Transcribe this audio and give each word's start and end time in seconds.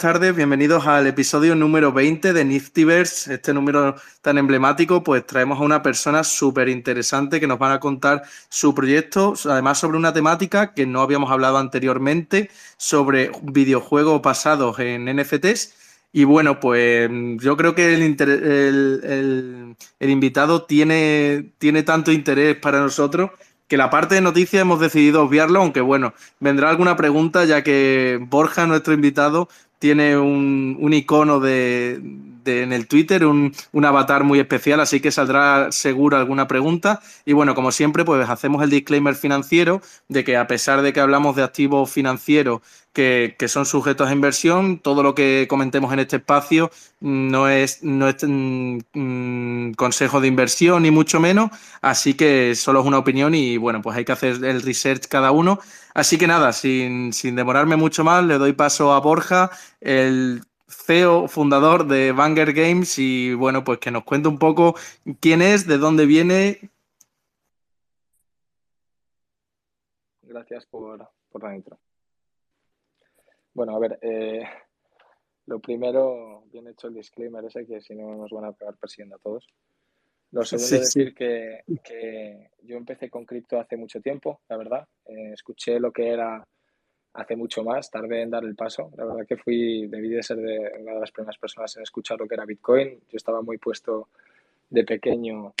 Tardes, 0.00 0.34
bienvenidos 0.34 0.86
al 0.86 1.06
episodio 1.08 1.54
número 1.54 1.92
20 1.92 2.32
de 2.32 2.42
Niftyverse. 2.42 3.34
Este 3.34 3.52
número 3.52 3.96
tan 4.22 4.38
emblemático, 4.38 5.04
pues 5.04 5.26
traemos 5.26 5.60
a 5.60 5.62
una 5.62 5.82
persona 5.82 6.24
súper 6.24 6.70
interesante 6.70 7.38
que 7.38 7.46
nos 7.46 7.58
van 7.58 7.72
a 7.72 7.80
contar 7.80 8.22
su 8.48 8.74
proyecto, 8.74 9.34
además 9.44 9.78
sobre 9.78 9.98
una 9.98 10.14
temática 10.14 10.72
que 10.72 10.86
no 10.86 11.02
habíamos 11.02 11.30
hablado 11.30 11.58
anteriormente, 11.58 12.48
sobre 12.78 13.30
videojuegos 13.42 14.22
basados 14.22 14.78
en 14.78 15.04
NFTs. 15.04 15.74
Y 16.14 16.24
bueno, 16.24 16.60
pues 16.60 17.10
yo 17.36 17.58
creo 17.58 17.74
que 17.74 17.92
el, 17.92 19.76
el, 20.00 20.10
invitado 20.10 20.62
tiene, 20.64 21.52
tiene 21.58 21.82
tanto 21.82 22.10
interés 22.10 22.56
para 22.56 22.80
nosotros 22.80 23.32
que 23.70 23.76
la 23.76 23.88
parte 23.88 24.16
de 24.16 24.20
noticias 24.20 24.62
hemos 24.62 24.80
decidido 24.80 25.22
obviarlo, 25.22 25.60
aunque 25.60 25.80
bueno, 25.80 26.12
vendrá 26.40 26.70
alguna 26.70 26.96
pregunta 26.96 27.44
ya 27.44 27.62
que 27.62 28.18
Borja, 28.20 28.66
nuestro 28.66 28.92
invitado, 28.92 29.48
tiene 29.78 30.18
un, 30.18 30.92
icono 30.92 31.38
de, 31.38 32.00
en 32.44 32.72
el 32.72 32.86
Twitter, 32.86 33.26
un, 33.26 33.54
un, 33.72 33.84
avatar 33.84 34.24
muy 34.24 34.40
especial, 34.40 34.80
así 34.80 35.00
que 35.00 35.10
saldrá 35.10 35.72
seguro 35.72 36.16
alguna 36.16 36.48
pregunta. 36.48 37.00
Y 37.24 37.32
bueno, 37.32 37.54
como 37.54 37.72
siempre, 37.72 38.04
pues 38.04 38.28
hacemos 38.28 38.62
el 38.62 38.70
disclaimer 38.70 39.14
financiero 39.14 39.80
de 40.08 40.24
que 40.24 40.36
a 40.36 40.46
pesar 40.46 40.82
de 40.82 40.92
que 40.92 41.00
hablamos 41.00 41.36
de 41.36 41.42
activos 41.42 41.90
financieros 41.90 42.60
que, 42.92 43.36
son 43.48 43.66
sujetos 43.66 44.08
a 44.08 44.12
inversión. 44.12 44.78
Todo 44.78 45.02
lo 45.02 45.14
que 45.14 45.46
comentemos 45.48 45.92
en 45.92 46.00
este 46.00 46.16
espacio 46.16 46.70
no 47.00 47.48
es, 47.48 47.82
no 47.82 48.08
es 48.08 48.16
mm, 48.26 48.78
mm, 48.94 49.72
consejo 49.74 50.20
de 50.20 50.28
inversión 50.28 50.82
ni 50.82 50.90
mucho 50.90 51.20
menos, 51.20 51.50
así 51.82 52.14
que 52.14 52.54
solo 52.54 52.80
es 52.80 52.86
una 52.86 52.98
opinión 52.98 53.34
y 53.34 53.56
bueno, 53.56 53.80
pues 53.82 53.96
hay 53.96 54.04
que 54.04 54.12
hacer 54.12 54.44
el 54.44 54.62
research 54.62 55.06
cada 55.08 55.30
uno. 55.30 55.60
Así 55.94 56.18
que 56.18 56.26
nada, 56.26 56.52
sin, 56.52 57.12
sin 57.12 57.36
demorarme 57.36 57.76
mucho 57.76 58.04
más, 58.04 58.24
le 58.24 58.38
doy 58.38 58.52
paso 58.52 58.92
a 58.92 59.00
Borja, 59.00 59.50
el 59.80 60.42
CEO 60.70 61.28
fundador 61.28 61.86
de 61.86 62.12
Banger 62.12 62.52
Games 62.52 62.98
y 62.98 63.34
bueno, 63.34 63.64
pues 63.64 63.78
que 63.78 63.90
nos 63.90 64.04
cuente 64.04 64.28
un 64.28 64.38
poco 64.38 64.74
quién 65.20 65.42
es, 65.42 65.66
de 65.66 65.78
dónde 65.78 66.06
viene. 66.06 66.70
Gracias 70.22 70.64
por, 70.66 71.08
por 71.30 71.42
la 71.42 71.56
intro. 71.56 71.78
Bueno, 73.52 73.74
a 73.74 73.78
ver, 73.80 73.98
eh, 74.00 74.44
lo 75.46 75.58
primero, 75.58 76.44
bien 76.52 76.68
hecho 76.68 76.86
el 76.86 76.94
disclaimer 76.94 77.44
ese, 77.44 77.66
que 77.66 77.80
si 77.80 77.94
no 77.94 78.14
nos 78.14 78.30
van 78.30 78.44
a 78.44 78.48
acabar 78.48 78.76
persiguiendo 78.76 79.16
a 79.16 79.18
todos. 79.18 79.46
Lo 80.30 80.44
segundo 80.44 80.76
es 80.76 80.94
decir 80.94 81.14
Que, 81.14 81.64
yo 82.62 82.76
empecé 82.76 83.10
con 83.10 83.24
cripto 83.24 83.58
hace 83.58 83.76
mucho 83.76 84.00
tiempo, 84.00 84.40
la 84.48 84.56
verdad. 84.56 84.88
Eh, 85.06 85.32
escuché 85.32 85.80
lo 85.80 85.90
que 85.92 86.08
era 86.08 86.46
hace 87.14 87.36
mucho 87.36 87.64
más, 87.64 87.90
tardé 87.90 88.22
en 88.22 88.30
dar 88.30 88.44
el 88.44 88.54
paso. 88.54 88.90
La 88.96 89.04
verdad 89.04 89.26
que 89.26 89.36
fui, 89.36 89.86
debí 89.88 90.10
de 90.10 90.22
ser 90.22 90.38
de 90.38 90.58
una 90.80 90.94
de 90.94 91.00
las 91.00 91.12
primeras 91.12 91.38
personas 91.38 91.76
en 91.76 91.82
escuchar 91.82 92.18
lo 92.18 92.26
que 92.26 92.34
era 92.34 92.44
Bitcoin. 92.44 93.00
Yo 93.10 93.16
estaba 93.16 93.42
muy 93.42 93.58
puesto 93.58 94.08
de 94.68 94.84
pequeño, 94.84 95.54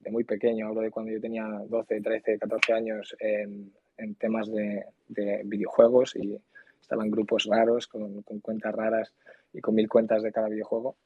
de 0.00 0.10
muy 0.10 0.24
pequeño, 0.24 0.68
hablo 0.68 0.80
de 0.80 0.90
cuando 0.90 1.12
yo 1.12 1.20
tenía 1.20 1.44
12, 1.68 2.00
13, 2.00 2.38
14 2.38 2.72
años 2.72 3.16
en, 3.18 3.72
temas 4.18 4.50
de, 4.52 4.84
de 5.08 5.42
videojuegos 5.44 6.14
y 6.16 6.38
estaba 6.86 7.04
en 7.04 7.10
grupos 7.10 7.46
raros, 7.46 7.88
con, 7.88 8.22
cuentas 8.22 8.72
raras 8.72 9.12
y 9.52 9.60
con 9.60 9.74
mil 9.74 9.88
cuentas 9.88 10.22
de 10.22 10.30
cada 10.30 10.48
videojuego. 10.48 10.96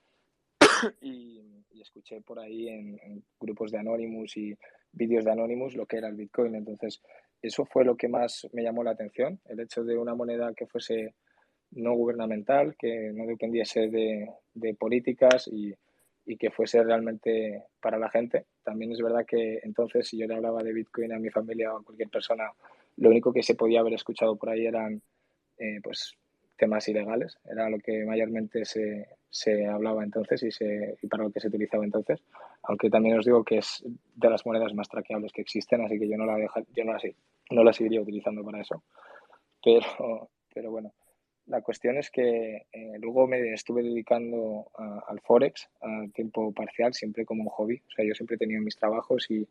y, 1.00 1.40
escuché 1.80 2.20
por 2.20 2.38
ahí 2.38 2.68
en, 2.68 3.24
grupos 3.40 3.72
de 3.72 3.78
Anonymous 3.78 4.36
y 4.36 4.54
vídeos 4.92 5.24
de 5.24 5.30
Anonymous 5.30 5.74
lo 5.74 5.86
que 5.86 5.96
era 5.96 6.08
el 6.08 6.16
Bitcoin. 6.16 6.54
Entonces, 6.54 7.00
eso 7.42 7.64
fue 7.64 7.84
lo 7.84 7.96
que 7.96 8.08
más 8.08 8.46
me 8.52 8.62
llamó 8.62 8.82
la 8.82 8.92
atención, 8.92 9.40
el 9.46 9.60
hecho 9.60 9.84
de 9.84 9.96
una 9.96 10.14
moneda 10.14 10.52
que 10.54 10.66
fuese 10.66 11.14
no 11.72 11.94
gubernamental, 11.94 12.76
que 12.76 13.12
no 13.14 13.26
dependiese 13.26 13.88
de, 13.88 14.74
políticas 14.78 15.48
y, 15.48 15.72
y, 16.26 16.36
que 16.36 16.50
fuese 16.50 16.82
realmente 16.82 17.64
para 17.80 17.98
la 17.98 18.10
gente. 18.10 18.46
También 18.64 18.92
es 18.92 19.00
verdad 19.00 19.24
que 19.26 19.60
entonces, 19.62 20.08
si 20.08 20.18
yo 20.18 20.26
le 20.26 20.34
hablaba 20.34 20.62
de 20.62 20.72
Bitcoin 20.72 21.12
a 21.12 21.18
mi 21.18 21.30
familia 21.30 21.72
o 21.72 21.78
a 21.78 21.84
cualquier 21.84 22.08
persona, 22.08 22.50
lo 22.96 23.08
único 23.08 23.32
que 23.32 23.42
se 23.42 23.54
podía 23.54 23.80
haber 23.80 23.94
escuchado 23.94 24.36
por 24.36 24.50
ahí 24.50 24.66
eran 24.66 25.00
eh, 25.58 25.80
pues 25.82 26.16
temas 26.60 26.87
ilegales, 26.87 27.38
era 27.50 27.69
lo 27.69 27.78
que 27.78 28.04
mayormente 28.04 28.65
se, 28.65 29.09
se 29.31 29.66
hablaba 29.66 30.04
entonces 30.04 30.43
y, 30.43 30.53
se, 30.53 30.97
y, 31.03 31.06
para 31.09 31.25
lo 31.25 31.32
que 31.32 31.41
se 31.41 31.48
utilizaba 31.48 31.84
entonces, 31.84 32.22
aunque 32.62 32.91
también 32.91 33.19
os 33.19 33.25
digo 33.25 33.43
que 33.43 33.59
es 33.59 33.82
de 34.15 34.31
las 34.31 34.44
monedas 34.44 34.75
más 34.75 34.88
traqueables 34.88 35.32
que 35.32 35.41
existen, 35.41 35.84
así 35.84 35.99
que 35.99 36.09
yo 36.09 36.16
no 36.19 36.26
la, 36.26 36.37
deja, 36.37 36.60
yo 36.76 36.84
no 36.84 36.93
la, 36.93 37.00
no 37.50 37.65
la 37.65 37.72
seguiría 37.72 38.03
utilizando 38.03 38.44
para 38.44 38.60
eso. 38.60 38.84
Pero, 39.65 40.31
pero 40.54 40.70
bueno, 40.70 40.93
la 41.47 41.62
cuestión 41.62 41.97
es 41.97 42.10
que 42.10 42.66
eh, 42.72 42.93
luego 43.00 43.26
me 43.26 43.53
estuve 43.54 43.82
dedicando 43.82 44.70
al 45.09 45.20
Forex 45.20 45.69
a 45.81 46.06
tiempo 46.15 46.53
parcial, 46.53 46.94
siempre 46.94 47.25
como 47.25 47.43
un 47.43 47.49
hobby. 47.49 47.82
O 47.88 47.91
sea, 47.91 48.04
yo 48.04 48.15
siempre 48.15 48.37
he 48.37 48.38
tenido 48.38 48.62
mis 48.62 48.76
trabajos 48.76 49.31
y, 49.31 49.49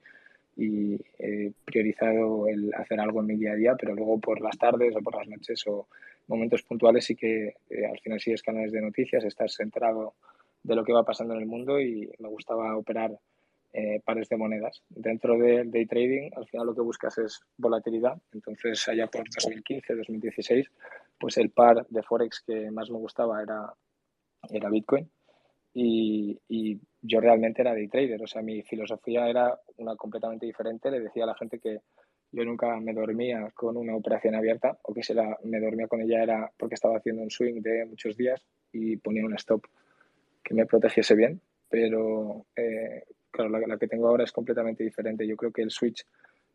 y 0.60 1.00
he 1.18 1.54
priorizado 1.64 2.48
el 2.50 2.74
hacer 2.74 3.00
algo 3.00 3.22
en 3.22 3.28
mi 3.28 3.38
día 3.38 3.54
a 3.54 3.56
día, 3.56 3.76
pero 3.80 3.96
luego 3.96 4.20
por 4.20 4.42
las 4.42 4.58
tardes 4.58 4.94
o 4.94 5.00
por 5.00 5.16
las 5.16 5.28
noches 5.28 5.64
o 5.68 5.88
momentos 6.28 6.64
puntuales 6.64 7.06
sí 7.06 7.16
que 7.16 7.56
eh, 7.70 7.86
al 7.90 7.98
final 8.00 8.20
sigues 8.20 8.44
canales 8.44 8.74
de 8.74 8.82
noticias, 8.82 9.24
estás 9.24 9.54
centrado 9.54 10.16
de 10.62 10.76
lo 10.76 10.84
que 10.84 10.92
va 10.92 11.06
pasando 11.06 11.34
en 11.34 11.40
el 11.40 11.48
mundo 11.48 11.80
y 11.80 12.12
me 12.20 12.28
gustaba 12.28 12.76
operar 12.76 13.18
eh, 13.72 14.02
pares 14.04 14.28
de 14.28 14.36
monedas. 14.36 14.84
Dentro 14.90 15.38
del 15.38 15.72
day 15.72 15.86
trading, 15.86 16.30
al 16.36 16.46
final 16.48 16.68
lo 16.68 16.76
que 16.76 16.82
buscas 16.82 17.18
es 17.20 17.40
volatilidad. 17.58 18.22
Entonces, 18.34 18.86
allá 18.90 19.08
por 19.08 19.24
2015, 19.30 19.96
2016, 19.96 20.70
pues 21.18 21.38
el 21.38 21.52
par 21.52 21.88
de 21.88 22.04
Forex 22.04 22.44
que 22.46 22.70
más 22.70 22.90
me 22.92 22.98
gustaba 22.98 23.42
era, 23.42 23.74
era 24.50 24.70
Bitcoin. 24.70 25.10
Y, 25.74 26.38
y 26.50 26.82
yo 27.02 27.20
realmente 27.20 27.62
era 27.62 27.74
day 27.74 27.88
trader, 27.88 28.22
o 28.22 28.28
sea, 28.28 28.42
mi 28.42 28.62
filosofía 28.64 29.28
era 29.30 29.58
una 29.78 29.96
completamente 29.96 30.46
diferente. 30.46 30.92
Le 30.92 31.00
decía 31.00 31.24
a 31.24 31.28
la 31.28 31.36
gente 31.36 31.60
que 31.60 31.80
yo 32.32 32.44
nunca 32.44 32.80
me 32.80 32.94
dormía 32.94 33.52
con 33.54 33.78
una 33.78 33.96
operación 33.96 34.36
abierta 34.36 34.78
o 34.84 34.94
que 34.94 35.04
si 35.04 35.14
la, 35.14 35.38
me 35.44 35.60
dormía 35.60 35.88
con 35.88 36.02
ella 36.02 36.22
era 36.22 36.52
porque 36.58 36.76
estaba 36.76 36.98
haciendo 36.98 37.24
un 37.24 37.32
swing 37.32 37.62
de 37.62 37.86
muchos 37.86 38.18
días 38.18 38.44
y 38.72 38.98
ponía 38.98 39.26
un 39.26 39.34
stop 39.36 39.66
que 40.44 40.54
me 40.54 40.66
protegiese 40.66 41.16
bien, 41.16 41.42
pero 41.70 42.46
eh, 42.56 43.04
claro, 43.32 43.50
la, 43.50 43.78
que 43.78 43.88
tengo 43.88 44.08
ahora 44.08 44.26
es 44.26 44.32
completamente 44.32 44.84
diferente. 44.84 45.26
Yo 45.26 45.38
creo 45.38 45.52
que 45.52 45.62
el 45.62 45.72
switch 45.72 46.06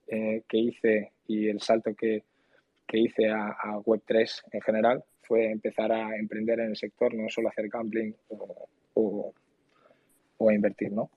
eh, 0.07 0.43
que 0.47 0.59
hice 0.59 1.13
y 1.27 1.49
el 1.49 1.61
salto 1.61 1.95
que, 1.95 2.23
que 2.87 2.99
hice 2.99 3.31
a, 3.31 3.49
a, 3.49 3.79
Web3 3.79 4.43
en 4.53 4.61
general 4.61 5.05
fue 5.23 5.51
empezar 5.51 5.91
a 5.91 6.17
emprender 6.17 6.61
en 6.61 6.71
el 6.71 6.77
sector, 6.77 7.15
no 7.15 7.29
solo 7.31 7.49
hacer 7.49 7.69
gambling 7.69 8.15
o 8.29 9.33
o 10.39 10.51
a 10.51 10.55
invertir, 10.55 10.93
¿no? 10.93 11.11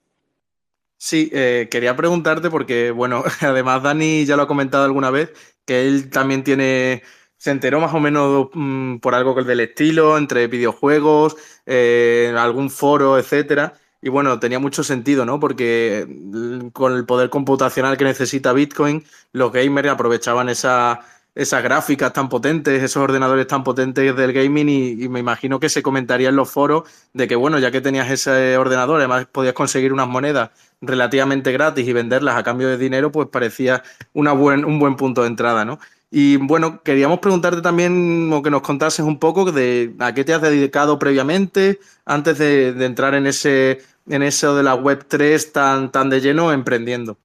Sí, 1.00 1.29
eh, 1.31 1.67
quería 1.69 1.95
preguntarte 1.95 2.50
porque, 2.50 2.91
bueno, 2.91 3.23
además 3.41 3.83
Dani 3.83 4.25
ya 4.25 4.35
lo 4.35 4.44
ha 4.44 4.47
comentado 4.47 4.83
alguna 4.85 5.11
vez, 5.11 5.31
que 5.66 5.88
él 5.88 6.09
también 6.09 6.44
tiene, 6.44 7.03
se 7.38 7.51
enteró 7.51 7.79
más 7.79 7.94
o 7.94 8.00
menos 8.00 8.50
mm, 8.53 8.97
por 8.97 9.13
algo 9.16 9.44
del 9.44 9.59
estilo, 9.59 10.17
entre 10.17 10.47
videojuegos, 10.47 11.35
eh, 11.66 12.33
algún 12.38 12.69
foro, 12.69 13.17
etcétera. 13.19 13.73
Y 14.01 14.09
bueno, 14.09 14.39
tenía 14.39 14.59
mucho 14.59 14.83
sentido, 14.83 15.25
¿no? 15.25 15.39
Porque 15.39 16.05
mm, 16.07 16.69
con 16.69 16.94
el 16.95 17.05
poder 17.05 17.29
computacional 17.29 17.97
que 17.97 18.05
necesita 18.05 18.53
Bitcoin, 18.53 19.03
los 19.34 19.51
gamers 19.51 19.89
aprovechaban 19.89 20.49
esa, 20.49 21.01
esas 21.38 21.62
gráficas 21.62 22.12
tan 22.14 22.30
potentes, 22.30 22.81
esos 22.81 23.03
ordenadores 23.03 23.46
tan 23.46 23.64
potentes 23.64 24.16
del 24.16 24.34
gaming 24.34 24.70
y, 24.70 25.08
me 25.08 25.20
imagino 25.20 25.59
que 25.59 25.70
se 25.70 25.84
comentaría 25.84 26.29
en 26.29 26.35
los 26.35 26.50
foros 26.50 26.90
de 27.14 27.28
que, 27.28 27.35
bueno, 27.35 27.59
ya 27.59 27.70
que 27.70 27.79
tenías 27.79 28.09
ese 28.09 28.58
ordenador, 28.58 28.97
además 28.97 29.28
podías 29.28 29.53
conseguir 29.53 29.94
unas 29.94 30.08
monedas 30.08 30.50
relativamente 30.82 31.52
gratis 31.52 31.88
y 31.88 31.94
venderlas 31.94 32.38
a 32.38 32.44
cambio 32.44 32.67
de 32.67 32.78
dinero, 32.78 33.11
pues 33.11 33.28
parecía 33.29 33.84
una 34.14 34.32
buen, 34.32 34.66
un 34.66 34.79
buen 34.79 34.96
punto 34.96 35.22
de 35.22 35.28
entrada, 35.28 35.64
¿no? 35.64 35.79
Y 36.09 36.38
bueno, 36.38 36.82
queríamos 36.82 37.20
preguntarte 37.20 37.61
también 37.61 38.32
o 38.34 38.41
que 38.41 38.50
nos 38.50 38.61
contases 38.64 39.06
un 39.06 39.20
poco 39.20 39.52
de 39.52 39.94
a 40.00 40.14
qué 40.16 40.23
te 40.23 40.34
has 40.34 40.41
dedicado 40.41 40.97
previamente 40.97 41.79
antes 42.06 42.40
de, 42.40 42.70
entrar 42.84 43.14
en 43.14 43.28
ese 43.28 43.79
en 44.09 44.23
eso 44.23 44.56
de 44.56 44.64
la 44.64 44.73
web 44.73 45.06
3 45.08 45.52
tan, 45.52 45.91
tan 45.91 46.09
de 46.09 46.20
lleno 46.22 46.52
emprendiendo. 46.52 47.20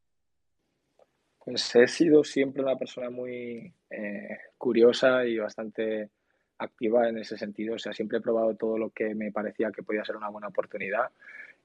Pues 1.44 1.74
he 1.76 1.88
sido 1.88 2.22
siempre 2.24 2.62
una 2.62 2.76
persona 2.76 3.08
muy 3.08 3.72
eh, 3.92 4.38
curiosa 4.58 5.26
y 5.26 5.38
bastante 5.38 6.10
activa 6.58 7.08
en 7.08 7.18
ese 7.18 7.36
sentido. 7.36 7.74
O 7.74 7.78
sea, 7.78 7.92
siempre 7.92 8.18
he 8.18 8.22
probado 8.22 8.54
todo 8.54 8.78
lo 8.78 8.90
que 8.90 9.14
me 9.14 9.32
parecía 9.32 9.70
que 9.70 9.82
podía 9.82 10.04
ser 10.04 10.16
una 10.16 10.28
buena 10.28 10.48
oportunidad. 10.48 11.10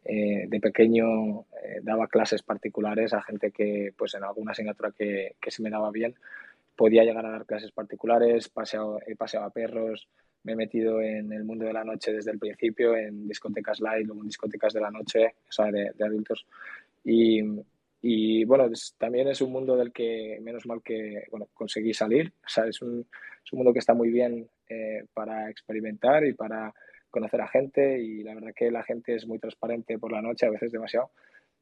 Eh, 0.06 0.45
de 0.47 0.59
pequeño 0.59 1.41
eh, 1.63 1.79
daba 1.81 2.07
clases 2.07 2.41
particulares 2.41 3.13
a 3.13 3.21
gente 3.21 3.51
que, 3.51 3.94
pues 3.97 4.13
en 4.13 4.24
alguna 4.24 4.51
asignatura 4.51 4.91
que, 4.91 5.35
que, 5.41 5.51
se 5.51 5.62
me 5.62 5.69
daba 5.69 5.91
bien, 5.91 6.15
podía 6.75 7.03
llegar 7.03 7.25
a 7.25 7.31
dar 7.31 7.45
clases 7.45 7.71
particulares, 7.71 8.47
paseado, 8.50 9.00
he 9.06 9.15
paseado 9.15 9.45
a 9.45 9.50
perros, 9.50 10.07
me 10.44 10.53
he 10.53 10.56
metido 10.56 11.01
en 11.01 11.33
el 11.33 11.44
mundo 11.44 11.65
de 11.65 11.73
la 11.73 11.83
noche 11.83 12.13
desde 12.13 12.31
el 12.31 12.39
principio, 12.39 12.95
en 12.95 13.27
discotecas 13.27 13.81
live, 13.81 14.06
luego 14.06 14.21
en 14.21 14.27
discotecas 14.27 14.73
de 14.73 14.81
la 14.81 14.91
noche, 14.91 15.35
o 15.50 15.51
sea, 15.51 15.71
de, 15.71 15.91
de 15.94 16.06
adultos. 16.06 16.45
Y, 17.03 17.41
y 18.01 18.45
bueno, 18.45 18.69
también 18.97 19.27
es 19.27 19.41
un 19.41 19.51
mundo 19.51 19.75
del 19.75 19.91
que 19.91 20.39
menos 20.41 20.65
mal 20.65 20.81
que 20.83 21.23
bueno, 21.31 21.47
conseguí 21.53 21.94
salir. 21.94 22.31
O 22.45 22.49
sea, 22.49 22.65
es 22.65 22.81
un, 22.81 23.07
es 23.44 23.53
un 23.53 23.57
mundo 23.57 23.73
que 23.73 23.79
está 23.79 23.94
muy 23.94 24.09
bien 24.09 24.47
eh, 24.69 25.05
para 25.13 25.49
experimentar 25.49 26.25
y 26.25 26.33
para 26.33 26.73
conocer 27.09 27.41
a 27.41 27.47
gente 27.47 27.99
y 27.99 28.23
la 28.23 28.35
verdad 28.35 28.53
que 28.55 28.69
la 28.69 28.83
gente 28.83 29.15
es 29.15 29.25
muy 29.25 29.39
transparente 29.39 29.97
por 29.97 30.11
la 30.11 30.21
noche, 30.21 30.45
a 30.45 30.51
veces 30.51 30.71
demasiado, 30.71 31.11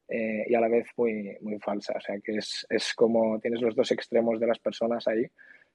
eh, 0.10 0.46
y 0.48 0.56
a 0.56 0.60
la 0.60 0.68
vez 0.68 0.88
muy, 0.98 1.38
muy 1.42 1.58
falsa. 1.60 1.94
O 1.96 2.02
sea 2.02 2.20
que 2.20 2.38
es, 2.38 2.66
es, 2.70 2.94
como 2.94 3.40
tienes 3.40 3.62
los 3.62 3.76
dos 3.76 3.92
extremos 3.92 4.40
de 4.40 4.48
las 4.48 4.60
personas 4.60 5.08
ahí 5.08 5.26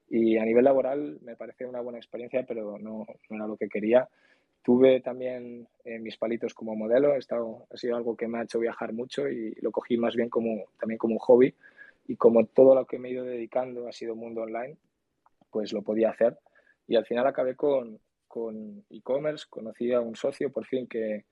y 0.08 0.36
a 0.36 0.44
nivel 0.44 0.64
laboral 0.64 1.18
me 1.22 1.36
parece 1.36 1.64
una 1.64 1.80
buena 1.80 1.98
experiencia, 1.98 2.44
pero 2.46 2.78
no, 2.78 3.06
no 3.28 3.36
era 3.36 3.46
lo 3.46 3.56
que 3.56 3.68
quería. 3.68 4.08
Tuve 4.62 5.00
también 5.00 5.68
eh, 5.84 5.98
mis 5.98 6.16
palitos 6.16 6.54
como 6.54 6.76
modelo, 6.76 7.14
he 7.14 7.18
estado, 7.18 7.66
ha 7.70 7.76
sido 7.76 7.96
algo 7.96 8.16
que 8.16 8.28
me 8.28 8.38
ha 8.38 8.42
hecho 8.42 8.58
viajar 8.58 8.92
mucho 8.92 9.28
y 9.28 9.54
lo 9.62 9.72
cogí 9.72 9.96
más 9.96 10.14
bien 10.14 10.28
como, 10.28 10.66
también 10.78 10.98
como 10.98 11.14
un 11.14 11.20
hobby. 11.20 11.54
Y 12.06 12.16
como 12.16 12.44
todo 12.46 12.74
lo 12.74 12.86
que 12.86 12.98
me 12.98 13.08
he 13.08 13.12
ido 13.12 13.24
dedicando 13.24 13.88
ha 13.88 13.92
sido 13.92 14.16
mundo 14.16 14.42
online, 14.42 14.76
pues 15.50 15.72
lo 15.72 15.82
podía 15.82 16.10
hacer. 16.10 16.38
Y 16.86 16.96
al 16.96 17.06
final 17.06 17.26
acabé 17.26 17.54
con, 17.56 18.00
con 18.26 18.84
e-commerce, 18.90 19.46
conocí 19.48 19.92
a 19.92 20.00
un 20.00 20.14
socio 20.16 20.52
por 20.52 20.66
fin 20.66 20.86
que, 20.86 21.24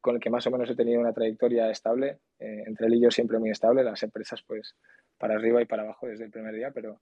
con 0.00 0.16
el 0.16 0.20
que 0.20 0.30
más 0.30 0.46
o 0.46 0.50
menos 0.50 0.70
he 0.70 0.76
tenido 0.76 1.00
una 1.00 1.12
trayectoria 1.12 1.70
estable, 1.70 2.18
eh, 2.38 2.64
entre 2.66 2.86
él 2.86 2.94
y 2.94 3.00
yo 3.00 3.10
siempre 3.10 3.38
muy 3.38 3.50
estable, 3.50 3.82
las 3.82 4.02
empresas 4.02 4.42
pues 4.42 4.76
para 5.18 5.34
arriba 5.34 5.60
y 5.60 5.64
para 5.66 5.82
abajo 5.82 6.06
desde 6.06 6.24
el 6.24 6.30
primer 6.30 6.54
día, 6.54 6.70
pero, 6.70 7.00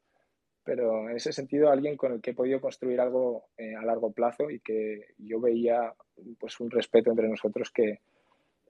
pero 0.67 1.09
en 1.09 1.17
ese 1.17 1.33
sentido 1.33 1.71
alguien 1.71 1.97
con 1.97 2.13
el 2.13 2.21
que 2.21 2.33
he 2.33 2.35
podido 2.35 2.61
construir 2.61 3.01
algo 3.01 3.45
eh, 3.57 3.77
a 3.77 3.85
largo 3.85 4.13
plazo 4.13 4.51
y 4.51 4.59
que 4.59 5.15
yo 5.17 5.41
veía 5.41 5.95
pues 6.41 6.59
un 6.59 6.73
respeto 6.73 7.11
entre 7.11 7.29
nosotros 7.29 7.71
que, 7.71 8.01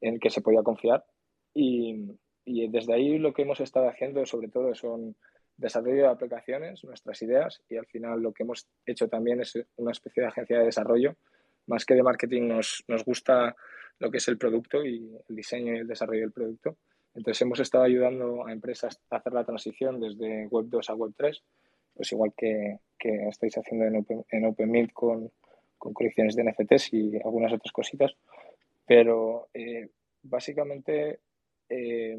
en 0.02 0.14
el 0.14 0.20
que 0.20 0.28
se 0.28 0.42
podía 0.42 0.62
confiar. 0.62 1.06
Y, 1.54 2.18
y 2.44 2.68
desde 2.68 2.92
ahí 2.92 3.18
lo 3.18 3.32
que 3.32 3.42
hemos 3.42 3.60
estado 3.60 3.88
haciendo 3.88 4.26
sobre 4.26 4.48
todo 4.48 4.74
son 4.74 5.16
desarrollo 5.56 6.02
de 6.02 6.08
aplicaciones, 6.08 6.84
nuestras 6.84 7.22
ideas 7.22 7.62
y 7.70 7.78
al 7.78 7.86
final 7.86 8.20
lo 8.20 8.32
que 8.32 8.42
hemos 8.42 8.68
hecho 8.84 9.08
también 9.08 9.40
es 9.40 9.58
una 9.76 9.92
especie 9.92 10.22
de 10.22 10.28
agencia 10.28 10.58
de 10.58 10.66
desarrollo. 10.66 11.16
Más 11.66 11.86
que 11.86 11.94
de 11.94 12.02
marketing 12.02 12.42
nos, 12.42 12.84
nos 12.88 13.06
gusta 13.06 13.56
lo 13.98 14.10
que 14.10 14.18
es 14.18 14.28
el 14.28 14.36
producto 14.36 14.84
y 14.84 15.16
el 15.28 15.34
diseño 15.34 15.74
y 15.74 15.78
el 15.78 15.86
desarrollo 15.86 16.20
del 16.20 16.32
producto. 16.32 16.76
Entonces 17.14 17.40
hemos 17.40 17.58
estado 17.60 17.84
ayudando 17.84 18.46
a 18.46 18.52
empresas 18.52 19.00
a 19.08 19.16
hacer 19.16 19.32
la 19.32 19.44
transición 19.44 19.98
desde 19.98 20.46
Web 20.48 20.66
2 20.68 20.90
a 20.90 20.94
Web 20.94 21.14
3, 21.16 21.42
pues 21.96 22.12
igual 22.12 22.32
que, 22.36 22.78
que 22.98 23.28
estáis 23.28 23.56
haciendo 23.56 23.86
en, 23.86 23.96
Open, 23.96 24.76
en 24.76 24.86
con, 24.88 25.30
con 25.78 25.92
colecciones 25.94 26.36
de 26.36 26.44
NFTs 26.44 26.92
y 26.92 27.16
algunas 27.24 27.52
otras 27.52 27.72
cositas. 27.72 28.14
Pero 28.86 29.48
eh, 29.54 29.88
básicamente 30.22 31.20
eh, 31.68 32.18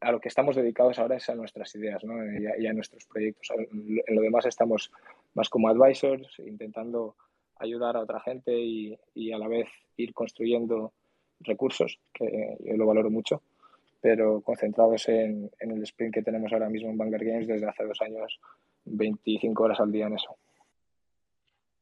a 0.00 0.12
lo 0.12 0.20
que 0.20 0.28
estamos 0.28 0.56
dedicados 0.56 0.98
ahora 0.98 1.16
es 1.16 1.28
a 1.28 1.34
nuestras 1.34 1.74
ideas 1.74 2.04
¿no? 2.04 2.14
y, 2.38 2.66
a, 2.66 2.72
nuestros 2.72 3.06
proyectos. 3.06 3.50
En 3.50 4.14
lo 4.14 4.22
demás 4.22 4.46
estamos 4.46 4.90
más 5.34 5.48
como 5.48 5.68
advisors, 5.68 6.38
intentando 6.40 7.16
ayudar 7.56 7.96
a 7.96 8.00
otra 8.00 8.20
gente 8.20 8.56
y, 8.56 8.98
y, 9.14 9.32
a 9.32 9.38
la 9.38 9.48
vez 9.48 9.68
ir 9.96 10.14
construyendo 10.14 10.92
recursos, 11.40 12.00
que 12.12 12.56
yo 12.60 12.76
lo 12.76 12.86
valoro 12.86 13.10
mucho, 13.10 13.42
pero 14.00 14.40
concentrados 14.42 15.08
en, 15.08 15.50
en, 15.58 15.70
el 15.72 15.82
sprint 15.82 16.14
que 16.14 16.22
tenemos 16.22 16.52
ahora 16.52 16.68
mismo 16.68 16.90
en 16.90 16.98
Vanguard 16.98 17.24
Games 17.24 17.46
desde 17.48 17.66
hace 17.66 17.84
dos 17.84 18.00
años, 18.00 18.38
25 18.90 19.62
horas 19.62 19.80
al 19.80 19.92
día 19.92 20.06
en 20.06 20.14
eso. 20.14 20.36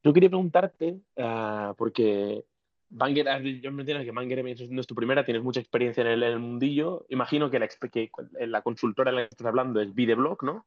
Yo 0.02 0.12
quería 0.12 0.28
preguntarte, 0.28 1.00
uh, 1.16 1.74
porque 1.76 2.44
Banger, 2.88 3.42
yo 3.60 3.72
me 3.72 3.82
entiendo 3.82 4.04
que 4.04 4.12
Banger 4.12 4.44
no 4.70 4.80
es 4.80 4.86
tu 4.86 4.94
primera, 4.94 5.24
tienes 5.24 5.42
mucha 5.42 5.60
experiencia 5.60 6.02
en 6.02 6.06
el, 6.08 6.22
en 6.22 6.32
el 6.32 6.38
mundillo. 6.38 7.04
Imagino 7.08 7.50
que 7.50 7.58
la, 7.58 7.68
que 7.68 8.10
la 8.46 8.62
consultora 8.62 9.10
en 9.10 9.16
la 9.16 9.22
que 9.22 9.30
estás 9.30 9.46
hablando 9.46 9.80
es 9.80 9.94
Videblog, 9.94 10.44
¿no? 10.44 10.66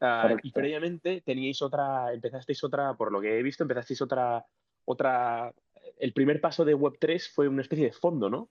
Uh, 0.00 0.36
y 0.42 0.50
previamente 0.50 1.20
teníais 1.20 1.62
otra, 1.62 2.12
empezasteis 2.12 2.64
otra, 2.64 2.94
por 2.94 3.12
lo 3.12 3.20
que 3.20 3.38
he 3.38 3.42
visto, 3.42 3.62
empezasteis 3.62 4.02
otra, 4.02 4.44
otra, 4.84 5.52
el 5.98 6.12
primer 6.12 6.40
paso 6.40 6.64
de 6.64 6.76
Web3 6.76 7.30
fue 7.32 7.46
una 7.46 7.62
especie 7.62 7.84
de 7.84 7.92
fondo, 7.92 8.28
¿no? 8.28 8.48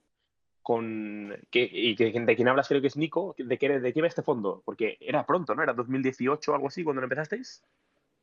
Con, 0.62 1.36
que, 1.50 1.68
y 1.70 1.96
que, 1.96 2.12
de 2.12 2.36
quien 2.36 2.48
hablas 2.48 2.68
creo 2.68 2.80
que 2.80 2.86
es 2.86 2.96
Nico, 2.96 3.34
¿de 3.36 3.58
qué, 3.58 3.80
de 3.80 3.92
qué 3.92 4.00
va 4.00 4.06
este 4.06 4.22
fondo? 4.22 4.62
Porque 4.64 4.96
era 5.00 5.26
pronto, 5.26 5.54
¿no? 5.54 5.62
Era 5.62 5.72
2018 5.72 6.52
o 6.52 6.54
algo 6.54 6.68
así 6.68 6.84
cuando 6.84 7.00
lo 7.00 7.06
empezasteis. 7.06 7.64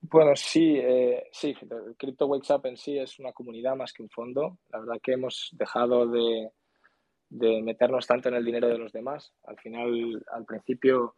Bueno, 0.01 0.31
sí, 0.35 0.77
eh, 0.77 1.27
sí, 1.31 1.53
Crypto 1.97 2.27
Wakes 2.27 2.53
Up 2.53 2.65
en 2.67 2.77
sí 2.77 2.97
es 2.97 3.19
una 3.19 3.33
comunidad 3.33 3.75
más 3.75 3.91
que 3.91 4.01
un 4.01 4.09
fondo. 4.09 4.59
La 4.69 4.79
verdad 4.79 5.01
que 5.03 5.13
hemos 5.13 5.49
dejado 5.51 6.07
de, 6.07 6.51
de, 7.29 7.61
meternos 7.61 8.07
tanto 8.07 8.29
en 8.29 8.35
el 8.35 8.45
dinero 8.45 8.69
de 8.69 8.77
los 8.77 8.93
demás. 8.93 9.33
Al 9.43 9.57
final, 9.59 10.23
al 10.31 10.45
principio 10.45 11.15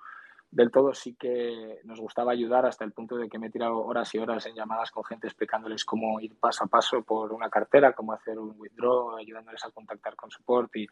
del 0.51 0.69
todo 0.69 0.94
sí 0.94 1.15
que 1.15 1.80
nos 1.86 2.00
gustaba 2.00 2.33
ayudar 2.33 2.65
hasta 2.65 2.83
el 2.83 2.92
punto 2.92 3.15
de 3.15 3.30
que 3.30 3.39
me 3.39 3.48
he 3.48 3.51
tirado 3.51 3.80
horas 3.80 4.13
y 4.13 4.18
horas 4.18 4.45
en 4.45 4.56
llamadas 4.56 4.92
con 4.92 5.03
gente 5.06 5.27
explicándoles 5.27 5.86
cómo 5.86 6.19
ir 6.19 6.36
paso 6.38 6.65
a 6.65 6.68
paso 6.68 7.01
por 7.03 7.31
una 7.31 7.50
cartera, 7.50 7.94
cómo 7.94 8.13
hacer 8.13 8.38
un 8.38 8.53
withdraw, 8.57 9.15
ayudándoles 9.15 9.63
a 9.65 9.71
contactar 9.71 10.15
con 10.15 10.30
support 10.30 10.75
y 10.75 10.88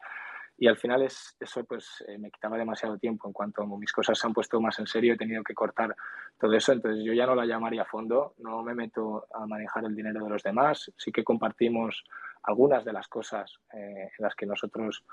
y 0.61 0.67
al 0.67 0.75
final 0.75 1.03
es, 1.03 1.37
eso 1.39 1.63
pues 1.63 2.03
eh, 2.05 2.17
me 2.17 2.29
quitaba 2.29 2.57
demasiado 2.57 2.97
tiempo. 2.97 3.27
En 3.29 3.33
cuanto 3.33 3.65
mis 3.65 3.93
cosas 3.93 4.19
se 4.19 4.27
han 4.27 4.33
puesto 4.33 4.59
más 4.59 4.77
en 4.79 4.87
serio, 4.87 5.13
he 5.13 5.17
tenido 5.17 5.41
que 5.41 5.53
cortar 5.53 5.95
todo 6.37 6.53
eso. 6.53 6.73
Entonces 6.73 7.01
yo 7.03 7.13
ya 7.13 7.25
no 7.25 7.33
la 7.33 7.45
llamaría 7.45 7.83
a 7.83 7.85
fondo, 7.85 8.35
no 8.39 8.61
me 8.61 8.75
meto 8.75 9.25
a 9.33 9.45
manejar 9.45 9.85
el 9.85 9.95
dinero 9.95 10.21
de 10.21 10.29
los 10.29 10.43
demás. 10.43 10.91
Sí 10.97 11.13
que 11.13 11.23
compartimos 11.23 12.03
algunas 12.43 12.83
de 12.83 12.91
las 12.91 13.07
cosas 13.07 13.57
eh, 13.73 14.09
en 14.17 14.23
las 14.23 14.35
que 14.35 14.45
nosotros 14.45 15.05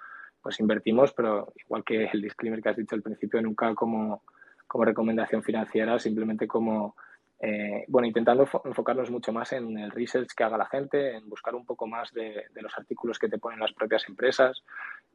pues 0.43 0.58
invertimos, 0.58 1.12
pero 1.12 1.52
igual 1.56 1.84
que 1.84 2.06
el 2.06 2.22
disclaimer 2.22 2.60
que 2.60 2.69
has 2.70 2.76
dicho 2.76 2.96
al 2.96 3.02
principio, 3.02 3.40
nunca 3.40 3.72
como, 3.75 4.25
como 4.67 4.85
recomendación 4.85 5.43
financiera, 5.43 5.99
simplemente 5.99 6.47
como 6.47 6.97
eh, 7.39 7.85
bueno, 7.89 8.07
intentando 8.09 8.49
enfocarnos 8.65 9.11
mucho 9.11 9.33
más 9.33 9.53
en 9.53 9.79
el 9.79 9.91
research 9.91 10.31
que 10.35 10.45
haga 10.45 10.57
la 10.57 10.67
gente, 10.67 11.17
en 11.17 11.29
buscar 11.29 11.55
un 11.55 11.67
poco 11.67 11.87
más 11.87 12.13
de, 12.13 12.47
de 12.53 12.63
los 12.63 12.77
artículos 12.79 13.19
que 13.19 13.29
te 13.29 13.39
ponen 13.39 13.61
las 13.61 13.75
propias 13.75 14.09
empresas 14.09 14.63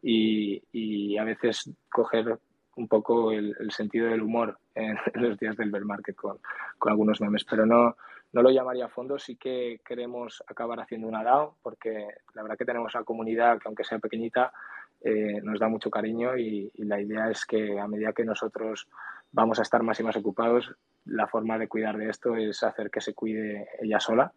y, 0.01 0.61
y 0.71 1.17
a 1.17 1.23
veces 1.23 1.71
coger 1.89 2.37
un 2.75 2.87
poco 2.87 3.31
el, 3.31 3.55
el 3.59 3.71
sentido 3.71 4.07
del 4.07 4.21
humor 4.21 4.59
en, 4.75 4.97
en, 5.13 5.29
los 5.29 5.37
días 5.39 5.57
del 5.57 5.71
bear 5.71 5.83
market 5.83 6.15
con, 6.15 6.37
con 6.77 6.91
algunos 6.91 7.19
memes, 7.21 7.43
pero 7.43 7.65
no, 7.65 7.95
no 8.33 8.41
lo 8.41 8.51
llamaría 8.51 8.85
a 8.85 8.89
fondo, 8.89 9.17
sí 9.17 9.35
que 9.35 9.81
queremos 9.83 10.43
acabar 10.47 10.79
haciendo 10.79 11.07
una 11.07 11.23
DAO 11.23 11.57
porque 11.63 12.07
la 12.35 12.43
verdad 12.43 12.57
que 12.57 12.65
tenemos 12.65 12.93
una 12.93 13.03
comunidad 13.03 13.57
que 13.57 13.67
aunque 13.67 13.83
sea 13.83 13.97
pequeñita 13.97 14.53
eh, 15.01 15.41
nos 15.41 15.59
da 15.59 15.67
mucho 15.67 15.89
cariño 15.89 16.37
y, 16.37 16.71
y 16.75 16.83
la 16.85 17.01
idea 17.01 17.31
es 17.31 17.45
que 17.45 17.79
a 17.79 17.87
medida 17.87 18.13
que 18.13 18.23
nosotros 18.23 18.87
vamos 19.31 19.59
a 19.59 19.61
estar 19.61 19.83
más 19.83 19.99
y 19.99 20.03
más 20.03 20.15
ocupados, 20.15 20.75
la 21.05 21.27
forma 21.27 21.57
de 21.57 21.67
cuidar 21.67 21.97
de 21.97 22.09
esto 22.09 22.35
es 22.35 22.63
hacer 22.63 22.89
que 22.89 23.01
se 23.01 23.13
cuide 23.13 23.67
ella 23.81 23.99
sola, 23.99 24.33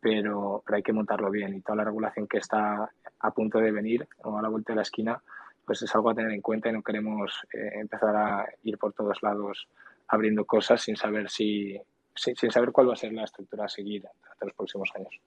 pero, 0.00 0.64
hay 0.66 0.82
que 0.82 0.92
montarlo 0.92 1.30
bien 1.30 1.54
y 1.54 1.60
toda 1.60 1.76
la 1.76 1.84
regulación 1.84 2.26
que 2.26 2.38
está 2.38 2.90
a 3.20 3.30
punto 3.30 3.58
de 3.58 3.70
venir 3.70 4.08
o 4.24 4.36
a 4.36 4.42
la 4.42 4.48
vuelta 4.48 4.72
de 4.72 4.76
la 4.76 4.82
esquina, 4.82 5.22
pues 5.64 5.80
es 5.82 5.94
algo 5.94 6.10
a 6.10 6.14
tener 6.14 6.32
en 6.32 6.40
cuenta 6.40 6.68
y 6.68 6.72
no 6.72 6.82
queremos 6.82 7.46
eh, 7.52 7.78
empezar 7.80 8.16
a 8.16 8.46
ir 8.64 8.78
por 8.78 8.92
todos 8.92 9.22
lados 9.22 9.68
abriendo 10.08 10.44
cosas 10.44 10.82
sin 10.82 10.96
saber 10.96 11.30
si 11.30 11.80
sin, 12.14 12.50
saber 12.50 12.72
cuál 12.72 12.88
va 12.88 12.92
a 12.94 12.96
ser 12.96 13.12
la 13.12 13.24
estructura 13.24 13.64
a 13.64 13.68
seguir 13.68 14.02
durante 14.02 14.46
los 14.46 14.54
próximos 14.54 14.90
años. 14.94 15.20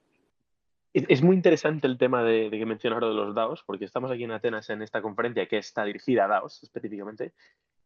Es 0.94 1.22
muy 1.22 1.36
interesante 1.36 1.88
el 1.88 1.98
tema 1.98 2.24
de 2.24 2.50
que 2.50 2.66
mencionas 2.66 2.96
ahora 2.96 3.10
de 3.10 3.16
los 3.16 3.36
DAOs, 3.36 3.64
porque 3.66 3.84
estamos 3.84 4.12
aquí 4.12 4.24
en 4.24 4.32
Atenas 4.32 4.70
en 4.70 4.82
esta 4.82 5.02
conferencia 5.02 5.46
que 5.46 5.58
está 5.58 5.84
dirigida 5.84 6.24
a 6.24 6.28
DAOs 6.28 6.64
específicamente, 6.64 7.34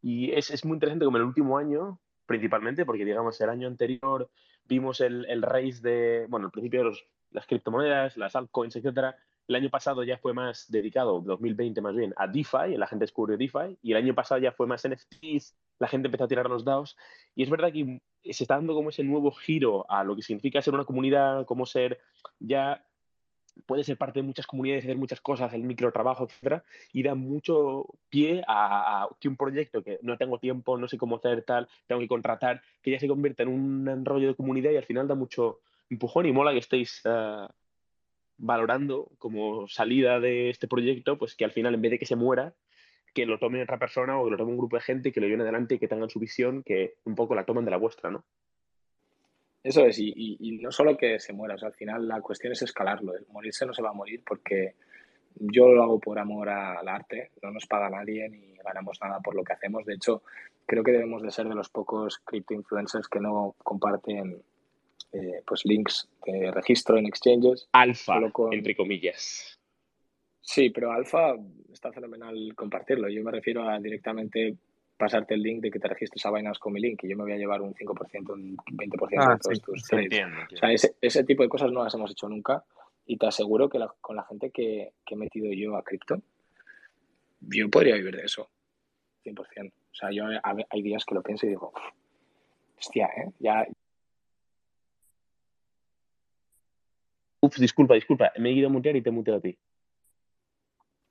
y 0.01 0.31
es, 0.31 0.49
es 0.49 0.65
muy 0.65 0.75
interesante 0.75 1.05
como 1.05 1.17
el 1.17 1.23
último 1.23 1.57
año 1.57 1.99
principalmente, 2.25 2.85
porque 2.85 3.05
digamos 3.05 3.41
el 3.41 3.49
año 3.49 3.67
anterior 3.67 4.29
vimos 4.65 5.01
el, 5.01 5.25
el 5.25 5.41
race 5.41 5.81
de, 5.81 6.27
bueno, 6.29 6.45
el 6.45 6.51
principio 6.51 6.81
de 6.81 6.85
los, 6.85 7.05
las 7.31 7.47
criptomonedas, 7.47 8.17
las 8.17 8.35
altcoins, 8.35 8.75
etcétera. 8.75 9.17
El 9.47 9.55
año 9.55 9.71
pasado 9.71 10.03
ya 10.03 10.19
fue 10.19 10.31
más 10.31 10.69
dedicado, 10.69 11.21
2020 11.21 11.81
más 11.81 11.95
bien, 11.95 12.13
a 12.17 12.27
DeFi, 12.27 12.77
la 12.77 12.85
gente 12.85 13.03
descubrió 13.03 13.35
DeFi, 13.35 13.79
y 13.81 13.91
el 13.91 13.97
año 13.97 14.13
pasado 14.13 14.39
ya 14.39 14.51
fue 14.51 14.67
más 14.67 14.87
NFTs, 14.87 15.55
la 15.79 15.87
gente 15.87 16.07
empezó 16.07 16.25
a 16.25 16.27
tirar 16.27 16.47
los 16.47 16.63
DAOs, 16.63 16.95
y 17.33 17.41
es 17.41 17.49
verdad 17.49 17.73
que 17.73 17.99
se 18.31 18.43
está 18.43 18.55
dando 18.55 18.75
como 18.75 18.89
ese 18.89 19.03
nuevo 19.03 19.31
giro 19.31 19.89
a 19.89 20.03
lo 20.03 20.15
que 20.15 20.21
significa 20.21 20.61
ser 20.61 20.75
una 20.75 20.85
comunidad, 20.85 21.47
como 21.47 21.65
ser 21.65 21.99
ya 22.37 22.85
puede 23.65 23.83
ser 23.83 23.97
parte 23.97 24.19
de 24.19 24.23
muchas 24.23 24.47
comunidades, 24.47 24.83
hacer 24.83 24.97
muchas 24.97 25.21
cosas, 25.21 25.53
el 25.53 25.63
microtrabajo, 25.63 26.25
etcétera, 26.25 26.63
y 26.93 27.03
da 27.03 27.15
mucho 27.15 27.85
pie 28.09 28.43
a, 28.47 29.07
que 29.19 29.27
un 29.27 29.37
proyecto 29.37 29.83
que 29.83 29.99
no 30.01 30.17
tengo 30.17 30.39
tiempo, 30.39 30.77
no 30.77 30.87
sé 30.87 30.97
cómo 30.97 31.17
hacer 31.17 31.43
tal, 31.43 31.67
tengo 31.87 32.01
que 32.01 32.07
contratar, 32.07 32.61
que 32.81 32.91
ya 32.91 32.99
se 32.99 33.07
convierta 33.07 33.43
en 33.43 33.49
un 33.49 34.05
rollo 34.05 34.27
de 34.27 34.35
comunidad 34.35 34.71
y 34.71 34.77
al 34.77 34.85
final 34.85 35.07
da 35.07 35.15
mucho 35.15 35.59
empujón 35.89 36.25
y 36.25 36.31
mola 36.31 36.51
que 36.51 36.59
estéis 36.59 37.01
uh, 37.05 37.47
valorando 38.37 39.11
como 39.17 39.67
salida 39.67 40.19
de 40.19 40.49
este 40.49 40.67
proyecto, 40.67 41.17
pues 41.17 41.35
que 41.35 41.45
al 41.45 41.51
final 41.51 41.73
en 41.73 41.81
vez 41.81 41.91
de 41.91 41.99
que 41.99 42.05
se 42.05 42.15
muera, 42.15 42.53
que 43.13 43.25
lo 43.25 43.39
tome 43.39 43.61
otra 43.61 43.79
persona 43.79 44.19
o 44.19 44.25
que 44.25 44.31
lo 44.31 44.37
tome 44.37 44.51
un 44.51 44.57
grupo 44.57 44.77
de 44.77 44.83
gente 44.83 45.11
que 45.11 45.19
lo 45.19 45.27
lleven 45.27 45.41
adelante 45.41 45.75
y 45.75 45.79
que 45.79 45.87
tengan 45.87 46.09
su 46.09 46.19
visión, 46.19 46.63
que 46.63 46.95
un 47.05 47.15
poco 47.15 47.35
la 47.35 47.45
tomen 47.45 47.65
de 47.65 47.71
la 47.71 47.77
vuestra, 47.77 48.11
¿no? 48.11 48.23
Eso 49.63 49.85
es, 49.85 49.99
y, 49.99 50.13
y, 50.15 50.37
y, 50.39 50.51
no 50.59 50.71
solo 50.71 50.95
que 50.95 51.19
se 51.19 51.33
muera, 51.33 51.55
o 51.55 51.57
sea, 51.57 51.67
al 51.67 51.73
final 51.73 52.07
la 52.07 52.21
cuestión 52.21 52.53
es 52.53 52.61
escalarlo. 52.61 53.13
El 53.15 53.25
morirse 53.27 53.65
no 53.65 53.73
se 53.73 53.81
va 53.81 53.89
a 53.89 53.93
morir 53.93 54.23
porque 54.25 54.75
yo 55.35 55.67
lo 55.69 55.83
hago 55.83 55.99
por 55.99 56.19
amor 56.19 56.49
al 56.49 56.87
arte, 56.87 57.31
no 57.41 57.51
nos 57.51 57.65
paga 57.65 57.89
nadie 57.89 58.29
ni 58.29 58.55
ganamos 58.57 58.99
nada 59.01 59.19
por 59.19 59.35
lo 59.35 59.43
que 59.43 59.53
hacemos. 59.53 59.85
De 59.85 59.95
hecho, 59.95 60.23
creo 60.65 60.83
que 60.83 60.91
debemos 60.91 61.23
de 61.23 61.31
ser 61.31 61.47
de 61.47 61.55
los 61.55 61.69
pocos 61.69 62.19
crypto 62.19 62.53
influencers 62.53 63.07
que 63.07 63.19
no 63.19 63.55
comparten 63.63 64.41
eh, 65.11 65.41
pues 65.45 65.65
links 65.65 66.07
de 66.25 66.51
registro 66.51 66.97
en 66.97 67.07
exchanges. 67.07 67.67
Alfa, 67.71 68.19
entre 68.51 68.75
comillas. 68.75 69.59
Sí, 70.41 70.69
pero 70.69 70.91
alfa 70.91 71.35
está 71.71 71.91
fenomenal 71.91 72.53
compartirlo. 72.55 73.09
Yo 73.09 73.23
me 73.23 73.31
refiero 73.31 73.67
a 73.67 73.79
directamente 73.79 74.55
pasarte 74.99 75.33
el 75.33 75.41
link 75.41 75.61
de 75.61 75.71
que 75.71 75.79
te 75.79 75.87
registres 75.87 76.23
a 76.25 76.31
Binance 76.31 76.59
con 76.59 76.73
mi 76.73 76.81
link 76.81 77.01
y 77.03 77.09
yo 77.09 77.15
me 77.15 77.23
voy 77.23 77.31
a 77.31 77.37
llevar 77.37 77.61
un 77.61 77.73
5%, 77.73 78.33
un 78.33 78.57
20% 78.57 79.15
ah, 79.17 79.33
de 79.33 79.39
todos 79.39 79.61
tus 79.61 79.83
trades. 79.83 80.25
O 80.51 80.57
sea, 80.57 80.71
ese, 80.73 80.95
ese, 80.99 81.23
tipo 81.23 81.41
de 81.41 81.49
cosas 81.49 81.71
no 81.71 81.83
las 81.83 81.93
hemos 81.93 82.11
hecho 82.11 82.27
nunca 82.27 82.65
y 83.05 83.17
te 83.17 83.25
aseguro 83.25 83.69
que 83.69 83.79
con 84.01 84.17
la 84.17 84.23
gente 84.25 84.51
que, 84.51 84.91
que, 85.05 85.15
he 85.15 85.17
metido 85.17 85.51
yo 85.53 85.77
a 85.77 85.83
cripto, 85.83 86.21
yo 87.39 87.69
podría 87.69 87.95
vivir 87.95 88.17
de 88.17 88.23
eso, 88.23 88.49
100%. 89.23 89.71
O 89.71 89.95
sea, 89.95 90.11
yo 90.11 90.25
hay 90.43 90.81
días 90.81 91.05
que 91.05 91.15
lo 91.15 91.23
pienso 91.23 91.45
y 91.45 91.49
digo, 91.49 91.71
hostia, 92.77 93.07
¿eh? 93.07 93.31
Ya... 93.39 93.65
Uf, 97.39 97.57
disculpa, 97.57 97.93
disculpa, 97.93 98.33
me 98.37 98.49
he 98.49 98.53
ido 98.53 98.67
a 98.67 98.71
mutear 98.71 98.97
y 98.97 99.01
te 99.01 99.09
he 99.09 99.13
muteado 99.13 99.39
a 99.39 99.41
ti. 99.41 99.57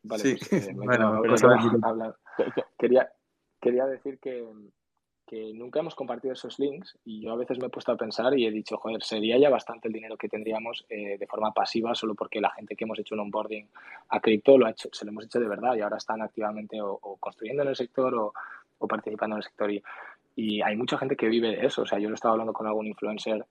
Vale, 0.03 0.23
sí. 0.23 0.37
pues, 0.49 0.69
eh, 0.69 0.73
bueno, 0.77 1.23
quería, 2.79 3.11
quería 3.61 3.87
decir 3.87 4.19
que, 4.19 4.45
nunca 5.55 5.81
hemos 5.81 5.95
compartido 5.95 6.33
esos 6.33 6.59
links 6.59 6.97
y 7.05 7.21
yo 7.21 7.33
a 7.33 7.37
veces 7.37 7.59
me 7.59 7.67
he 7.67 7.71
puesto 7.71 7.93
a 7.93 7.97
pensar 7.97 8.39
y 8.39 8.47
he 8.47 8.51
dicho, 8.51 8.79
joder, 8.79 9.03
sería 9.03 9.37
ya 9.37 9.51
bastante 9.51 9.89
el 9.89 9.93
dinero 9.93 10.17
que 10.17 10.29
tendríamos 10.29 10.87
eh, 10.89 11.19
de 11.19 11.27
forma 11.27 11.53
pasiva 11.53 11.95
solo 11.95 12.15
porque 12.15 12.41
la 12.41 12.51
gente 12.51 12.75
que 12.75 12.85
hemos 12.85 12.99
hecho 12.99 13.15
un 13.15 13.21
onboarding 13.21 13.69
a 14.09 14.21
cripto 14.21 14.57
lo 14.57 14.65
ha 14.65 14.71
hecho, 14.71 14.89
se 14.91 15.05
lo 15.05 15.11
hemos 15.11 15.27
hecho 15.27 15.39
de 15.39 15.49
verdad 15.49 15.75
y 15.77 15.83
ahora 15.83 15.99
están 15.99 16.23
activamente 16.23 16.81
o, 16.81 16.99
construyendo 17.21 17.63
en 17.63 17.69
el 17.69 17.77
sector 17.77 18.15
o, 18.15 18.87
participando 18.87 19.37
en 19.37 19.39
el 19.39 19.45
sector 19.45 19.71
y, 19.71 19.83
hay 20.63 20.77
mucha 20.77 20.97
gente 20.97 21.17
que 21.17 21.27
vive 21.29 21.67
eso. 21.67 21.83
O 21.83 21.87
sea, 21.87 21.99
yo 21.99 22.09
lo 22.09 22.15
estaba 22.15 22.33
hablando 22.33 22.53
con 22.53 22.67
algún 22.67 22.87
influencer 22.87 23.45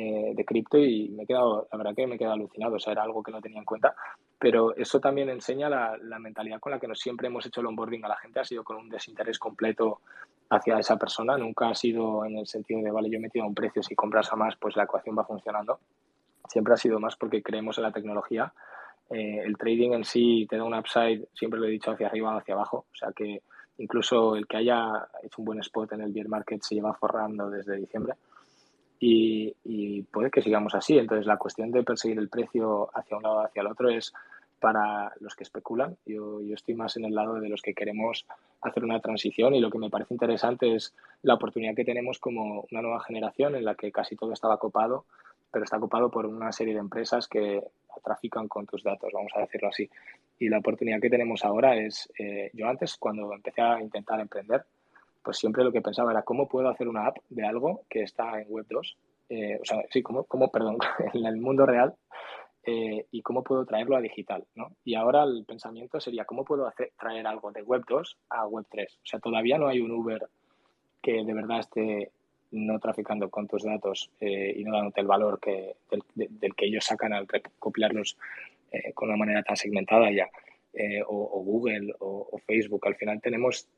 eh, 0.00 0.32
de 0.32 0.44
cripto 0.44 0.78
y 0.78 1.08
me 1.08 1.24
he 1.24 1.26
quedado, 1.26 1.66
la 1.72 1.78
verdad 1.78 1.92
que 1.96 2.06
me 2.06 2.14
he 2.14 2.18
quedado 2.18 2.34
alucinado, 2.34 2.76
o 2.76 2.78
sea, 2.78 2.92
era 2.92 3.02
algo 3.02 3.20
que 3.20 3.32
no 3.32 3.40
tenía 3.40 3.58
en 3.58 3.64
cuenta, 3.64 3.96
pero 4.38 4.72
eso 4.76 5.00
también 5.00 5.28
enseña 5.28 5.68
la, 5.68 6.18
mentalidad 6.20 6.60
con 6.60 6.70
la 6.70 6.78
que 6.78 6.86
nos 6.86 7.00
siempre 7.00 7.26
hemos 7.26 7.44
hecho 7.46 7.60
el 7.60 7.66
onboarding 7.66 8.04
a 8.04 8.08
la 8.08 8.16
gente, 8.16 8.38
ha 8.38 8.44
sido 8.44 8.62
con 8.62 8.76
un 8.76 8.88
desinterés 8.88 9.40
completo 9.40 10.02
hacia 10.50 10.78
esa 10.78 10.96
persona, 10.96 11.36
nunca 11.36 11.68
ha 11.68 11.74
sido 11.74 12.24
en 12.24 12.38
el 12.38 12.46
sentido 12.46 12.80
de, 12.80 12.92
vale, 12.92 13.10
yo 13.10 13.18
he 13.18 13.20
metido 13.20 13.44
un 13.44 13.56
precio, 13.56 13.82
si 13.82 13.96
compras 13.96 14.32
a 14.32 14.36
más, 14.36 14.54
pues 14.54 14.76
la 14.76 14.84
ecuación 14.84 15.18
va 15.18 15.24
funcionando, 15.24 15.80
siempre 16.48 16.74
ha 16.74 16.76
sido 16.76 17.00
más 17.00 17.16
porque 17.16 17.42
creemos 17.42 17.76
en 17.78 17.82
la 17.82 17.92
tecnología. 17.92 18.52
Eh, 19.10 19.40
el 19.44 19.56
trading 19.56 19.94
en 19.94 20.04
sí 20.04 20.46
te 20.48 20.58
da 20.58 20.62
un 20.62 20.74
upside, 20.74 21.26
siempre 21.34 21.58
lo 21.58 21.66
he 21.66 21.70
dicho, 21.70 21.90
hacia 21.90 22.06
arriba 22.06 22.36
o 22.36 22.38
hacia 22.38 22.54
abajo, 22.54 22.86
o 22.92 22.94
sea 22.94 23.10
que 23.16 23.42
incluso 23.78 24.36
el 24.36 24.46
que 24.46 24.58
haya 24.58 25.08
hecho 25.24 25.38
un 25.38 25.46
buen 25.46 25.58
spot 25.58 25.94
en 25.94 26.02
el 26.02 26.12
bear 26.12 26.28
market 26.28 26.62
se 26.62 26.76
lleva 26.76 26.94
forrando 26.94 27.50
desde 27.50 27.74
diciembre 27.74 28.14
y, 29.00 30.02
puede 30.10 30.30
que 30.30 30.42
sigamos 30.42 30.74
así. 30.74 30.98
Entonces, 30.98 31.26
la 31.26 31.36
cuestión 31.36 31.70
de 31.70 31.82
perseguir 31.82 32.18
el 32.18 32.28
precio 32.28 32.90
hacia 32.94 33.16
un 33.16 33.22
lado 33.22 33.36
o 33.36 33.40
hacia 33.40 33.60
el 33.60 33.68
otro 33.68 33.88
es 33.90 34.12
para 34.60 35.12
los 35.20 35.36
que 35.36 35.44
especulan. 35.44 35.96
Yo, 36.04 36.40
yo 36.40 36.54
estoy 36.54 36.74
más 36.74 36.96
en 36.96 37.04
el 37.04 37.14
lado 37.14 37.34
de 37.34 37.48
los 37.48 37.62
que 37.62 37.74
queremos 37.74 38.26
hacer 38.60 38.84
una 38.84 39.00
transición 39.00 39.54
y 39.54 39.60
lo 39.60 39.70
que 39.70 39.78
me 39.78 39.90
parece 39.90 40.14
interesante 40.14 40.74
es 40.74 40.94
la 41.22 41.34
oportunidad 41.34 41.76
que 41.76 41.84
tenemos 41.84 42.18
como 42.18 42.66
una 42.70 42.82
nueva 42.82 43.00
generación 43.00 43.54
en 43.54 43.64
la 43.64 43.76
que 43.76 43.92
casi 43.92 44.16
todo 44.16 44.32
estaba 44.32 44.58
copado, 44.58 45.04
pero 45.52 45.64
está 45.64 45.78
copado 45.78 46.10
por 46.10 46.26
una 46.26 46.50
serie 46.52 46.74
de 46.74 46.80
empresas 46.80 47.28
que 47.28 47.62
trafican 48.02 48.48
con 48.48 48.66
tus 48.66 48.82
datos, 48.82 49.12
vamos 49.12 49.32
a 49.36 49.40
decirlo 49.40 49.68
así. 49.68 49.88
Y 50.38 50.48
la 50.48 50.58
oportunidad 50.58 51.00
que 51.00 51.10
tenemos 51.10 51.44
ahora 51.44 51.76
es, 51.76 52.10
eh, 52.18 52.50
yo 52.52 52.66
antes 52.68 52.96
cuando 52.96 53.32
empecé 53.32 53.62
a 53.62 53.80
intentar 53.80 54.20
emprender, 54.20 54.64
pues 55.28 55.36
siempre 55.36 55.62
lo 55.62 55.72
que 55.72 55.82
pensaba 55.82 56.10
era 56.10 56.22
cómo 56.22 56.48
puedo 56.48 56.70
hacer 56.70 56.88
una 56.88 57.06
app 57.06 57.18
de 57.28 57.44
algo 57.44 57.82
que 57.90 58.00
está 58.00 58.40
en 58.40 58.46
Web 58.48 58.64
2, 58.70 58.96
eh, 59.28 59.58
o 59.60 59.64
sea, 59.66 59.82
sí, 59.90 60.00
cómo, 60.00 60.24
cómo, 60.24 60.50
perdón, 60.50 60.78
en 61.12 61.26
el 61.26 61.36
mundo 61.36 61.66
real 61.66 61.94
eh, 62.64 63.04
y 63.10 63.20
cómo 63.20 63.44
puedo 63.44 63.66
traerlo 63.66 63.94
a 63.94 64.00
digital, 64.00 64.46
¿no? 64.54 64.70
Y 64.86 64.94
ahora 64.94 65.24
el 65.24 65.44
pensamiento 65.44 66.00
sería 66.00 66.24
cómo 66.24 66.46
puedo 66.46 66.66
hacer, 66.66 66.92
traer 66.98 67.26
algo 67.26 67.52
de 67.52 67.60
Web 67.60 67.84
2 67.86 68.16
a 68.30 68.46
Web 68.46 68.64
3. 68.70 68.90
O 68.90 69.00
sea, 69.06 69.20
todavía 69.20 69.58
no 69.58 69.68
hay 69.68 69.80
un 69.80 69.90
Uber 69.90 70.30
que 71.02 71.22
de 71.22 71.34
verdad 71.34 71.58
esté 71.58 72.10
no 72.52 72.78
traficando 72.78 73.28
con 73.28 73.46
tus 73.48 73.64
datos 73.64 74.10
eh, 74.20 74.54
y 74.56 74.64
no 74.64 74.74
dándote 74.74 75.02
el 75.02 75.08
valor 75.08 75.40
que, 75.40 75.74
del, 76.14 76.54
que 76.54 76.64
ellos 76.64 76.86
sacan 76.86 77.12
al 77.12 77.28
recopilarlos 77.28 78.16
con 78.94 79.10
una 79.10 79.18
manera 79.18 79.42
tan 79.42 79.58
segmentada 79.58 80.10
ya, 80.10 80.26
o, 81.06 81.42
Google 81.42 81.94
o, 81.98 82.38
Facebook. 82.46 82.86
Al 82.86 82.96
final 82.96 83.20
tenemos 83.20 83.68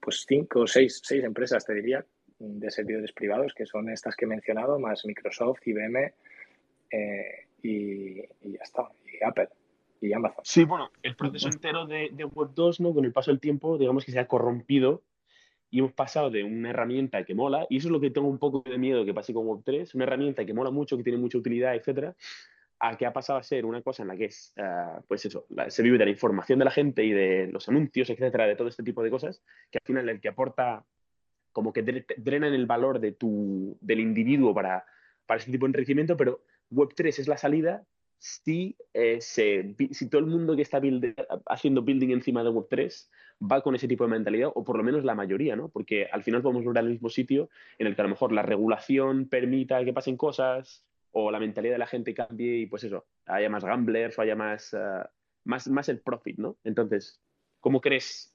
pues 0.00 0.24
cinco 0.26 0.60
o 0.60 0.66
seis, 0.66 1.00
seis 1.04 1.22
empresas, 1.24 1.64
te 1.64 1.74
diría, 1.74 2.04
de 2.38 2.70
servidores 2.70 3.12
privados, 3.12 3.52
que 3.54 3.66
son 3.66 3.90
estas 3.90 4.16
que 4.16 4.24
he 4.24 4.28
mencionado, 4.28 4.78
más 4.78 5.04
Microsoft, 5.04 5.60
IBM 5.66 6.12
eh, 6.90 7.46
y, 7.62 8.16
ya 8.16 8.62
está, 8.62 8.88
y 9.04 9.22
Apple 9.24 9.48
y 10.00 10.12
Amazon. 10.12 10.42
Sí, 10.44 10.64
bueno, 10.64 10.90
el 11.02 11.14
proceso 11.14 11.48
entero 11.48 11.86
de, 11.86 12.10
Web 12.24 12.50
2, 12.54 12.80
¿no? 12.80 12.94
con 12.94 13.04
el 13.04 13.12
paso 13.12 13.30
del 13.30 13.40
tiempo, 13.40 13.76
digamos 13.76 14.04
que 14.04 14.12
se 14.12 14.18
ha 14.18 14.26
corrompido 14.26 15.02
y 15.70 15.80
hemos 15.80 15.92
pasado 15.92 16.30
de 16.30 16.42
una 16.42 16.70
herramienta 16.70 17.24
que 17.24 17.34
mola, 17.34 17.66
y 17.68 17.76
eso 17.76 17.88
es 17.88 17.92
lo 17.92 18.00
que 18.00 18.10
tengo 18.10 18.26
un 18.26 18.38
poco 18.38 18.64
de 18.68 18.78
miedo 18.78 19.04
que 19.04 19.14
pase 19.14 19.34
con 19.34 19.46
Web 19.46 19.60
3, 19.64 19.94
una 19.94 20.04
herramienta 20.04 20.44
que 20.44 20.54
mola 20.54 20.70
mucho, 20.70 20.96
que 20.96 21.04
tiene 21.04 21.18
mucha 21.18 21.38
utilidad, 21.38 21.76
etcétera, 21.76 22.16
a 22.80 22.96
que 22.96 23.06
ha 23.06 23.12
pasado 23.12 23.38
a 23.38 23.42
ser 23.42 23.66
una 23.66 23.82
cosa 23.82 24.02
en 24.02 24.08
la 24.08 24.16
que 24.16 24.24
es, 24.24 24.54
ah, 24.56 25.00
pues 25.06 25.24
eso, 25.26 25.46
se 25.68 25.82
vive 25.82 25.98
de 25.98 26.06
la 26.06 26.10
información 26.10 26.58
de 26.58 26.64
la 26.64 26.70
gente 26.70 27.04
y 27.04 27.12
de 27.12 27.48
los 27.52 27.68
anuncios, 27.68 28.08
etcétera, 28.08 28.46
de 28.46 28.56
todo 28.56 28.68
este 28.68 28.82
tipo 28.82 29.02
de 29.02 29.10
cosas, 29.10 29.42
que 29.70 29.78
al 29.78 29.86
final 29.86 30.08
el 30.08 30.20
que 30.20 30.28
aporta, 30.28 30.84
como 31.52 31.72
que 31.72 31.82
drenan 31.82 32.54
el 32.54 32.66
valor 32.66 32.98
de 32.98 33.12
tu, 33.12 33.76
del 33.80 34.00
individuo 34.00 34.54
para, 34.54 34.84
para 35.26 35.40
ese 35.40 35.52
tipo 35.52 35.66
de 35.66 35.70
enriquecimiento, 35.70 36.16
pero 36.16 36.42
Web3 36.70 37.18
es 37.18 37.28
la 37.28 37.36
salida 37.36 37.84
si, 38.18 38.76
eh, 38.94 39.20
si 39.20 40.08
todo 40.08 40.20
el 40.20 40.26
mundo 40.26 40.56
que 40.56 40.62
está 40.62 40.80
haciendo 41.46 41.82
building 41.82 42.10
encima 42.10 42.42
de 42.42 42.50
Web3 42.50 43.08
va 43.50 43.62
con 43.62 43.74
ese 43.74 43.88
tipo 43.88 44.04
de 44.04 44.10
mentalidad, 44.10 44.50
o 44.54 44.64
por 44.64 44.76
lo 44.76 44.84
menos 44.84 45.04
la 45.04 45.14
mayoría, 45.14 45.56
¿no? 45.56 45.68
Porque 45.68 46.06
al 46.10 46.22
final 46.22 46.42
a 46.44 46.50
lograr 46.50 46.84
el 46.84 46.90
mismo 46.90 47.08
sitio 47.08 47.50
en 47.78 47.86
el 47.86 47.94
que 47.94 48.02
a 48.02 48.04
lo 48.04 48.10
mejor 48.10 48.32
la 48.32 48.42
regulación 48.42 49.28
permita 49.28 49.84
que 49.84 49.92
pasen 49.92 50.16
cosas, 50.16 50.84
o 51.12 51.30
la 51.30 51.40
mentalidad 51.40 51.74
de 51.74 51.78
la 51.78 51.86
gente 51.86 52.14
cambie 52.14 52.58
y 52.58 52.66
pues 52.66 52.84
eso, 52.84 53.06
haya 53.26 53.48
más 53.48 53.64
gamblers 53.64 54.18
o 54.18 54.22
haya 54.22 54.36
más, 54.36 54.72
eh, 54.74 55.02
más, 55.44 55.68
más 55.68 55.88
el 55.88 56.00
profit, 56.00 56.38
¿no? 56.38 56.56
Entonces, 56.64 57.20
¿cómo 57.58 57.80
crees, 57.80 58.34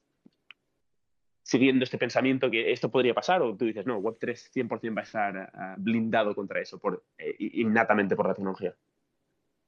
siguiendo 1.42 1.84
este 1.84 1.98
pensamiento, 1.98 2.50
que 2.50 2.72
esto 2.72 2.90
podría 2.90 3.14
pasar? 3.14 3.42
O 3.42 3.56
tú 3.56 3.64
dices, 3.64 3.86
no, 3.86 4.00
Web3 4.00 4.50
100% 4.52 4.96
va 4.96 5.00
a 5.00 5.04
estar 5.04 5.36
eh, 5.36 5.74
blindado 5.78 6.34
contra 6.34 6.60
eso, 6.60 6.78
por, 6.78 7.04
eh, 7.18 7.34
innatamente 7.38 8.16
por 8.16 8.28
la 8.28 8.34
tecnología. 8.34 8.74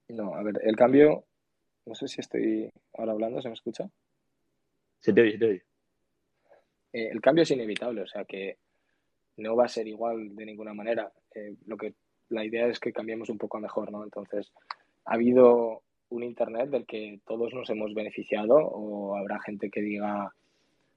No, 0.09 0.35
a 0.35 0.43
ver, 0.43 0.61
el 0.63 0.77
cambio, 0.77 1.25
no 1.87 1.95
sé 1.95 2.09
si 2.09 2.21
estoy 2.21 2.71
ahora 2.95 3.13
hablando, 3.13 3.41
¿se 3.41 3.49
me 3.49 3.55
escucha? 3.55 3.89
Se 5.01 5.13
te 5.13 5.21
oye, 5.21 5.33
se 5.33 5.39
te 5.39 5.45
oye. 5.47 5.65
el 6.93 7.21
cambio 7.21 7.43
es 7.43 7.51
inevitable, 7.51 8.03
o 8.03 8.07
sea 8.07 8.25
que 8.25 8.59
no 9.37 9.55
va 9.55 9.67
a 9.67 9.69
ser 9.69 9.87
igual 9.87 10.35
de 10.35 10.45
ninguna 10.45 10.75
manera. 10.75 11.13
lo 11.67 11.77
que 11.77 11.95
la 12.31 12.45
idea 12.45 12.67
es 12.67 12.79
que 12.81 12.93
cambiemos 12.93 13.29
un 13.29 13.39
poco 13.39 13.59
mejor, 13.61 13.91
¿no? 13.91 14.05
Entonces, 14.05 14.51
ha 15.05 15.15
habido 15.15 15.83
un 16.11 16.23
Internet 16.23 16.71
del 16.71 16.87
que 16.87 17.21
todos 17.27 17.53
nos 17.55 17.69
hemos 17.71 17.95
beneficiado 17.95 18.57
o 18.57 19.17
habrá 19.17 19.41
gente 19.41 19.71
que 19.71 19.81
diga, 19.81 20.33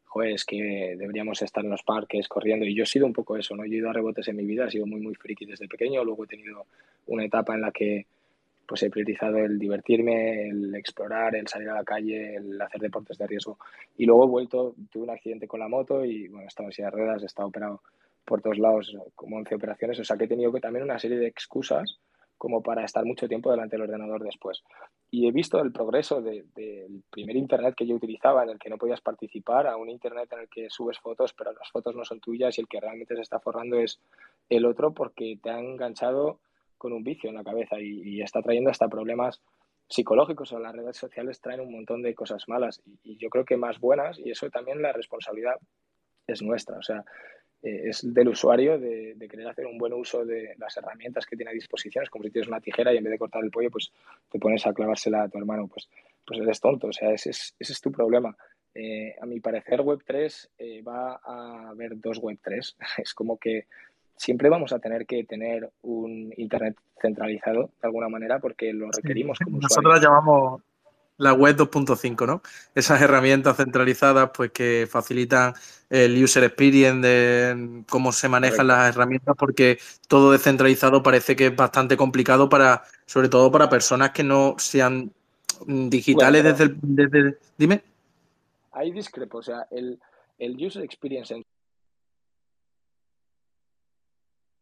joder, 0.05 0.35
que 0.45 0.95
deberíamos 0.97 1.41
estar 1.41 1.63
en 1.63 1.71
los 1.71 1.83
parques 1.83 2.27
corriendo. 2.27 2.65
Y 2.65 2.75
yo 2.75 2.83
he 2.83 2.87
sido 2.87 3.05
un 3.05 3.13
poco 3.13 3.37
eso, 3.37 3.55
¿no? 3.55 3.65
Yo 3.65 3.73
he 3.73 3.77
ido 3.77 3.89
a 3.89 3.93
rebotes 3.93 4.27
en 4.27 4.35
mi 4.35 4.45
vida, 4.45 4.67
he 4.67 4.71
sido 4.71 4.85
muy, 4.85 5.01
muy 5.01 5.15
friki 5.15 5.45
desde 5.45 5.67
pequeño. 5.67 6.03
Luego 6.03 6.23
he 6.23 6.27
tenido 6.27 6.65
una 7.07 7.25
etapa 7.25 7.53
en 7.55 7.61
la 7.61 7.71
que 7.71 8.05
pues 8.65 8.83
he 8.83 8.89
priorizado 8.89 9.37
el 9.37 9.59
divertirme, 9.59 10.47
el 10.47 10.73
explorar, 10.75 11.35
el 11.35 11.47
salir 11.47 11.69
a 11.69 11.75
la 11.75 11.83
calle, 11.83 12.35
el 12.35 12.61
hacer 12.61 12.79
deportes 12.79 13.17
de 13.17 13.27
riesgo. 13.27 13.57
Y 13.97 14.05
luego 14.05 14.25
he 14.25 14.29
vuelto, 14.29 14.75
tuve 14.89 15.03
un 15.03 15.09
accidente 15.09 15.45
con 15.45 15.59
la 15.59 15.67
moto 15.67 16.05
y, 16.05 16.29
bueno, 16.29 16.45
he 16.45 16.47
estado 16.47 16.69
en 16.69 16.73
silla 16.73 16.89
de 16.89 16.95
ruedas, 16.95 17.23
he 17.23 17.25
estado 17.25 17.49
operado 17.49 17.81
por 18.25 18.41
todos 18.41 18.57
lados, 18.57 18.95
como 19.15 19.37
11 19.37 19.55
operaciones, 19.55 19.99
o 19.99 20.03
sea 20.03 20.17
que 20.17 20.25
he 20.25 20.27
tenido 20.27 20.51
que 20.51 20.61
también 20.61 20.83
una 20.83 20.99
serie 20.99 21.17
de 21.17 21.27
excusas 21.27 21.99
como 22.41 22.63
para 22.63 22.83
estar 22.83 23.05
mucho 23.05 23.27
tiempo 23.27 23.51
delante 23.51 23.75
del 23.75 23.83
ordenador 23.83 24.23
después. 24.23 24.63
Y 25.11 25.27
he 25.27 25.31
visto 25.31 25.59
el 25.59 25.71
progreso 25.71 26.23
del 26.23 27.03
primer 27.11 27.35
Internet 27.35 27.75
que 27.77 27.85
yo 27.85 27.93
utilizaba, 27.93 28.41
en 28.41 28.49
el 28.49 28.57
que 28.57 28.71
no 28.71 28.79
podías 28.79 28.99
participar, 28.99 29.67
a 29.67 29.77
un 29.77 29.91
Internet 29.91 30.33
en 30.33 30.39
el 30.39 30.49
que 30.49 30.67
subes 30.71 30.97
fotos, 30.97 31.33
pero 31.33 31.53
las 31.53 31.69
fotos 31.69 31.95
no 31.95 32.03
son 32.03 32.19
tuyas 32.19 32.57
y 32.57 32.61
el 32.61 32.67
que 32.67 32.79
realmente 32.79 33.15
se 33.15 33.21
está 33.21 33.39
forrando 33.39 33.77
es 33.77 33.99
el 34.49 34.65
otro 34.65 34.91
porque 34.91 35.37
te 35.39 35.51
ha 35.51 35.59
enganchado 35.59 36.39
con 36.79 36.93
un 36.93 37.03
vicio 37.03 37.29
en 37.29 37.35
la 37.35 37.43
cabeza 37.43 37.79
y, 37.79 38.23
está 38.23 38.41
trayendo 38.41 38.71
hasta 38.71 38.89
problemas 38.89 39.39
psicológicos 39.87 40.51
o 40.51 40.57
las 40.57 40.75
redes 40.75 40.97
sociales 40.97 41.41
traen 41.41 41.59
un 41.59 41.71
montón 41.71 42.01
de 42.01 42.15
cosas 42.15 42.47
malas 42.47 42.81
y, 42.87 42.97
y 43.03 43.17
yo 43.17 43.29
creo 43.29 43.45
que 43.45 43.55
más 43.55 43.79
buenas 43.79 44.17
y 44.17 44.31
eso 44.31 44.49
también 44.49 44.81
la 44.81 44.93
responsabilidad 44.93 45.57
es 46.25 46.41
nuestra. 46.41 46.79
O 46.79 46.81
sea, 46.81 47.05
eh, 47.63 47.89
es 47.89 48.01
del 48.13 48.29
usuario 48.29 48.79
de, 48.79 49.15
querer 49.29 49.47
hacer 49.47 49.65
un 49.65 49.77
buen 49.77 49.93
uso 49.93 50.25
de 50.25 50.55
las 50.57 50.75
herramientas 50.77 51.25
que 51.25 51.35
tiene 51.35 51.51
a 51.51 51.53
disposición. 51.53 52.03
Es 52.03 52.09
como 52.09 52.23
si 52.23 52.31
tienes 52.31 52.47
una 52.47 52.59
tijera 52.59 52.93
y 52.93 52.97
en 52.97 53.03
vez 53.03 53.11
de 53.11 53.19
cortar 53.19 53.43
el 53.43 53.51
pollo, 53.51 53.69
pues 53.69 53.91
te 54.29 54.39
pones 54.39 54.65
a 54.65 54.73
clavársela 54.73 55.23
a 55.23 55.29
tu 55.29 55.37
hermano. 55.37 55.67
Pues, 55.67 55.87
pues 56.25 56.39
eres 56.39 56.59
tonto. 56.59 56.87
O 56.87 56.93
sea, 56.93 57.11
ese 57.11 57.29
es, 57.29 57.55
ese 57.59 57.73
es 57.73 57.81
tu 57.81 57.91
problema. 57.91 58.35
Eh, 58.73 59.15
a 59.21 59.25
mi 59.25 59.39
parecer, 59.39 59.81
Web3 59.81 60.49
eh, 60.57 60.81
va 60.81 61.19
a 61.23 61.69
haber 61.69 61.99
dos 61.99 62.21
Web3. 62.21 62.75
Es 63.03 63.13
como 63.13 63.37
que 63.37 63.67
siempre 64.15 64.49
vamos 64.49 64.71
a 64.73 64.79
tener 64.79 65.05
que 65.05 65.23
tener 65.23 65.69
un 65.81 66.33
Internet 66.37 66.77
centralizado 66.99 67.71
de 67.81 67.87
alguna 67.87 68.07
manera 68.07 68.39
porque 68.39 68.71
lo 68.71 68.89
requerimos 68.91 69.39
como 69.39 69.59
Nosotros 69.59 69.95
la 69.95 69.99
llamamos 69.99 70.61
la 71.21 71.33
web 71.33 71.55
2.5, 71.55 72.25
¿no? 72.25 72.41
Esas 72.73 72.99
herramientas 72.99 73.55
centralizadas 73.55 74.31
pues 74.33 74.51
que 74.51 74.87
facilitan 74.89 75.53
el 75.89 76.21
user 76.21 76.43
experience 76.43 77.07
de 77.07 77.83
cómo 77.87 78.11
se 78.11 78.27
manejan 78.27 78.67
las 78.67 78.89
herramientas 78.89 79.35
porque 79.37 79.77
todo 80.07 80.31
descentralizado 80.31 81.03
parece 81.03 81.35
que 81.35 81.47
es 81.47 81.55
bastante 81.55 81.95
complicado 81.95 82.49
para 82.49 82.83
sobre 83.05 83.29
todo 83.29 83.51
para 83.51 83.69
personas 83.69 84.11
que 84.11 84.23
no 84.23 84.55
sean 84.57 85.11
digitales 85.67 86.43
desde, 86.43 86.63
el, 86.63 86.77
desde 86.81 87.37
dime. 87.55 87.83
Ahí 88.71 88.91
discrepo, 88.91 89.37
o 89.37 89.43
sea, 89.43 89.67
el, 89.69 89.99
el 90.39 90.55
user 90.65 90.83
experience 90.83 91.35
en 91.35 91.43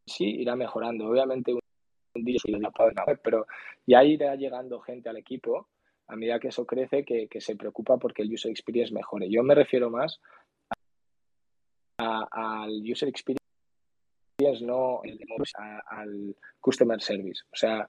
sí 0.06 0.26
irá 0.26 0.56
mejorando. 0.56 1.06
Obviamente 1.06 1.54
un, 1.54 1.60
día 2.14 2.38
pero 3.22 3.46
ya 3.86 4.04
irá 4.04 4.34
llegando 4.34 4.80
gente 4.80 5.08
al 5.08 5.16
equipo 5.16 5.68
a 6.10 6.16
medida 6.16 6.40
que 6.40 6.48
eso 6.48 6.66
crece 6.66 7.04
que, 7.04 7.28
se 7.40 7.56
preocupa 7.56 7.96
porque 7.96 8.22
el 8.22 8.32
user 8.32 8.50
experience 8.50 8.92
mejore. 8.92 9.30
Yo 9.30 9.42
me 9.42 9.54
refiero 9.54 9.90
más 9.90 10.20
al 11.98 12.82
user 12.82 13.08
experience, 13.08 13.40
no 14.64 15.02
al 15.86 16.34
customer 16.60 17.00
service. 17.00 17.42
O 17.52 17.56
sea, 17.56 17.86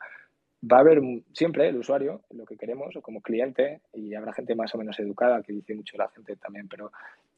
va 0.71 0.77
a 0.77 0.79
haber 0.81 1.01
siempre 1.33 1.67
el 1.67 1.77
usuario, 1.77 2.21
lo 2.31 2.45
que 2.45 2.57
queremos, 2.57 2.95
o 2.95 3.01
como 3.01 3.21
cliente, 3.21 3.81
y 3.93 4.13
habrá 4.13 4.33
gente 4.33 4.53
más 4.53 4.73
o 4.75 4.77
menos 4.77 4.99
educada, 4.99 5.41
que 5.41 5.53
dice 5.53 5.73
mucho 5.73 5.97
la 5.97 6.09
gente 6.09 6.35
también, 6.35 6.67
pero 6.67 6.91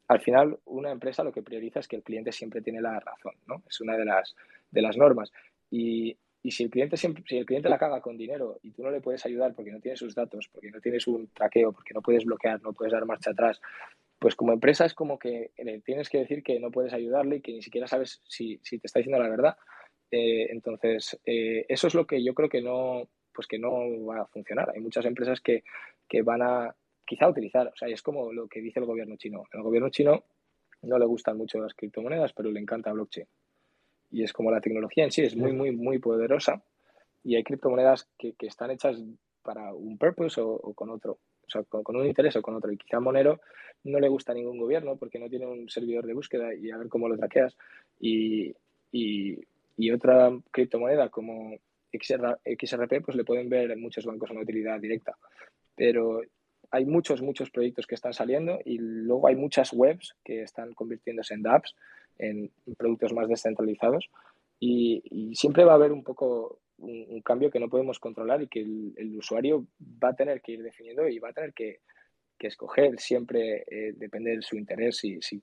al 0.10 0.20
final 0.20 0.60
una 0.66 0.92
empresa 0.92 1.24
lo 1.24 1.32
que 1.32 1.42
prioriza 1.42 1.80
es 1.80 1.88
que 1.88 1.96
el 1.96 2.04
cliente 2.04 2.34
siempre 2.34 2.62
tiene 2.62 2.82
la 2.82 3.00
razón, 3.00 3.36
¿no? 3.48 3.64
Es 3.70 3.80
una 3.80 3.96
de 3.96 4.82
las 4.82 4.98
normas. 4.98 5.32
Y, 5.72 6.18
y 6.44 6.52
si 6.52 6.64
el 6.64 6.70
cliente 6.70 6.98
siempre, 6.98 7.24
si 7.26 7.38
el 7.38 7.46
cliente 7.46 7.70
la 7.70 7.78
caga 7.78 8.02
con 8.02 8.18
dinero 8.18 8.60
y 8.62 8.72
tú 8.72 8.84
no 8.84 8.92
le 8.92 9.00
puedes 9.00 9.26
ayudar 9.26 9.54
porque 9.56 9.72
no 9.72 9.80
tienes 9.80 10.00
sus 10.00 10.14
datos, 10.14 10.50
porque 10.52 10.70
no 10.70 10.82
tienes 10.82 11.08
un 11.08 11.30
traqueo, 11.30 11.72
porque 11.72 11.94
no 11.94 12.02
puedes 12.02 12.26
bloquear, 12.26 12.62
no 12.62 12.74
puedes 12.74 12.92
dar 12.92 13.06
marcha 13.06 13.32
atrás, 13.32 13.62
pues 14.20 14.36
como 14.36 14.52
empresa 14.52 14.86
es 14.86 14.94
como 14.94 15.18
que 15.18 15.52
tienes 15.86 16.10
que 16.10 16.20
decir 16.20 16.44
que 16.44 16.60
no 16.60 16.70
puedes 16.70 16.92
ayudarle 16.92 17.38
y 17.38 17.42
que 17.42 17.54
ni 17.54 17.62
siquiera 17.62 17.88
sabes 17.88 18.22
si, 18.28 18.60
si 18.62 18.78
te 18.78 18.88
está 18.88 19.00
diciendo 19.00 19.24
la 19.24 19.30
verdad. 19.30 19.56
Eh, 20.12 20.48
entonces, 20.52 21.18
eh, 21.26 21.66
eso 21.70 21.88
es 21.88 21.96
lo 21.96 22.06
que 22.06 22.22
yo 22.22 22.34
creo 22.34 22.50
que 22.50 22.62
no, 22.62 23.08
pues 23.34 23.48
que 23.48 23.58
no 23.58 24.06
va 24.06 24.22
a 24.22 24.28
funcionar. 24.28 24.70
Hay 24.76 24.82
muchas 24.82 25.06
empresas 25.06 25.40
que, 25.40 25.64
que 26.10 26.24
van 26.24 26.42
a 26.42 26.76
quizá 27.06 27.30
utilizar, 27.30 27.68
o 27.68 27.76
sea, 27.76 27.88
es 27.88 28.02
como 28.02 28.34
lo 28.34 28.48
que 28.50 28.60
dice 28.60 28.82
el 28.82 28.86
gobierno 28.86 29.16
chino. 29.16 29.46
El 29.54 29.62
gobierno 29.62 29.90
chino 29.90 30.26
no 30.82 31.00
le 31.00 31.06
gustan 31.06 31.38
mucho 31.38 31.60
las 31.60 31.74
criptomonedas, 31.74 32.34
pero 32.34 32.52
le 32.52 32.60
encanta 32.60 32.92
blockchain 32.92 33.28
y 34.14 34.24
es 34.24 34.32
como 34.32 34.52
la 34.52 34.62
tecnología 34.62 35.04
en 35.04 35.12
sí 35.12 35.24
es 35.24 35.36
muy, 35.36 35.52
muy, 35.52 35.72
muy 35.72 35.98
poderosa 35.98 36.64
y 37.24 37.36
hay 37.36 37.44
criptomonedas 37.44 38.08
que, 38.18 38.34
que 38.34 38.46
están 38.46 38.70
hechas 38.70 39.02
para 39.42 39.74
un 39.74 39.98
purpose 39.98 40.40
o, 40.40 40.60
con 40.76 40.92
otro, 40.92 41.14
o 41.14 41.50
sea, 41.50 41.64
con, 41.64 41.96
un 41.96 42.06
interés 42.06 42.36
o 42.36 42.42
con 42.42 42.56
otro. 42.56 42.72
Y 42.72 42.78
quizá 42.78 43.00
Monero 43.00 43.42
no 43.84 44.00
le 44.00 44.08
gusta 44.08 44.32
a 44.32 44.36
ningún 44.36 44.60
gobierno 44.60 44.98
porque 44.98 45.20
no 45.20 45.30
tiene 45.30 45.48
un 45.48 45.68
servidor 45.68 46.06
de 46.06 46.14
búsqueda 46.14 46.54
y 46.54 46.70
a 46.70 46.78
ver 46.78 46.90
cómo 46.90 47.10
lo 47.10 47.18
traqueas. 47.18 47.58
Y, 48.00 48.54
y, 48.92 49.40
y 49.78 49.92
otra 49.92 50.32
criptomoneda 50.52 51.10
como 51.10 51.58
XR, 51.92 52.40
XRP, 52.46 53.04
pues 53.04 53.18
le 53.18 53.24
pueden 53.24 53.50
ver 53.50 53.76
muchos 53.78 54.06
bancos 54.06 54.30
una 54.30 54.42
utilidad 54.42 54.80
directa. 54.80 55.18
Pero 55.76 56.22
hay 56.72 56.86
muchos, 56.86 57.22
muchos 57.22 57.50
proyectos 57.50 57.88
que 57.88 57.96
están 57.96 58.14
saliendo 58.14 58.60
y 58.64 58.78
luego 58.78 59.28
hay 59.28 59.36
muchas 59.36 59.74
webs 59.74 60.16
que 60.24 60.44
están 60.44 60.74
convirtiéndose 60.74 61.34
en 61.34 61.42
dApps 61.42 61.76
en 62.18 62.52
productos 62.78 63.14
más 63.14 63.28
descentralizados 63.28 64.10
y, 64.60 65.34
siempre 65.36 65.66
va 65.66 65.74
a 65.74 65.76
haber 65.76 65.92
un 65.92 66.04
poco 66.04 66.60
un, 66.78 67.22
cambio 67.22 67.52
que 67.52 67.60
no 67.60 67.70
podemos 67.70 68.00
controlar 68.00 68.42
y 68.42 68.48
que 68.48 68.62
el, 68.62 69.18
usuario 69.18 69.66
va 70.04 70.10
a 70.10 70.16
tener 70.16 70.42
que 70.42 70.54
ir 70.54 70.64
definiendo 70.64 71.08
y 71.08 71.20
va 71.20 71.30
a 71.30 71.34
tener 71.34 71.54
que, 71.54 71.80
escoger 72.40 73.00
siempre, 73.00 73.64
eh, 73.72 73.94
depende 73.96 74.36
de 74.36 74.42
su 74.42 74.58
interés, 74.58 74.98
si, 74.98 75.22
si 75.22 75.42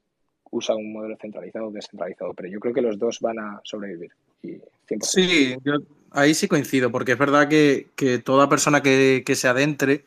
usa 0.50 0.76
un 0.76 0.92
modelo 0.92 1.16
centralizado 1.18 1.68
o 1.68 1.70
descentralizado, 1.70 2.34
pero 2.34 2.50
yo 2.50 2.60
creo 2.60 2.74
que 2.74 2.82
los 2.82 2.98
dos 2.98 3.20
van 3.20 3.38
a 3.38 3.58
sobrevivir. 3.64 4.10
Y 4.42 4.58
Sí, 5.00 5.56
yo 5.64 5.74
ahí 6.10 6.34
sí 6.34 6.46
coincido, 6.46 6.90
porque 6.90 7.12
es 7.12 7.18
verdad 7.18 7.48
que, 7.48 7.86
toda 8.22 8.50
persona 8.50 8.82
que, 8.82 9.22
que 9.24 9.34
se 9.34 9.48
adentre 9.48 10.04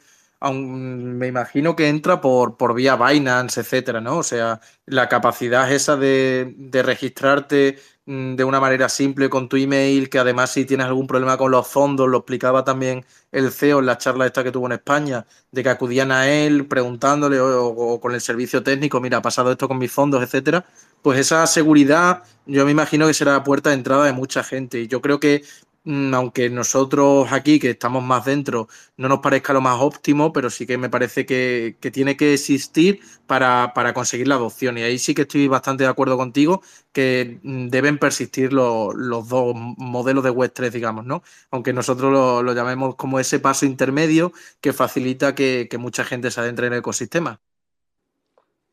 me 0.51 1.27
imagino 1.27 1.75
que 1.75 1.87
entra 1.87 2.19
por, 2.19 2.57
por 2.57 2.73
vía 2.73 2.95
Binance, 2.97 3.61
etcétera, 3.61 4.01
¿no? 4.01 4.17
O 4.17 4.23
sea, 4.23 4.59
la 4.85 5.07
capacidad 5.07 5.71
esa 5.71 5.95
de, 5.95 6.53
de, 6.57 6.83
registrarte 6.83 7.79
mm, 8.05 8.35
de 8.35 8.43
una 8.43 8.59
manera 8.59 8.89
simple 8.89 9.29
con 9.29 9.47
tu 9.47 9.55
email, 9.55 10.09
que 10.09 10.19
además 10.19 10.51
si 10.51 10.65
tienes 10.65 10.87
algún 10.87 11.07
problema 11.07 11.37
con 11.37 11.51
los 11.51 11.67
fondos, 11.67 12.09
lo 12.09 12.17
explicaba 12.17 12.63
también 12.65 13.05
el 13.31 13.51
CEO 13.51 13.79
en 13.79 13.85
la 13.85 13.97
charla 13.97 14.25
esta 14.25 14.43
que 14.43 14.51
tuvo 14.51 14.65
en 14.65 14.73
España, 14.73 15.25
de 15.51 15.63
que 15.63 15.69
acudían 15.69 16.11
a 16.11 16.27
él 16.27 16.67
preguntándole 16.67 17.39
o, 17.39 17.99
con 18.01 18.13
el 18.13 18.21
servicio 18.21 18.63
técnico, 18.63 18.99
mira, 18.99 19.19
ha 19.19 19.21
pasado 19.21 19.51
esto 19.51 19.67
con 19.67 19.77
mis 19.77 19.91
fondos, 19.91 20.21
etcétera. 20.21 20.65
Pues 21.01 21.19
esa 21.19 21.45
seguridad, 21.47 22.23
yo 22.45 22.65
me 22.65 22.71
imagino 22.71 23.07
que 23.07 23.13
será 23.13 23.33
la 23.33 23.43
puerta 23.43 23.69
de 23.69 23.75
entrada 23.75 24.05
de 24.05 24.13
mucha 24.13 24.43
gente. 24.43 24.79
Y 24.81 24.87
yo 24.87 25.01
creo 25.01 25.19
que 25.19 25.43
aunque 25.85 26.49
nosotros 26.49 27.31
aquí, 27.31 27.59
que 27.59 27.71
estamos 27.71 28.03
más 28.03 28.25
dentro, 28.25 28.67
no 28.97 29.09
nos 29.09 29.19
parezca 29.19 29.51
lo 29.53 29.61
más 29.61 29.81
óptimo, 29.81 30.31
pero 30.31 30.49
sí 30.49 30.65
que 30.65 30.77
me 30.77 30.89
parece 30.89 31.25
que, 31.25 31.77
tiene 31.91 32.15
que 32.15 32.33
existir 32.33 33.01
para, 33.27 33.73
conseguir 33.93 34.27
la 34.27 34.35
adopción. 34.35 34.77
Y 34.77 34.83
ahí 34.83 34.97
sí 34.97 35.13
que 35.13 35.23
estoy 35.23 35.47
bastante 35.47 35.83
de 35.83 35.89
acuerdo 35.89 36.17
contigo 36.17 36.61
que 36.93 37.39
mm, 37.43 37.67
deben 37.67 37.97
persistir 37.97 38.53
los, 38.53 38.95
dos 39.27 39.53
modelos 39.55 40.23
de 40.23 40.29
Web 40.29 40.51
3, 40.53 40.71
digamos, 40.71 41.05
¿no? 41.05 41.23
Aunque 41.51 41.73
nosotros 41.73 42.11
lo, 42.11 42.53
llamemos 42.53 42.95
como 42.95 43.19
ese 43.19 43.39
paso 43.39 43.65
intermedio 43.65 44.31
que 44.61 44.73
facilita 44.73 45.35
que, 45.35 45.67
que 45.69 45.77
mucha 45.77 46.05
gente 46.05 46.31
se 46.31 46.39
adentre 46.39 46.67
en 46.67 46.73
el 46.73 46.79
ecosistema. 46.79 47.39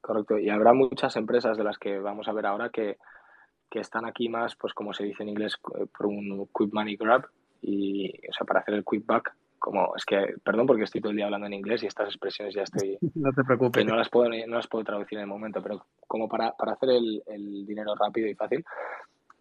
Correcto. 0.01 0.39
Y 0.39 0.49
habrá 0.51 0.73
muchas 0.73 1.17
empresas 1.17 1.57
de 1.57 1.65
las 1.65 1.79
que 1.79 1.99
vamos 1.99 2.29
a 2.29 2.33
ver 2.33 2.47
ahora 2.47 2.71
que 2.71 2.99
que 3.71 3.81
están 3.81 4.05
aquí 4.05 4.29
más, 4.29 4.57
pues 4.57 4.75
como 4.75 4.93
se 4.93 5.05
dice 5.05 5.23
en 5.23 5.31
inglés, 5.31 5.57
eh, 5.79 5.87
por 5.97 6.07
un 6.07 6.47
quick 6.47 6.73
money 6.73 6.97
grab 6.97 7.27
y, 7.63 8.11
o 8.29 8.33
sea, 8.33 8.47
para 8.47 8.61
hacer 8.61 8.75
el 8.75 8.85
quick 8.85 9.07
back, 9.07 9.35
como 9.59 9.95
es 9.95 10.05
que, 10.05 10.35
perdón 10.43 10.67
porque 10.67 10.85
estoy 10.85 11.01
todo 11.01 11.11
el 11.11 11.17
día 11.17 11.27
hablando 11.27 11.47
en 11.47 11.53
inglés 11.53 11.83
y 11.83 11.87
estas 11.87 12.09
expresiones 12.09 12.55
ya 12.55 12.63
estoy... 12.63 12.99
No 13.15 13.31
te 13.33 13.45
preocupes. 13.45 13.85
no 13.85 13.95
las 13.95 14.09
puedo, 14.09 14.31
no 14.31 14.57
las 14.57 14.67
puedo 14.67 14.85
traducir 14.85 15.19
en 15.19 15.23
el 15.23 15.29
momento, 15.29 15.63
pero 15.63 15.87
como 16.09 16.29
para, 16.29 16.53
para 16.53 16.73
hacer 16.73 16.91
el, 16.91 17.23
el, 17.27 17.67
dinero 17.67 17.95
rápido 17.95 18.27
y 18.27 18.35
fácil, 18.35 18.65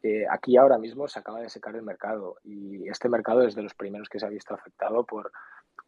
eh, 0.04 0.26
aquí 0.30 0.58
ahora 0.58 0.78
mismo 0.78 1.08
se 1.08 1.20
acaba 1.20 1.42
de 1.42 1.50
secar 1.50 1.76
el 1.76 1.82
mercado 1.82 2.36
y 2.44 2.88
este 2.88 3.10
mercado 3.10 3.44
es 3.44 3.56
de 3.56 3.64
los 3.64 3.74
primeros 3.74 4.10
que 4.10 4.20
se 4.20 4.26
ha 4.26 4.30
visto 4.30 4.54
afectado 4.54 5.06
por 5.06 5.32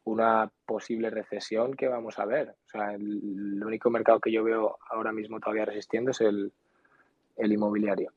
una 0.04 0.50
posible 0.66 1.10
recesión 1.10 1.74
que 1.74 1.88
vamos 1.88 2.18
a 2.18 2.26
ver. 2.26 2.56
O 2.66 2.70
sea, 2.70 2.94
el, 2.94 3.62
único 3.64 3.90
mercado 3.90 4.20
que 4.20 4.32
yo 4.32 4.44
veo 4.44 4.78
ahora 4.90 5.12
mismo 5.12 5.40
todavía 5.40 5.66
resistiendo 5.66 6.12
es 6.12 6.22
el, 6.22 6.52
el 7.38 7.52
inmobiliario 7.52 8.12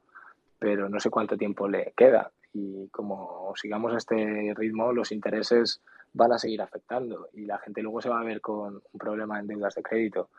pero 0.65 0.89
no 0.89 0.99
sé 0.99 1.11
cuánto 1.11 1.37
tiempo 1.37 1.69
le 1.69 1.93
queda. 1.95 2.33
Y 2.55 2.89
como 2.89 3.53
sigamos 3.55 3.93
a 3.93 3.99
este 3.99 4.55
ritmo, 4.57 4.95
los 4.95 5.13
intereses 5.13 5.83
van 6.15 6.33
a 6.33 6.39
seguir 6.39 6.63
afectando 6.63 7.29
y 7.35 7.45
la 7.45 7.59
gente 7.59 7.83
luego 7.83 8.01
se 8.01 8.09
va 8.09 8.19
a 8.19 8.25
ver 8.25 8.41
con 8.41 8.77
un 8.77 8.99
problema 8.99 9.39
en 9.39 9.47
deudas 9.47 9.75
de 9.75 9.83
crédito, 9.83 10.31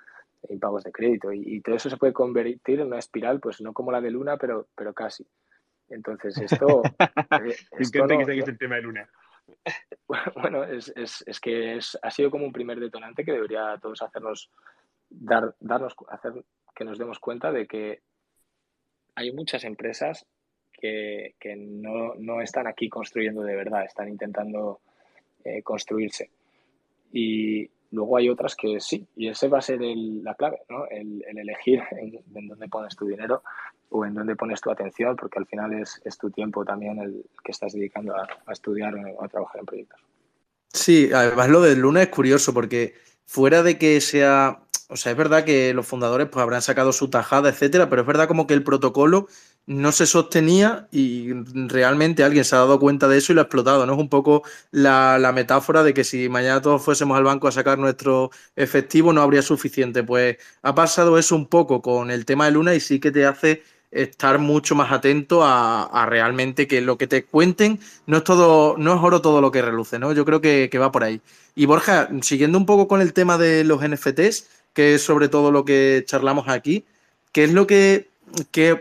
en 0.50 0.60
pagos 0.60 0.84
de 0.84 0.92
crédito. 0.92 1.32
Y, 1.32 1.62
todo 1.62 1.76
eso 1.76 1.92
se 1.92 1.98
puede 1.98 2.12
convertir 2.12 2.80
en 2.80 2.88
una 2.88 2.98
espiral, 2.98 3.40
pues 3.40 3.62
no 3.62 3.72
como 3.72 3.92
la 3.92 4.02
de 4.02 4.10
Luna, 4.10 4.36
pero, 4.38 4.66
pero 4.76 4.96
casi. 4.96 5.28
Entonces, 5.90 6.36
esto. 6.40 6.82
eh, 7.46 7.56
esto 7.78 8.08
que 8.08 8.40
el 8.40 8.58
tema 8.58 8.78
de 8.78 8.82
Luna. 8.82 9.08
Bueno, 10.36 10.64
es, 10.64 10.92
es, 10.96 11.24
es 11.28 11.40
que 11.40 11.76
es, 11.76 12.00
ha 12.02 12.10
sido 12.10 12.32
como 12.32 12.46
un 12.46 12.52
primer 12.52 12.80
detonante 12.80 13.24
que 13.24 13.32
debería 13.32 13.74
a 13.74 13.78
todos 13.80 14.02
hacernos, 14.02 14.50
dar, 15.08 15.56
darnos, 15.60 15.96
hacer 16.10 16.34
que 16.76 16.84
nos 16.84 16.98
demos 16.98 17.20
cuenta 17.20 17.52
de 17.52 17.68
que 17.68 18.02
hay 19.16 19.32
muchas 19.32 19.64
empresas 19.64 20.26
que, 20.74 21.34
no, 21.56 22.42
están 22.42 22.68
aquí 22.68 22.90
construyendo 22.90 23.42
de 23.42 23.56
verdad, 23.56 23.86
están 23.86 24.10
intentando 24.10 24.82
eh, 25.44 25.64
construirse. 25.64 26.30
Y 27.12 27.70
luego 27.92 28.18
hay 28.18 28.30
otras 28.30 28.56
que 28.56 28.80
sí, 28.80 29.08
y 29.16 29.30
ese 29.30 29.48
va 29.48 29.60
a 29.60 29.62
ser 29.62 29.80
la 29.82 30.36
clave, 30.36 30.60
¿no? 30.70 30.86
el, 30.88 31.24
elegir 31.26 31.82
en, 31.92 32.48
dónde 32.48 32.68
pones 32.68 32.96
tu 32.96 33.08
dinero 33.08 33.42
o 33.90 34.06
en 34.06 34.14
dónde 34.14 34.36
pones 34.36 34.62
tu 34.62 34.70
atención, 34.70 35.16
porque 35.16 35.40
al 35.40 35.48
final 35.48 35.74
es, 35.74 36.18
tu 36.20 36.30
tiempo 36.30 36.66
también 36.66 37.00
el 37.00 37.26
que 37.44 37.52
estás 37.52 37.74
dedicando 37.74 38.16
a, 38.16 38.28
a 38.46 38.52
estudiar 38.52 38.94
o 38.96 39.24
a 39.24 39.28
trabajar 39.28 39.62
en 39.62 39.66
proyectos. 39.66 40.00
Sí, 40.74 41.10
además 41.14 41.50
lo 41.50 41.62
del 41.62 41.80
Luna 41.80 42.04
es 42.04 42.10
curioso 42.10 42.54
porque 42.54 42.96
fuera 43.26 43.64
de 43.64 43.78
que 43.78 44.02
sea 44.02 44.65
o 44.88 44.98
sea, 44.98 45.12
es 45.12 45.18
verdad 45.18 45.46
que 45.46 45.74
los 45.74 45.88
fundadores 45.88 46.28
pues 46.30 46.44
habrán 46.44 46.62
sacado 46.62 46.94
su 46.94 47.10
tajada, 47.10 47.50
etcétera, 47.50 47.90
pero 47.90 48.04
es 48.04 48.08
verdad 48.08 48.28
como 48.28 48.46
que 48.46 48.54
el 48.54 48.64
protocolo 48.64 49.28
no 49.66 49.92
se 49.92 50.06
sostenía 50.06 50.88
y 50.92 51.34
realmente 51.68 52.24
alguien 52.24 52.46
se 52.46 52.56
ha 52.56 52.60
dado 52.60 52.80
cuenta 52.80 53.08
de 53.08 53.18
eso 53.18 53.32
y 53.32 53.36
lo 53.36 53.42
ha 53.42 53.46
explotado, 53.46 53.86
¿no? 53.86 53.94
Es 53.94 54.00
un 54.00 54.10
poco 54.10 54.44
la, 54.72 55.32
metáfora 55.34 55.84
de 55.84 55.94
que 55.94 56.04
si 56.04 56.30
mañana 56.30 56.62
todos 56.62 56.84
fuésemos 56.84 57.18
al 57.18 57.24
banco 57.24 57.48
a 57.48 57.52
sacar 57.52 57.80
nuestro 57.80 58.30
efectivo 58.56 59.12
no 59.12 59.22
habría 59.22 59.42
suficiente. 59.42 60.04
Pues 60.04 60.38
ha 60.62 60.76
pasado 60.76 61.18
eso 61.18 61.36
un 61.36 61.48
poco 61.48 61.82
con 61.82 62.12
el 62.12 62.26
tema 62.26 62.46
de 62.46 62.52
Luna 62.52 62.76
y 62.76 62.80
sí 62.80 63.00
que 63.00 63.12
te 63.12 63.26
hace 63.26 63.64
estar 63.92 64.40
mucho 64.40 64.76
más 64.76 64.92
atento 64.92 65.42
a, 65.44 66.06
realmente 66.08 66.68
que 66.68 66.82
lo 66.82 66.98
que 66.98 67.08
te 67.08 67.24
cuenten 67.24 67.80
no 68.08 68.18
es 68.18 68.24
todo, 68.24 68.76
no 68.78 68.94
es 68.94 69.02
oro 69.02 69.22
todo 69.22 69.42
lo 69.42 69.52
que 69.52 69.62
reluce, 69.62 69.98
¿no? 70.00 70.12
Yo 70.14 70.26
creo 70.26 70.42
que, 70.42 70.70
que 70.72 70.78
va 70.78 70.92
por 70.92 71.04
ahí. 71.04 71.22
Y 71.56 71.66
Borja, 71.66 72.10
siguiendo 72.22 72.58
un 72.58 72.66
poco 72.66 72.88
con 72.88 73.02
el 73.02 73.14
tema 73.14 73.38
de 73.38 73.64
los 73.64 73.82
NFTs, 73.82 74.48
que 74.76 74.94
es 74.96 75.04
sobre 75.04 75.30
todo 75.30 75.52
lo 75.52 75.66
que 75.66 76.04
charlamos 76.06 76.48
aquí, 76.48 76.86
¿qué 77.32 77.46
es 77.46 77.54
lo 77.54 77.66
que 77.66 78.10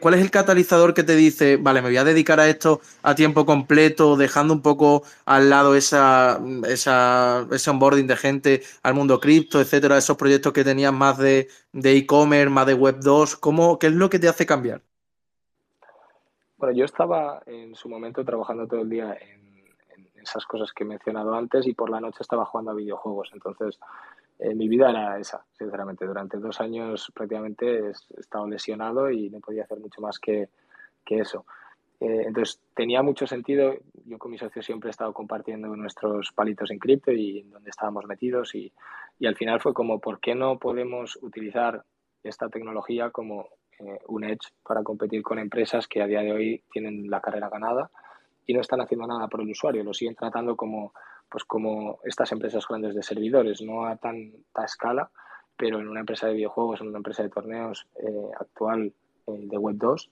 ¿cuál 0.01 0.15
es 0.15 0.21
el 0.21 0.31
catalizador 0.31 0.95
que 0.95 1.03
te 1.05 1.15
dice, 1.15 1.57
vale, 1.57 1.81
me 1.81 1.89
voy 1.89 1.97
a 1.97 2.05
dedicar 2.05 2.41
a 2.41 2.49
esto 2.49 2.81
a 3.03 3.15
tiempo 3.15 3.47
completo, 3.47 4.17
dejando 4.17 4.53
un 4.55 4.63
poco 4.63 5.03
al 5.27 5.51
lado 5.51 5.77
esa, 5.77 6.41
esa, 6.67 7.47
ese 7.51 7.71
onboarding 7.71 8.07
de 8.07 8.17
gente 8.17 8.63
al 8.83 8.95
mundo 8.95 9.21
cripto, 9.21 9.61
etcétera, 9.61 9.99
esos 9.99 10.17
proyectos 10.17 10.53
que 10.53 10.65
tenías 10.65 10.93
más 10.93 11.19
de 11.19 11.49
e-commerce, 11.73 12.51
más 12.51 12.67
de 12.67 12.75
Web 12.75 13.01
2? 13.01 13.37
¿cómo, 13.37 13.79
¿Qué 13.79 13.89
es 13.89 13.93
lo 13.93 14.11
que 14.11 14.19
te 14.19 14.29
hace 14.29 14.47
cambiar? 14.47 14.81
Bueno, 16.57 16.79
yo 16.79 16.85
estaba 16.85 17.43
en 17.47 17.75
su 17.75 17.89
momento 17.89 18.25
trabajando 18.25 18.67
todo 18.67 18.81
el 18.81 18.91
día 18.91 19.17
en, 19.21 19.45
esas 20.23 20.47
cosas 20.47 20.73
que 20.73 20.85
he 20.85 20.87
mencionado 20.87 21.35
antes 21.35 21.67
y 21.67 21.75
por 21.75 21.91
la 21.91 22.01
noche 22.01 22.21
estaba 22.23 22.47
jugando 22.47 22.71
a 22.71 22.75
videojuegos. 22.75 23.29
Entonces, 23.35 23.79
eh, 24.39 24.55
mi 24.55 24.69
vida 24.69 24.91
era 24.91 25.19
esa, 25.19 25.45
sinceramente. 25.53 26.07
Durante 26.07 26.39
dos 26.39 26.61
años 26.61 27.11
prácticamente 27.15 27.89
he 27.89 27.91
estado 28.19 28.47
lesionado 28.49 29.11
y 29.11 29.31
no 29.31 29.41
podía 29.41 29.65
hacer 29.65 29.79
mucho 29.79 30.01
más 30.01 30.19
que, 30.19 30.49
que 31.05 31.21
eso. 31.21 31.47
Eh, 32.01 32.25
entonces 32.27 32.61
tenía 32.75 33.03
mucho 33.03 33.27
sentido. 33.27 33.75
Yo 34.05 34.19
con 34.19 34.31
mi 34.31 34.39
socio 34.39 34.63
siempre 34.63 34.89
he 34.89 34.91
estado 34.91 35.13
compartiendo 35.13 35.69
nuestros 35.77 36.33
palitos 36.33 36.71
en 36.71 36.79
cripto 36.79 37.13
y 37.13 37.41
en 37.41 37.51
donde 37.51 37.71
estábamos 37.71 38.07
metidos 38.07 38.55
y, 38.55 38.73
y, 39.19 39.27
al 39.27 39.37
final 39.37 39.61
fue 39.61 39.73
como, 39.73 40.01
¿por 40.01 40.21
qué 40.21 40.35
no 40.35 40.59
podemos 40.59 41.19
utilizar 41.23 41.85
esta 42.23 42.49
tecnología 42.49 43.11
como 43.11 43.49
eh, 43.79 43.99
un 44.09 44.25
edge 44.25 44.53
para 44.63 44.83
competir 44.83 45.23
con 45.23 45.39
empresas 45.39 45.87
que 45.87 46.03
a 46.03 46.07
día 46.07 46.21
de 46.21 46.33
hoy 46.33 46.65
tienen 46.73 47.09
la 47.09 47.21
carrera 47.21 47.49
ganada 47.49 47.91
y 48.47 48.55
no 48.55 48.61
están 48.61 48.81
haciendo 48.81 49.07
nada 49.07 49.29
por 49.29 49.41
el 49.41 49.51
usuario? 49.51 49.85
Lo 49.85 49.95
siguen 49.95 50.17
tratando 50.17 50.57
como 50.57 50.93
pues 51.29 51.45
como 51.45 51.99
estas 52.05 52.31
empresas 52.33 52.67
grandes 52.69 52.95
de 52.95 53.03
servidores, 53.03 53.63
no 53.63 53.87
a 53.87 53.97
tanta 53.97 54.65
escala, 54.65 55.11
pero 55.57 55.81
en 55.81 55.89
una 55.89 56.01
empresa 56.01 56.27
de 56.27 56.35
videojuegos, 56.35 56.81
en 56.81 56.89
una 56.89 56.99
empresa 56.99 57.23
de 57.23 57.29
torneos 57.29 57.87
eh, 57.97 58.31
actual 58.39 58.93
eh, 59.27 59.33
de 59.37 59.59
Web 59.59 59.77
2, 59.77 60.11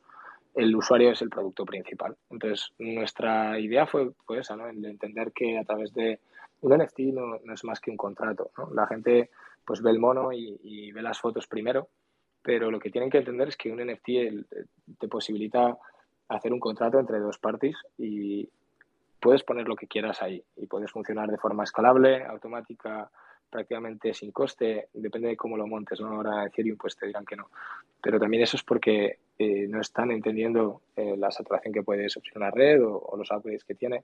el 0.55 0.77
usuario 0.77 1.11
es 1.11 1.23
el 1.23 1.31
producto 1.31 1.65
principal. 1.65 2.17
Entonces, 2.31 2.73
nuestra 2.79 3.59
idea 3.59 3.87
fue, 3.87 4.13
esa, 4.39 4.57
¿no? 4.57 4.69
El 4.69 4.85
entender 4.85 5.33
que 5.33 5.59
a 5.59 5.65
través 5.65 5.93
de 5.95 6.21
un 6.61 6.77
NFT 6.77 6.99
no, 7.13 7.37
es 7.53 7.65
más 7.65 7.81
que 7.81 7.91
un 7.91 7.97
contrato. 7.97 8.51
La 8.73 8.87
gente 8.87 9.31
pues 9.65 9.81
ve 9.81 9.91
el 9.91 9.99
mono 9.99 10.33
y, 10.33 10.93
ve 10.93 11.03
las 11.03 11.21
fotos 11.21 11.47
primero, 11.47 11.89
pero 12.43 12.71
lo 12.71 12.79
que 12.79 12.91
tienen 12.91 13.11
que 13.11 13.19
entender 13.19 13.49
es 13.49 13.57
que 13.57 13.71
un 13.71 13.81
NFT 13.81 14.99
te 14.99 15.09
posibilita 15.09 15.79
hacer 16.29 16.53
un 16.53 16.61
contrato 16.61 16.99
entre 16.99 17.21
dos 17.21 17.39
partes 17.39 17.77
y, 17.97 18.49
puedes 19.23 19.45
poner 19.45 19.69
lo 19.69 19.77
que 19.77 19.87
quieras 19.87 20.21
ahí 20.21 20.43
y 20.57 20.67
puedes 20.67 20.91
funcionar 20.91 21.31
de 21.31 21.39
forma 21.39 21.63
escalable, 21.63 22.25
automática, 22.25 23.09
prácticamente 23.49 24.13
sin 24.13 24.33
coste, 24.33 24.89
depende 24.93 25.29
de 25.29 25.37
cómo 25.37 25.57
lo 25.57 25.67
montes, 25.67 26.01
¿no? 26.01 26.09
Ahora 26.09 26.45
Ethereum 26.45 26.77
pues 26.77 26.97
te 26.97 27.07
dirán 27.07 27.25
que 27.25 27.37
no. 27.37 27.49
Pero 28.03 28.19
también 28.19 28.43
eso 28.43 28.57
es 28.57 28.65
porque 28.65 29.19
eh, 29.39 29.67
no 29.69 29.81
están 29.81 30.11
entendiendo 30.11 30.83
eh, 30.97 31.15
la 31.17 31.31
saturación 31.31 31.73
que 31.73 31.85
puede 31.85 32.09
sufrir 32.09 32.33
una 32.37 32.51
red 32.51 32.83
o, 32.83 33.15
los 33.17 33.31
upgrades 33.31 33.63
que 33.65 33.77
tiene. 33.77 34.03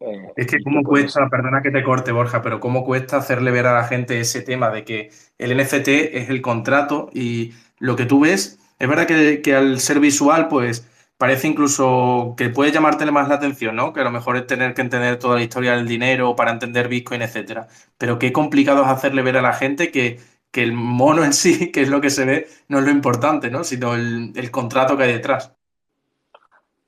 Eh, 0.00 0.32
es 0.34 0.46
que 0.46 0.62
cómo 0.64 0.82
cuesta, 0.82 1.28
perdona 1.28 1.62
que 1.62 1.70
te 1.70 1.84
corte 1.84 2.10
Borja, 2.10 2.42
pero 2.42 2.58
cómo 2.58 2.84
cuesta 2.84 3.18
hacerle 3.18 3.52
ver 3.52 3.66
a 3.66 3.74
la 3.74 3.84
gente 3.84 4.18
ese 4.18 4.42
tema 4.42 4.70
de 4.70 4.84
que 4.84 5.10
el 5.38 5.56
NFT 5.56 5.88
es 5.88 6.28
el 6.28 6.42
contrato 6.42 7.08
y 7.12 7.52
lo 7.78 7.94
que 7.94 8.06
tú 8.06 8.20
ves, 8.20 8.58
es 8.80 8.88
verdad 8.88 9.06
que, 9.06 9.42
que 9.42 9.54
al 9.54 9.78
ser 9.78 10.00
visual 10.00 10.48
pues 10.48 10.90
parece 11.24 11.48
incluso 11.48 12.34
que 12.36 12.50
puede 12.50 12.70
llamarte 12.70 13.10
más 13.10 13.30
la 13.30 13.36
atención, 13.36 13.74
¿no? 13.74 13.94
Que 13.94 14.00
a 14.00 14.04
lo 14.04 14.10
mejor 14.10 14.36
es 14.36 14.46
tener 14.46 14.74
que 14.74 14.82
entender 14.82 15.18
toda 15.18 15.36
la 15.36 15.42
historia 15.42 15.74
del 15.74 15.88
dinero 15.88 16.36
para 16.36 16.50
entender 16.50 16.86
Bitcoin, 16.86 17.22
etcétera. 17.22 17.66
Pero 17.96 18.18
qué 18.18 18.30
complicado 18.30 18.82
es 18.82 18.88
hacerle 18.88 19.22
ver 19.22 19.38
a 19.38 19.40
la 19.40 19.54
gente 19.54 19.90
que, 19.90 20.18
el 20.52 20.74
mono 20.74 21.24
en 21.24 21.32
sí, 21.32 21.72
que 21.72 21.80
es 21.80 21.88
lo 21.88 22.02
que 22.02 22.10
se 22.10 22.26
ve, 22.26 22.46
no 22.68 22.78
es 22.78 22.84
lo 22.84 22.90
importante, 22.90 23.50
¿no? 23.50 23.64
Sino 23.64 23.94
el, 23.94 24.50
contrato 24.50 24.98
que 24.98 25.04
hay 25.04 25.12
detrás. 25.14 25.50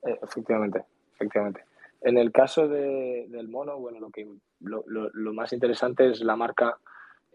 Eh, 0.05 0.19
efectivamente, 0.21 0.83
efectivamente. 1.15 1.63
En 2.01 2.19
el 2.19 2.31
caso 2.31 2.67
del 2.67 3.47
mono, 3.47 3.79
bueno, 3.79 3.99
lo 3.99 4.11
que 4.11 4.27
lo 4.59 5.33
más 5.33 5.51
interesante 5.51 6.11
es 6.11 6.21
la 6.21 6.35
marca 6.35 6.77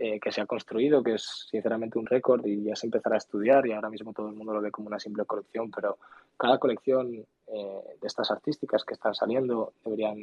eh, 0.04 0.18
que 0.18 0.32
se 0.32 0.40
ha 0.40 0.46
construido, 0.46 1.00
que 1.00 1.14
es 1.14 1.46
sinceramente 1.48 1.96
un 1.96 2.06
récord 2.06 2.44
y 2.44 2.64
ya 2.64 2.74
se 2.74 2.88
empezará 2.88 3.14
a 3.14 3.18
estudiar 3.18 3.64
y 3.68 3.72
ahora 3.72 3.88
mismo 3.88 4.12
todo 4.12 4.30
el 4.30 4.34
mundo 4.34 4.52
lo 4.52 4.60
ve 4.60 4.72
como 4.72 4.88
una 4.88 4.98
simple 4.98 5.24
colección, 5.24 5.70
pero 5.70 5.96
cada 6.36 6.58
colección 6.58 7.24
eh, 7.46 7.80
de 8.00 8.08
estas 8.08 8.32
artísticas 8.32 8.84
que 8.84 8.94
están 8.94 9.14
saliendo 9.14 9.74
deberían 9.84 10.18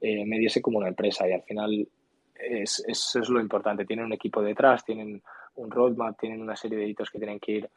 eh, 0.00 0.24
medirse 0.26 0.60
como 0.60 0.78
una 0.78 0.88
empresa 0.88 1.28
y 1.28 1.34
al 1.34 1.44
final 1.44 1.88
es, 2.34 2.82
es 2.88 3.28
lo 3.28 3.40
importante. 3.40 3.84
Tienen 3.84 4.06
un 4.06 4.12
equipo 4.12 4.42
detrás, 4.42 4.84
tienen 4.84 5.22
un 5.54 5.70
roadmap, 5.70 6.18
tienen 6.18 6.42
una 6.42 6.56
serie 6.56 6.76
de 6.76 6.88
hitos 6.88 7.08
que 7.08 7.18
tienen 7.18 7.38
que 7.38 7.52
ir 7.52 7.70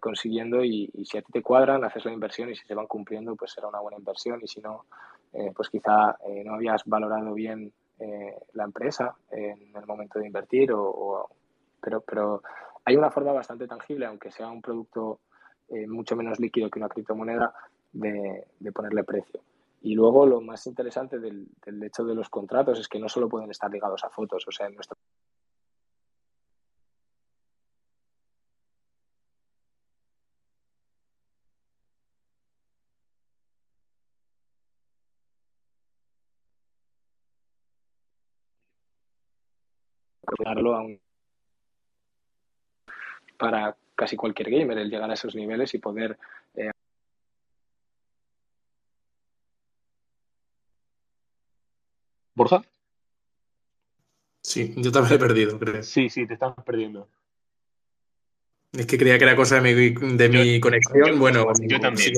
consiguiendo 0.00 0.62
y, 0.62 0.90
y, 0.92 1.06
si 1.06 1.16
a 1.16 1.22
ti 1.22 1.32
te 1.32 1.40
cuadran, 1.40 1.82
haces 1.82 2.04
la 2.04 2.12
inversión 2.12 2.50
y 2.50 2.56
si 2.56 2.66
se 2.66 2.74
van 2.74 2.86
cumpliendo, 2.86 3.34
pues 3.36 3.52
será 3.52 3.68
una 3.68 3.80
buena 3.80 3.96
inversión 3.96 4.38
y 4.42 4.48
si 4.48 4.60
no, 4.60 4.84
pues 5.54 5.70
quizá 5.70 6.18
no 6.44 6.54
habías 6.56 6.84
valorado 6.84 7.32
bien 7.32 7.72
eh, 7.98 8.34
la 8.52 8.64
empresa 8.64 9.16
en 9.30 9.76
el 9.76 9.86
momento 9.86 10.18
de 10.18 10.26
invertir, 10.26 10.72
o, 10.72 11.28
pero, 11.80 12.00
pero 12.00 12.42
hay 12.84 12.96
una 12.96 13.10
forma 13.10 13.32
bastante 13.32 13.66
tangible, 13.66 14.06
aunque 14.06 14.30
sea 14.30 14.48
un 14.48 14.62
producto 14.62 15.20
eh, 15.68 15.86
mucho 15.86 16.16
menos 16.16 16.40
líquido 16.40 16.70
que 16.70 16.78
una 16.78 16.88
criptomoneda, 16.88 17.52
de, 17.92 18.46
ponerle 18.72 19.04
precio. 19.04 19.40
Y 19.80 19.94
luego 19.94 20.26
lo 20.26 20.40
más 20.40 20.66
interesante 20.66 21.18
del, 21.18 21.48
del, 21.64 21.82
hecho 21.82 22.04
de 22.04 22.14
los 22.14 22.28
contratos 22.28 22.78
es 22.78 22.88
que 22.88 22.98
no 22.98 23.08
solo 23.08 23.28
pueden 23.28 23.50
estar 23.50 23.70
ligados 23.70 24.04
a 24.04 24.10
fotos, 24.10 24.46
o 24.46 24.52
sea, 24.52 24.66
en 24.66 24.74
nuestro 24.74 24.96
para 43.36 43.76
casi 43.94 44.16
cualquier 44.16 44.50
gamer, 44.50 44.78
el 44.78 44.90
llegar 44.90 45.10
a 45.10 45.14
esos 45.14 45.34
niveles 45.34 45.74
y 45.74 45.78
poder 45.78 46.18
eh, 46.54 46.70
¿Borja? 52.38 52.62
Sí, 54.42 54.72
yo 54.76 54.92
también 54.92 55.16
he 55.16 55.18
perdido, 55.18 55.58
creo. 55.58 55.82
Sí, 55.82 56.08
sí, 56.08 56.24
te 56.24 56.34
estás 56.34 56.54
perdiendo. 56.64 57.08
Es 58.72 58.86
que 58.86 58.96
creía 58.96 59.18
que 59.18 59.24
era 59.24 59.34
cosa 59.34 59.60
de 59.60 59.74
mi, 59.74 60.16
de 60.16 60.28
mi 60.28 60.60
conexión. 60.60 61.18
bueno, 61.18 61.46
yo 61.62 61.80
también. 61.80 62.14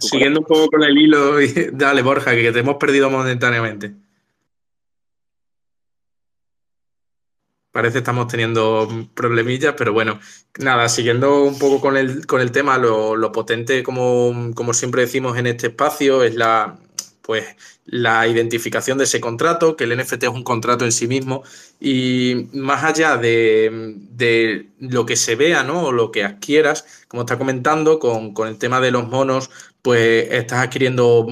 Siguiendo, 0.00 0.40
un 0.40 0.46
poco 0.46 0.68
con 0.70 0.82
el 0.82 0.98
hilo, 0.98 1.36
dale, 1.72 2.02
Borja, 2.02 2.34
que 2.34 2.50
te 2.50 2.58
hemos 2.58 2.76
perdido 2.76 3.10
momentáneamente. 3.10 3.94
Parece 7.72 7.94
que 7.94 7.98
estamos 7.98 8.26
teniendo 8.26 8.88
problemillas, 9.14 9.74
pero 9.78 9.92
bueno, 9.92 10.18
nada, 10.58 10.88
siguiendo 10.88 11.44
un 11.44 11.58
poco 11.58 11.80
con 11.80 11.96
el, 11.96 12.26
con 12.26 12.40
el 12.40 12.50
tema, 12.50 12.78
lo, 12.78 13.32
potente, 13.32 13.82
como, 13.84 14.52
como, 14.54 14.74
siempre 14.74 15.02
decimos 15.02 15.38
en 15.38 15.46
este 15.46 15.68
espacio, 15.68 16.24
es 16.24 16.34
la, 16.34 16.78
pues, 17.22 17.44
la 17.84 18.26
identificación 18.26 18.98
de 18.98 19.04
ese 19.04 19.20
contrato, 19.20 19.76
que 19.76 19.84
el 19.84 19.96
NFT 19.96 20.24
es 20.24 20.30
un 20.30 20.42
contrato 20.42 20.84
en 20.84 20.90
sí 20.90 21.06
mismo, 21.06 21.44
y 21.78 22.48
más 22.52 22.82
allá 22.82 23.16
de, 23.16 23.94
de 24.10 24.70
lo 24.80 25.06
que 25.06 25.14
se 25.14 25.36
vea, 25.36 25.62
¿no? 25.62 25.84
O 25.86 25.92
lo 25.92 26.10
que 26.10 26.24
adquieras, 26.24 27.04
como 27.06 27.22
está 27.22 27.38
comentando, 27.38 28.00
con, 28.00 28.34
con 28.34 28.48
el 28.48 28.58
tema 28.58 28.80
de 28.80 28.90
los 28.90 29.08
monos, 29.08 29.50
pues 29.82 30.28
estás 30.30 30.66
adquiriendo 30.66 31.26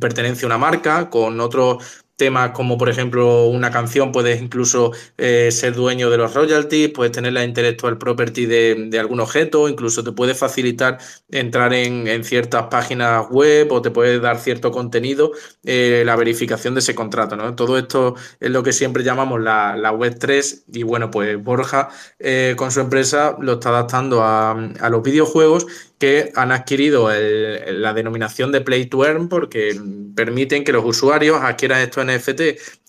pertenencia 0.00 0.46
a 0.46 0.48
una 0.48 0.58
marca, 0.58 1.10
con 1.10 1.40
otros 1.40 2.01
temas 2.22 2.52
como 2.52 2.78
por 2.78 2.88
ejemplo 2.88 3.46
una 3.46 3.72
canción, 3.72 4.12
puedes 4.12 4.40
incluso 4.40 4.92
eh, 5.18 5.50
ser 5.50 5.74
dueño 5.74 6.08
de 6.08 6.18
los 6.18 6.32
royalties, 6.34 6.90
puedes 6.90 7.10
tener 7.10 7.32
la 7.32 7.42
intellectual 7.42 7.98
property 7.98 8.46
de, 8.46 8.96
algún 9.00 9.18
objeto, 9.18 9.68
incluso 9.68 10.04
te 10.04 10.12
puede 10.12 10.36
facilitar 10.36 10.98
entrar 11.32 11.74
en, 11.74 12.22
ciertas 12.22 12.68
páginas 12.70 13.26
web 13.28 13.72
o 13.72 13.82
te 13.82 13.90
puede 13.90 14.20
dar 14.20 14.38
cierto 14.38 14.70
contenido, 14.70 15.32
eh, 15.64 16.04
la 16.06 16.14
verificación 16.14 16.74
de 16.74 16.80
ese 16.80 16.94
contrato. 16.94 17.34
¿no? 17.34 17.56
Todo 17.56 17.76
esto 17.76 18.14
es 18.38 18.50
lo 18.52 18.62
que 18.62 18.72
siempre 18.72 19.02
llamamos 19.02 19.40
la, 19.40 19.90
web 19.92 20.16
3 20.16 20.66
y 20.74 20.84
bueno, 20.84 21.10
pues 21.10 21.42
Borja 21.42 21.88
eh, 22.20 22.54
con 22.56 22.70
su 22.70 22.78
empresa 22.78 23.36
lo 23.40 23.54
está 23.54 23.70
adaptando 23.70 24.22
a, 24.22 24.52
a 24.52 24.88
los 24.90 25.02
videojuegos 25.02 25.66
que 26.02 26.32
han 26.34 26.50
adquirido 26.50 27.10
la 27.12 27.94
denominación 27.94 28.50
de 28.50 28.60
Play 28.60 28.86
to 28.86 29.06
Earn 29.06 29.28
porque 29.28 29.80
permiten 30.16 30.64
que 30.64 30.72
los 30.72 30.84
usuarios 30.84 31.38
adquieran 31.40 31.78
estos 31.78 32.04
NFT 32.04 32.40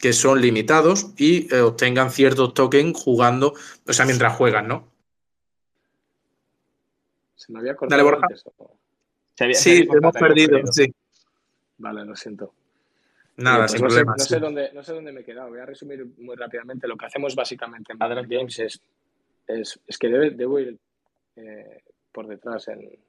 que 0.02 0.14
son 0.14 0.42
limitados 0.42 1.14
y 1.16 1.54
eh, 1.54 1.62
obtengan 1.62 2.10
ciertos 2.10 2.56
tokens 2.56 3.00
jugando, 3.00 3.54
o 3.88 3.94
sea, 3.94 4.08
mientras 4.08 4.36
juegan, 4.36 4.68
¿no? 4.68 4.88
Se 7.36 7.54
me 7.54 7.60
había 7.60 7.76
cortado 7.76 8.04
Dale, 8.04 8.18
Borja. 8.18 8.28
sí, 9.54 9.88
hemos 9.96 10.14
perdido, 10.14 10.58
sí. 10.72 10.92
Vale, 11.78 12.06
lo 12.06 12.16
siento. 12.16 12.52
Nada, 13.38 13.68
pues 13.68 13.80
no, 13.80 13.92
sé, 13.92 14.06
no, 14.06 14.18
sé 14.18 14.40
dónde, 14.40 14.72
no 14.74 14.84
sé 14.84 14.92
dónde 14.92 15.12
me 15.12 15.22
he 15.22 15.24
quedado. 15.24 15.50
Voy 15.50 15.60
a 15.60 15.68
resumir 15.68 16.04
muy 16.18 16.36
rápidamente. 16.36 16.88
Lo 16.88 16.98
que 16.98 17.06
hacemos 17.06 17.36
básicamente 17.36 17.94
en 17.94 18.00
Banger 18.00 18.26
Games 18.26 18.58
es, 18.58 18.82
es, 19.46 19.80
es 19.86 19.98
que 20.00 20.08
debo 20.08 20.58
ir 20.58 20.80
eh, 21.36 21.84
por 22.12 22.26
detrás 22.26 22.70
en, 22.70 23.03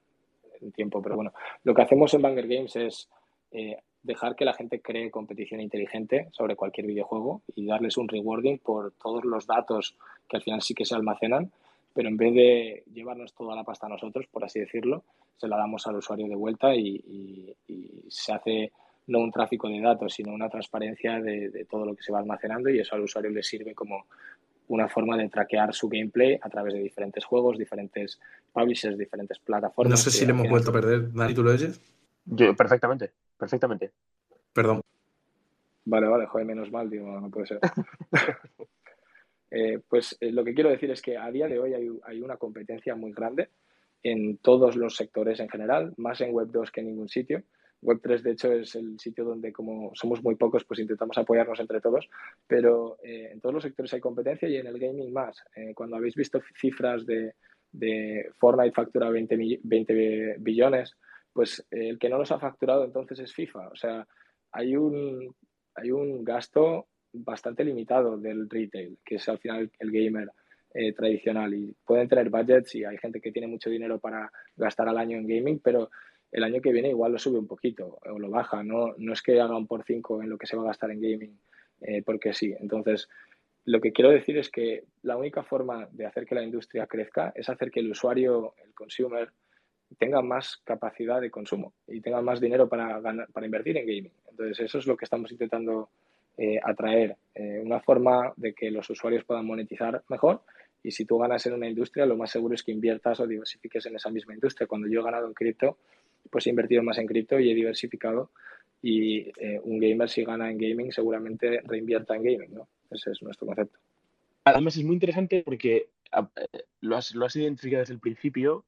tiempo, 0.73 1.03
pero 1.03 1.17
bueno, 1.17 1.33
lo 1.63 1.75
que 1.75 1.83
hacemos 1.83 2.13
en 2.15 2.23
Banger 2.23 2.47
Games 2.47 2.77
es 2.77 3.09
eh, 3.51 3.77
dejar 4.03 4.37
que 4.37 4.45
la 4.45 4.53
gente 4.53 4.81
cree 4.81 5.11
competición 5.11 5.61
inteligente 5.61 6.29
sobre 6.33 6.57
cualquier 6.57 6.87
videojuego 6.87 7.43
y 7.55 7.67
darles 7.67 7.97
un 7.97 8.09
rewarding 8.09 8.59
por 8.59 8.93
todos 8.93 9.25
los 9.25 9.47
datos 9.47 9.97
que 10.29 10.37
al 10.37 10.43
final 10.43 10.63
sí 10.63 10.75
que 10.75 10.85
se 10.85 10.95
almacenan, 10.95 11.51
pero 11.95 12.09
en 12.09 12.17
vez 12.17 12.35
de 12.35 12.85
llevarnos 12.93 13.33
toda 13.35 13.57
la 13.57 13.65
pasta 13.65 13.87
a 13.87 13.89
nosotros, 13.89 14.27
por 14.27 14.45
así 14.45 14.61
decirlo, 14.61 15.05
se 15.37 15.49
la 15.49 15.57
damos 15.57 15.87
al 15.87 15.97
usuario 15.97 16.29
de 16.29 16.37
vuelta 16.37 16.75
y, 16.75 17.55
se 18.09 18.33
hace 18.33 18.73
no 19.07 19.21
un 19.21 19.33
tráfico 19.33 19.69
de 19.69 19.81
datos, 19.81 20.15
sino 20.15 20.33
una 20.33 20.49
transparencia 20.49 21.21
de, 21.21 21.67
todo 21.69 21.85
lo 21.85 21.95
que 21.95 22.03
se 22.03 22.13
va 22.13 22.19
almacenando 22.19 22.71
y 22.71 22.79
eso 22.79 22.95
al 22.95 23.03
usuario 23.03 23.31
le 23.31 23.43
sirve 23.43 23.75
como 23.75 24.07
una 24.69 24.89
forma 24.89 25.17
de 25.17 25.29
traquear 25.29 25.75
su 25.75 25.89
gameplay 25.89 26.39
a 26.41 26.49
través 26.49 26.75
de 26.75 26.81
diferentes 26.81 27.25
juegos, 27.25 27.59
diferentes 27.59 28.19
publishers, 28.53 28.97
diferentes 28.97 29.39
plataformas. 29.39 29.91
No 29.91 29.97
sé 29.97 30.11
si 30.11 30.25
le 30.25 30.33
hemos 30.33 30.49
vuelto 30.49 30.71
a 30.71 30.75
perder. 30.75 31.13
Dani, 31.13 31.35
¿tú 31.35 31.43
lo 31.43 31.51
oyes? 31.51 31.81
Yo, 32.25 32.55
perfectamente, 32.57 33.11
perfectamente. 33.39 33.93
Perdón. 34.53 34.81
Vale, 35.85 36.09
vale, 36.09 36.27
joder, 36.27 36.47
menos 36.47 36.71
mal, 36.71 36.89
digo, 36.89 37.21
no 37.21 37.31
puede 37.31 37.47
ser. 37.47 37.61
Eh, 39.57 39.79
pues 39.89 40.17
eh, 40.21 40.33
lo 40.33 40.43
que 40.43 40.53
quiero 40.53 40.69
decir 40.69 40.91
es 40.91 41.01
que 41.01 41.17
a 41.17 41.31
día 41.31 41.47
de 41.47 41.61
hoy 41.61 41.75
hay, 41.75 42.21
una 42.21 42.37
competencia 42.39 42.97
muy 42.97 43.13
grande 43.13 43.51
en 44.03 44.39
todos 44.39 44.75
los 44.75 44.97
sectores 44.97 45.39
en 45.39 45.49
general, 45.49 45.95
más 45.97 46.21
en 46.23 46.33
Web 46.33 46.49
2 46.51 46.73
que 46.73 46.81
en 46.81 46.89
ningún 46.89 47.09
sitio. 47.09 47.45
Web 47.85 48.01
3, 48.03 48.23
de 48.23 48.31
hecho, 48.33 48.53
es 48.53 48.75
el 48.75 48.99
sitio 48.99 49.25
donde, 49.25 49.53
como 49.53 49.93
somos 49.95 50.23
muy 50.23 50.35
pocos, 50.35 50.65
pues 50.65 50.81
intentamos 50.81 51.17
apoyarnos 51.19 51.61
entre 51.61 51.81
todos, 51.81 52.09
pero 52.47 52.97
eh, 53.05 53.31
en 53.33 53.41
todos 53.41 53.55
los 53.55 53.63
sectores 53.63 53.95
hay 53.95 54.01
competencia 54.01 54.49
y 54.49 54.57
en 54.57 54.67
el 54.67 54.79
gaming 54.79 55.13
más. 55.13 55.45
cuando 55.75 55.97
habéis 55.97 56.15
visto 56.17 56.41
cifras 56.59 57.07
de, 57.07 57.35
de 57.71 58.31
Fortnite 58.39 58.75
factura 58.75 59.11
20, 59.11 59.61
20 59.63 60.37
billones, 60.39 60.97
pues 61.33 61.67
el 61.71 61.99
que 61.99 62.09
no 62.09 62.19
los 62.19 62.31
ha 62.33 62.39
facturado 62.39 62.85
entonces 62.85 63.19
es 63.19 63.35
FIFA. 63.35 63.69
O 63.69 63.77
sea, 63.77 64.07
hay 64.53 64.77
un, 64.77 65.35
hay 65.75 65.91
un 65.91 66.25
gasto 66.25 66.87
bastante 67.13 67.65
limitado 67.65 68.17
del 68.17 68.49
retail, 68.49 68.99
que 69.05 69.17
es 69.17 69.29
al 69.29 69.39
final 69.39 69.71
el 69.79 69.91
gamer 69.91 70.31
eh, 70.73 70.93
tradicional. 70.93 71.53
Y 71.55 71.75
pueden 71.85 72.09
tener 72.09 72.31
budgets 72.31 72.77
y 72.77 72.85
hay 72.85 72.97
gente 72.99 73.21
que 73.21 73.33
tiene 73.33 73.49
mucho 73.49 73.69
dinero 73.69 73.99
para 73.99 74.31
gastar 74.57 74.89
al 74.89 74.99
año 74.99 75.19
en 75.19 75.27
gaming, 75.27 75.59
pero 75.59 75.91
el 76.35 76.43
año 76.43 76.61
que 76.61 76.73
viene 76.73 76.89
igual 76.89 77.13
lo 77.13 77.19
sube 77.19 77.39
un 77.39 77.47
poquito 77.47 78.01
o 78.05 78.19
lo 78.19 78.29
baja. 78.29 78.65
No, 78.65 78.93
no 78.99 79.13
es 79.13 79.23
que 79.23 79.41
haga 79.41 79.57
un 79.57 79.69
por 79.69 79.85
cinco 79.85 80.21
en 80.21 80.29
lo 80.29 80.37
que 80.37 80.49
se 80.49 80.57
va 80.57 80.65
a 80.65 80.67
gastar 80.67 80.91
en 80.91 81.01
gaming, 81.01 81.39
eh, 81.81 82.03
porque 82.05 82.35
sí. 82.35 82.53
Entonces, 82.59 83.09
lo 83.65 83.81
que 83.81 83.93
quiero 83.93 84.11
decir 84.11 84.37
es 84.37 84.51
que 84.51 84.83
la 85.03 85.17
única 85.17 85.45
forma 85.45 85.89
de 85.93 86.07
hacer 86.07 86.27
que 86.27 86.35
la 86.35 86.43
industria 86.43 86.89
crezca 86.89 87.33
es 87.37 87.49
hacer 87.49 87.71
que 87.71 87.79
el 87.79 87.93
usuario, 87.93 88.55
el 88.65 88.75
consumer, 88.75 89.31
tenga 89.97 90.23
más 90.23 90.57
capacidad 90.65 91.21
de 91.21 91.31
consumo 91.31 91.73
y 91.87 92.01
tenga 92.01 92.21
más 92.21 92.41
dinero 92.41 92.69
para, 92.69 93.01
para 93.01 93.47
invertir 93.47 93.77
en 93.77 93.87
gaming. 93.87 94.13
Entonces, 94.29 94.59
eso 94.59 94.79
es 94.79 94.89
lo 94.89 94.97
que 94.97 95.05
estamos 95.05 95.31
intentando 95.31 95.91
eh, 96.37 96.59
atraer, 96.61 97.17
eh, 97.37 97.63
una 97.65 97.79
forma 97.79 98.33
de 98.37 98.55
que 98.55 98.73
los 98.73 98.91
usuarios 98.91 99.23
puedan 99.23 99.47
monetizar 99.47 100.03
mejor. 100.09 100.41
Y 100.83 100.91
si 100.91 101.05
tú 101.05 101.17
ganas 101.17 101.47
en 101.47 101.53
una 101.53 101.69
industria, 101.69 102.07
lo 102.07 102.17
más 102.17 102.33
seguro 102.33 102.57
es 102.57 102.65
que 102.65 102.73
inviertas 102.73 103.21
o 103.21 103.27
diversifiques 103.29 103.87
en 103.87 103.95
esa 103.95 104.11
misma 104.11 104.35
industria. 104.35 104.67
Cuando 104.67 104.89
yo 104.89 105.01
he 105.01 105.05
ganado 105.05 105.29
en 105.29 105.33
cripto, 105.33 105.79
pues 106.31 106.47
he 106.47 106.51
invertido 106.51 106.83
más 106.83 106.99
en 106.99 107.07
cripto 107.07 107.39
y 107.39 107.51
he 107.51 107.55
diversificado. 107.55 108.31
Y 108.83 109.31
eh, 109.41 109.61
un 109.63 109.79
gamer, 109.79 110.09
si 110.11 110.25
gana 110.25 110.51
en 110.51 110.59
gaming, 110.59 110.93
seguramente 110.93 111.61
reinvierta 111.65 112.17
en 112.17 112.23
gaming. 112.23 112.55
¿no? 112.55 112.69
Ese 112.91 113.13
es 113.13 113.23
nuestro 113.23 113.47
concepto. 113.47 113.79
Además, 114.45 114.77
es 114.77 114.85
muy 114.85 114.95
interesante 114.95 115.43
porque 115.43 115.89
ah, 116.13 116.29
lo 116.81 116.97
has, 116.97 117.15
lo 117.15 117.25
has 117.25 117.35
identificado 117.37 117.81
desde 117.81 117.95
el 117.95 118.01
principio 118.01 118.65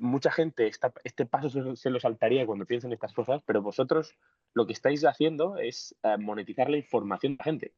mucha 0.00 0.30
gente 0.30 0.70
este 1.04 1.26
paso 1.26 1.76
se, 1.76 1.90
lo 1.90 2.00
saltaría 2.00 2.46
cuando 2.46 2.64
piensan 2.64 2.92
estas 2.92 3.12
cosas, 3.12 3.42
pero 3.44 3.62
vosotros 3.62 4.16
lo 4.54 4.66
que 4.66 4.72
estáis 4.72 5.04
haciendo 5.04 5.58
es 5.58 5.94
eh, 6.02 6.16
monetizar 6.18 6.70
la 6.70 6.78
información 6.78 7.34
de 7.34 7.36
la 7.38 7.44
gente, 7.44 7.72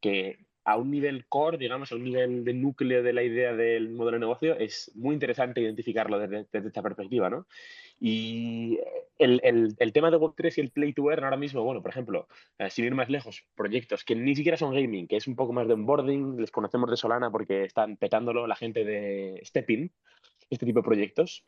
que 0.00 0.38
a 0.68 0.76
un 0.76 0.90
nivel 0.90 1.24
core, 1.26 1.56
digamos, 1.56 1.90
a 1.90 1.94
un 1.94 2.04
nivel 2.04 2.44
de 2.44 2.52
núcleo 2.52 3.02
de 3.02 3.14
la 3.14 3.22
idea 3.22 3.54
del 3.54 3.88
modelo 3.88 4.16
de 4.16 4.20
negocio, 4.20 4.58
es 4.58 4.92
muy 4.94 5.14
interesante 5.14 5.62
identificarlo 5.62 6.18
desde, 6.18 6.46
esta 6.52 6.82
perspectiva, 6.82 7.30
¿no? 7.30 7.46
Y 7.98 8.78
el, 9.18 9.74
tema 9.94 10.10
de 10.10 10.18
Web3 10.18 10.58
y 10.58 10.60
el 10.60 10.70
Play 10.70 10.92
to 10.92 11.10
Earn 11.10 11.24
ahora 11.24 11.38
mismo, 11.38 11.64
bueno, 11.64 11.80
por 11.80 11.90
ejemplo, 11.90 12.28
eh, 12.58 12.68
sin 12.68 12.84
ir 12.84 12.94
más 12.94 13.08
lejos, 13.08 13.46
proyectos 13.54 14.04
que 14.04 14.14
ni 14.14 14.36
siquiera 14.36 14.58
son 14.58 14.74
gaming, 14.74 15.08
que 15.08 15.16
es 15.16 15.26
un 15.26 15.36
poco 15.36 15.54
más 15.54 15.66
de 15.66 15.72
onboarding, 15.72 16.38
les 16.38 16.50
conocemos 16.50 16.90
de 16.90 16.98
Solana 16.98 17.30
porque 17.30 17.64
están 17.64 17.96
petándolo 17.96 18.46
la 18.46 18.54
gente 18.54 18.84
de 18.84 19.40
Stepping, 19.46 19.90
este 20.50 20.66
tipo 20.66 20.80
de 20.80 20.84
proyectos, 20.84 21.44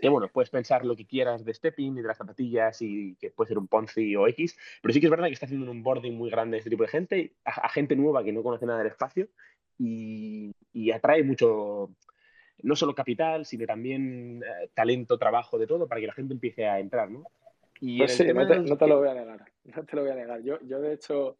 que 0.00 0.08
bueno, 0.08 0.28
puedes 0.28 0.50
pensar 0.50 0.84
lo 0.84 0.96
que 0.96 1.06
quieras 1.06 1.44
de 1.44 1.54
Stepping 1.54 1.98
y 1.98 2.02
de 2.02 2.08
las 2.08 2.18
zapatillas 2.18 2.80
y 2.82 3.16
que 3.16 3.30
puede 3.30 3.48
ser 3.48 3.58
un 3.58 3.68
Ponzi 3.68 4.14
o 4.16 4.26
X, 4.28 4.56
pero 4.80 4.92
sí 4.92 5.00
que 5.00 5.06
es 5.06 5.10
verdad 5.10 5.26
que 5.26 5.34
está 5.34 5.46
haciendo 5.46 5.70
un 5.70 5.82
boarding 5.82 6.16
muy 6.16 6.30
grande 6.30 6.58
este 6.58 6.70
tipo 6.70 6.82
de 6.82 6.88
gente, 6.88 7.32
a, 7.44 7.68
gente 7.68 7.96
nueva 7.96 8.24
que 8.24 8.32
no 8.32 8.42
conoce 8.42 8.66
nada 8.66 8.78
del 8.78 8.88
espacio 8.88 9.28
y, 9.78 10.54
atrae 10.92 11.22
mucho, 11.22 11.90
no 12.62 12.76
solo 12.76 12.94
capital, 12.94 13.46
sino 13.46 13.66
también 13.66 14.42
eh, 14.42 14.70
talento, 14.74 15.18
trabajo, 15.18 15.58
de 15.58 15.66
todo, 15.66 15.88
para 15.88 16.00
que 16.00 16.06
la 16.06 16.12
gente 16.12 16.34
empiece 16.34 16.66
a 16.66 16.78
entrar, 16.78 17.10
¿no? 17.10 17.24
Y 17.80 17.98
pues 17.98 18.16
sí, 18.16 18.24
no 18.32 18.46
te, 18.46 18.86
lo 18.86 18.98
voy 18.98 19.08
a 19.08 19.14
negar, 19.14 19.44
no 19.64 19.84
te 19.84 19.96
lo 19.96 20.02
voy 20.02 20.12
a 20.12 20.14
negar. 20.14 20.42
Yo, 20.42 20.60
yo 20.60 20.80
de 20.80 20.92
hecho, 20.92 21.36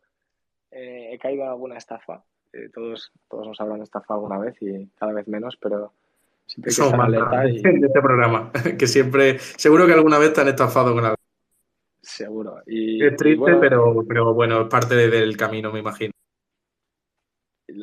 eh, 0.72 1.10
he 1.12 1.18
caído 1.18 1.44
en 1.44 1.50
alguna 1.50 1.76
estafa. 1.76 2.24
Eh, 2.52 2.68
todos, 2.74 3.12
todos 3.28 3.46
nos 3.46 3.60
habrán 3.60 3.80
estafado 3.80 4.20
alguna 4.20 4.38
vez 4.38 4.56
y 4.60 4.88
cada 4.96 5.12
vez 5.12 5.28
menos, 5.28 5.56
pero 5.56 5.92
Siempre 6.46 6.72
y... 6.72 7.62
de 7.80 7.86
este 7.86 8.00
programa, 8.00 8.50
que 8.78 8.86
siempre, 8.86 9.38
seguro 9.38 9.86
que 9.86 9.92
alguna 9.92 10.18
vez 10.18 10.32
te 10.32 10.40
han 10.40 10.48
estafado 10.48 10.94
con 10.94 11.04
algo. 11.04 11.16
Seguro. 12.00 12.62
Y, 12.66 13.04
es 13.04 13.16
triste, 13.16 13.54
pero, 13.60 14.04
pero 14.06 14.34
bueno, 14.34 14.62
es 14.62 14.68
parte 14.68 14.94
del 14.94 15.36
camino, 15.36 15.72
me 15.72 15.78
imagino. 15.78 16.12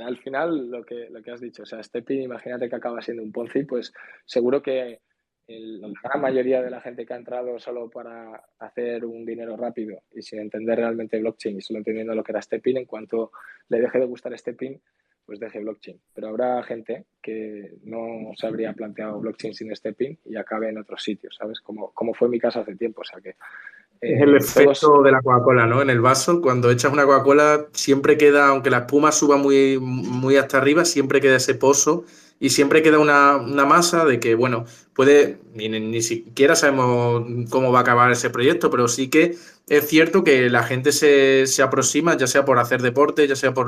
Al 0.06 0.18
final, 0.18 0.70
lo 0.70 0.84
que, 0.84 1.10
lo 1.10 1.22
que 1.22 1.32
has 1.32 1.42
dicho, 1.42 1.64
o 1.64 1.66
sea, 1.66 1.82
Stepping, 1.82 2.22
imagínate 2.22 2.70
que 2.70 2.76
acaba 2.76 3.02
siendo 3.02 3.24
un 3.24 3.32
Ponzi, 3.32 3.64
pues 3.64 3.94
seguro 4.26 4.62
que 4.62 5.00
la 5.50 5.90
gran 6.04 6.22
mayoría 6.22 6.62
de 6.62 6.70
la 6.70 6.82
gente 6.82 7.06
que 7.06 7.14
ha 7.14 7.18
entrado 7.18 7.58
solo 7.60 7.90
para 7.90 8.44
hacer 8.60 9.04
un 9.04 9.26
dinero 9.26 9.58
rápido 9.58 10.04
y 10.12 10.22
sin 10.22 10.40
entender 10.40 10.78
realmente 10.78 11.20
blockchain 11.20 11.58
y 11.58 11.62
solo 11.62 11.80
entendiendo 11.80 12.14
lo 12.14 12.24
que 12.24 12.32
era 12.32 12.42
Stepping, 12.42 12.78
en 12.78 12.86
cuanto 12.86 13.32
le 13.70 13.80
deje 13.80 14.00
de 14.00 14.06
gustar 14.06 14.38
Stepping, 14.38 14.80
pues 15.30 15.40
deje 15.40 15.60
blockchain. 15.60 16.02
Pero 16.16 16.30
habrá 16.30 16.64
gente 16.64 17.06
que 17.22 17.76
no 17.84 18.32
se 18.36 18.48
habría 18.48 18.74
planteado 18.74 19.20
blockchain 19.20 19.54
sin 19.54 19.76
stepping 19.76 20.18
y 20.26 20.38
acabe 20.38 20.70
en 20.70 20.80
otros 20.80 21.04
sitios, 21.04 21.36
¿sabes? 21.38 21.62
Como, 21.62 21.92
como 21.92 22.16
fue 22.16 22.30
mi 22.30 22.40
caso 22.40 22.62
hace 22.62 22.76
tiempo. 22.76 23.02
O 23.02 23.04
sea 23.04 23.22
que. 23.22 23.36
es 24.02 24.22
el 24.22 24.34
eh, 24.34 24.38
efecto 24.38 25.04
de 25.04 25.12
la 25.12 25.22
Coca-Cola, 25.22 25.68
¿no? 25.68 25.84
En 25.84 25.92
el 25.92 26.02
vaso, 26.02 26.42
cuando 26.42 26.72
echas 26.72 26.92
una 26.92 27.06
Coca-Cola, 27.06 27.68
siempre 27.74 28.18
queda, 28.18 28.48
aunque 28.48 28.72
la 28.72 28.80
espuma 28.80 29.12
suba 29.12 29.38
muy, 29.38 29.78
muy 29.80 30.36
hasta 30.36 30.58
arriba, 30.58 30.84
siempre 30.84 31.22
queda 31.22 31.36
ese 31.36 31.54
pozo 31.54 32.06
y 32.40 32.50
siempre 32.50 32.82
queda 32.82 33.00
una, 33.00 33.38
masa 33.66 34.06
de 34.06 34.20
que, 34.20 34.36
bueno, 34.36 34.66
puede, 34.94 35.40
ni, 35.54 35.68
ni, 35.70 36.02
siquiera 36.02 36.56
sabemos 36.56 37.26
cómo 37.50 37.72
va 37.72 37.80
a 37.80 37.82
acabar 37.82 38.12
ese 38.12 38.30
proyecto, 38.30 38.70
pero 38.70 38.88
sí 38.88 39.10
que 39.10 39.36
es 39.68 39.88
cierto 39.88 40.24
que 40.24 40.50
la 40.50 40.64
gente 40.64 40.92
se, 40.92 41.46
aproxima, 41.62 42.18
ya 42.18 42.28
sea 42.28 42.46
por 42.46 42.58
hacer 42.60 42.82
deporte, 42.82 43.28
ya 43.28 43.36
sea 43.36 43.54
por, 43.54 43.68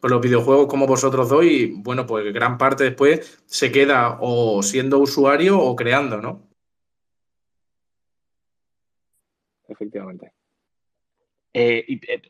por 0.00 0.10
los 0.10 0.20
videojuegos 0.20 0.66
como 0.66 0.86
vosotros 0.86 1.28
dos, 1.28 1.44
y 1.44 1.66
bueno, 1.76 2.06
pues 2.06 2.32
gran 2.34 2.58
parte 2.58 2.84
después 2.84 3.40
se 3.46 3.72
queda 3.72 4.18
o 4.20 4.62
siendo 4.62 4.98
usuario 4.98 5.58
o 5.58 5.76
creando, 5.76 6.20
¿no? 6.20 6.42
Efectivamente. 9.68 10.32
Eh, 11.52 11.84
y, 11.86 12.12
eh, 12.12 12.22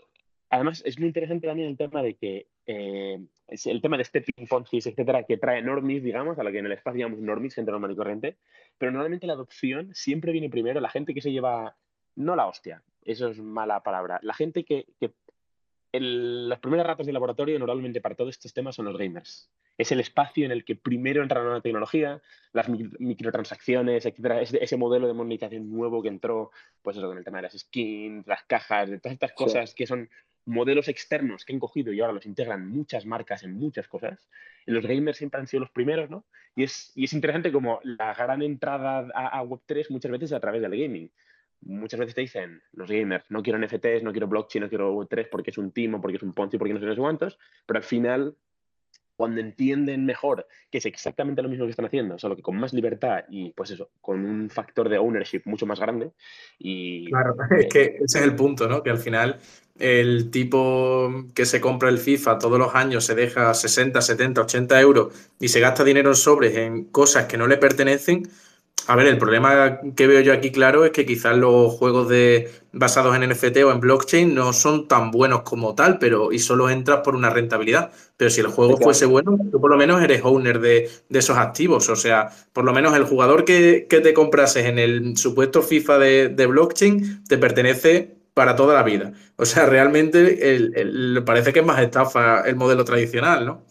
además, 0.51 0.83
es 0.85 0.99
muy 0.99 1.09
interesante 1.09 1.47
también 1.47 1.69
el 1.71 1.77
tema 1.77 2.03
de 2.03 2.15
que 2.15 2.47
eh, 2.67 3.19
el 3.51 3.83
tema 3.83 3.97
de 3.97 4.05
stepping 4.05 4.47
poncis, 4.47 4.87
etcétera, 4.87 5.25
que 5.25 5.37
trae 5.37 5.63
normis, 5.63 6.03
digamos, 6.03 6.39
a 6.39 6.43
lo 6.43 6.51
que 6.51 6.59
en 6.59 6.67
el 6.67 6.73
espacio 6.73 7.01
llamamos 7.01 7.25
normis, 7.25 7.55
gente 7.55 7.71
normal 7.71 7.91
y 7.91 7.97
corriente, 7.97 8.37
pero 8.79 8.93
normalmente 8.93 9.27
la 9.27 9.35
adopción 9.35 9.91
siempre 9.95 10.33
viene 10.33 10.51
primero 10.51 10.81
la 10.81 10.91
gente 10.91 11.15
que 11.15 11.21
se 11.21 11.33
lleva, 11.33 11.77
no 12.17 12.37
la 12.37 12.47
hostia, 12.47 12.83
eso 13.05 13.29
es 13.29 13.41
mala 13.41 13.83
palabra, 13.83 14.21
la 14.23 14.35
gente 14.35 14.65
que, 14.65 14.87
que 15.01 15.13
las 15.93 16.59
primeras 16.61 16.87
ratas 16.87 17.07
de 17.07 17.13
laboratorio 17.13 17.59
normalmente 17.59 18.01
para 18.01 18.15
todos 18.15 18.31
estos 18.31 18.53
temas 18.53 18.77
son 18.77 18.85
los 18.85 18.97
gamers. 18.97 19.51
Es 19.77 19.91
el 19.91 20.01
espacio 20.01 20.45
en 20.45 20.53
el 20.53 20.65
que 20.65 20.77
primero 20.77 21.23
entra 21.23 21.43
la 21.43 21.61
tecnología, 21.61 22.21
las 22.53 22.69
microtransacciones, 22.69 24.07
etcétera, 24.07 24.41
ese, 24.41 24.77
modelo 24.77 25.09
de 25.09 25.15
monetización 25.15 25.71
nuevo 25.71 26.03
que 26.03 26.09
entró, 26.09 26.51
pues 26.83 26.97
eso, 26.97 27.09
con 27.09 27.19
el 27.19 27.25
tema 27.25 27.39
de 27.39 27.43
las 27.43 27.59
skins, 27.59 28.27
las 28.27 28.45
cajas, 28.45 28.91
de 28.91 28.99
todas 28.99 29.15
estas 29.15 29.33
cosas 29.33 29.75
que 29.75 29.87
son 29.87 30.09
modelos 30.47 30.89
externos 30.89 31.45
que 31.45 31.53
han 31.53 31.59
cogido 31.59 31.93
y 31.93 32.01
ahora 32.01 32.13
los 32.13 32.27
integran 32.27 32.69
muchas 32.69 33.07
marcas 33.07 33.43
en 33.43 33.55
muchas 33.55 33.89
cosas. 33.89 34.29
Los 34.67 34.87
gamers 34.87 35.19
siempre 35.19 35.41
han 35.41 35.47
sido 35.47 35.61
los 35.61 35.71
primeros, 35.71 36.11
¿no? 36.11 36.25
Y 36.57 36.65
es, 36.65 36.93
y 36.95 37.05
es 37.05 37.13
interesante 37.13 37.53
como 37.53 37.81
la 37.83 38.15
gran 38.15 38.43
entrada 38.43 39.09
a, 39.15 39.43
Web3 39.43 39.91
muchas 39.91 40.11
veces 40.11 40.31
es 40.31 40.37
a 40.37 40.41
través 40.41 40.63
del 40.63 40.71
gaming. 40.73 41.11
Muchas 41.63 42.01
veces 42.01 42.15
te 42.15 42.23
dicen 42.23 42.63
los 42.73 42.91
gamers, 42.91 43.31
no 43.31 43.43
quiero 43.43 43.59
NFTs, 43.59 44.03
no 44.03 44.13
quiero 44.13 44.29
blockchain, 44.29 44.63
no 44.63 44.69
quiero 44.69 44.95
Web3 44.95 45.29
porque 45.31 45.51
es 45.51 45.59
un 45.59 45.73
timo, 45.73 46.01
porque 46.01 46.17
es 46.17 46.23
un 46.23 46.33
Ponzi, 46.33 46.57
porque 46.57 46.73
no 46.73 46.81
sé, 46.81 46.87
no 46.87 46.95
sé 46.95 47.01
cuántos, 47.01 47.39
pero 47.67 47.79
al 47.79 47.85
final 47.85 48.35
cuando 49.21 49.43
entienden 49.43 50.07
mejor 50.07 50.47
que 50.71 50.79
es 50.79 50.87
exactamente 50.87 51.43
lo 51.43 51.51
mismo 51.51 51.67
que 51.67 51.73
están 51.73 51.85
haciendo, 51.85 52.19
solo 52.19 52.37
que 52.37 52.41
con 52.41 52.57
más 52.57 52.73
libertad 52.73 53.25
y 53.29 53.51
pues 53.51 53.71
eso, 53.71 53.91
con 54.01 54.25
un 54.25 54.49
factor 54.49 54.89
de 54.89 54.97
ownership 54.97 55.43
mucho 55.45 55.67
más 55.67 55.79
grande. 55.79 56.13
Y, 56.59 57.11
claro, 57.11 57.35
es 57.59 57.67
que 57.67 57.99
ese 58.03 58.19
es 58.19 58.25
el 58.25 58.35
punto, 58.35 58.67
¿no? 58.67 58.83
Que 58.83 58.89
al 58.89 58.97
final 58.97 59.39
el 59.79 60.31
tipo 60.31 61.13
que 61.35 61.45
se 61.45 61.61
compra 61.61 61.91
el 61.91 61.99
FIFA 61.99 62.39
todos 62.39 62.59
los 62.59 62.75
años 62.75 63.05
se 63.05 63.15
deja 63.15 63.53
60, 63.53 64.01
70, 64.01 64.41
80 64.41 64.81
euros 64.81 65.31
y 65.39 65.49
se 65.49 65.61
gasta 65.61 65.85
dinero 65.85 66.09
en 66.09 66.17
sobres 66.17 66.57
en 66.57 66.85
cosas 66.85 67.27
que 67.27 67.37
no 67.37 67.47
le 67.47 67.59
pertenecen, 67.59 68.23
a 68.91 68.97
ver, 68.97 69.07
el 69.07 69.19
problema 69.19 69.79
que 69.95 70.09
veo 70.09 70.21
yo 70.21 70.33
aquí 70.33 70.51
claro 70.51 70.85
es 70.85 70.91
que 70.91 71.07
quizás 71.07 71.37
los 71.37 71.73
juegos 71.75 72.09
de, 72.09 72.51
basados 72.73 73.15
en 73.15 73.31
NFT 73.31 73.59
o 73.59 73.71
en 73.71 73.79
blockchain 73.79 74.35
no 74.35 74.53
son 74.53 74.89
tan 74.89 75.13
buenos 75.13 75.43
como 75.43 75.77
tal, 75.77 76.01
pero 76.01 76.33
y 76.33 76.41
solo 76.41 76.69
entras 76.69 76.99
por 77.05 77.15
una 77.15 77.31
rentabilidad. 77.31 77.93
Pero 78.17 78.31
si 78.31 78.41
el 78.41 78.49
juego 78.49 78.79
fuese 78.79 79.07
bueno, 79.07 79.39
tú 79.53 79.61
por 79.61 79.71
lo 79.71 79.77
menos 79.77 80.03
eres 80.03 80.23
owner 80.25 80.59
de, 80.59 80.91
esos 81.09 81.39
activos. 81.39 81.89
O 81.89 81.95
sea, 81.95 82.31
por 82.53 82.65
lo 82.65 82.73
menos 82.73 82.97
el 82.97 83.05
jugador 83.05 83.45
que, 83.45 83.87
te 83.89 84.13
comprases 84.13 84.67
en 84.67 84.81
el 84.81 85.17
supuesto 85.17 85.63
FIFA 85.63 85.99
de, 86.01 86.47
blockchain 86.49 87.23
te 87.29 87.39
pertenece 87.39 88.17
para 88.35 88.57
toda 88.57 88.75
la 88.75 88.83
vida. 88.83 89.13
O 89.37 89.45
sea, 89.45 89.67
realmente 89.67 90.53
el, 90.53 91.23
parece 91.25 91.53
que 91.53 91.61
es 91.61 91.65
más 91.65 91.81
estafa 91.81 92.41
el 92.41 92.57
modelo 92.57 92.85
tradicional, 92.85 93.47
¿no? 93.47 93.67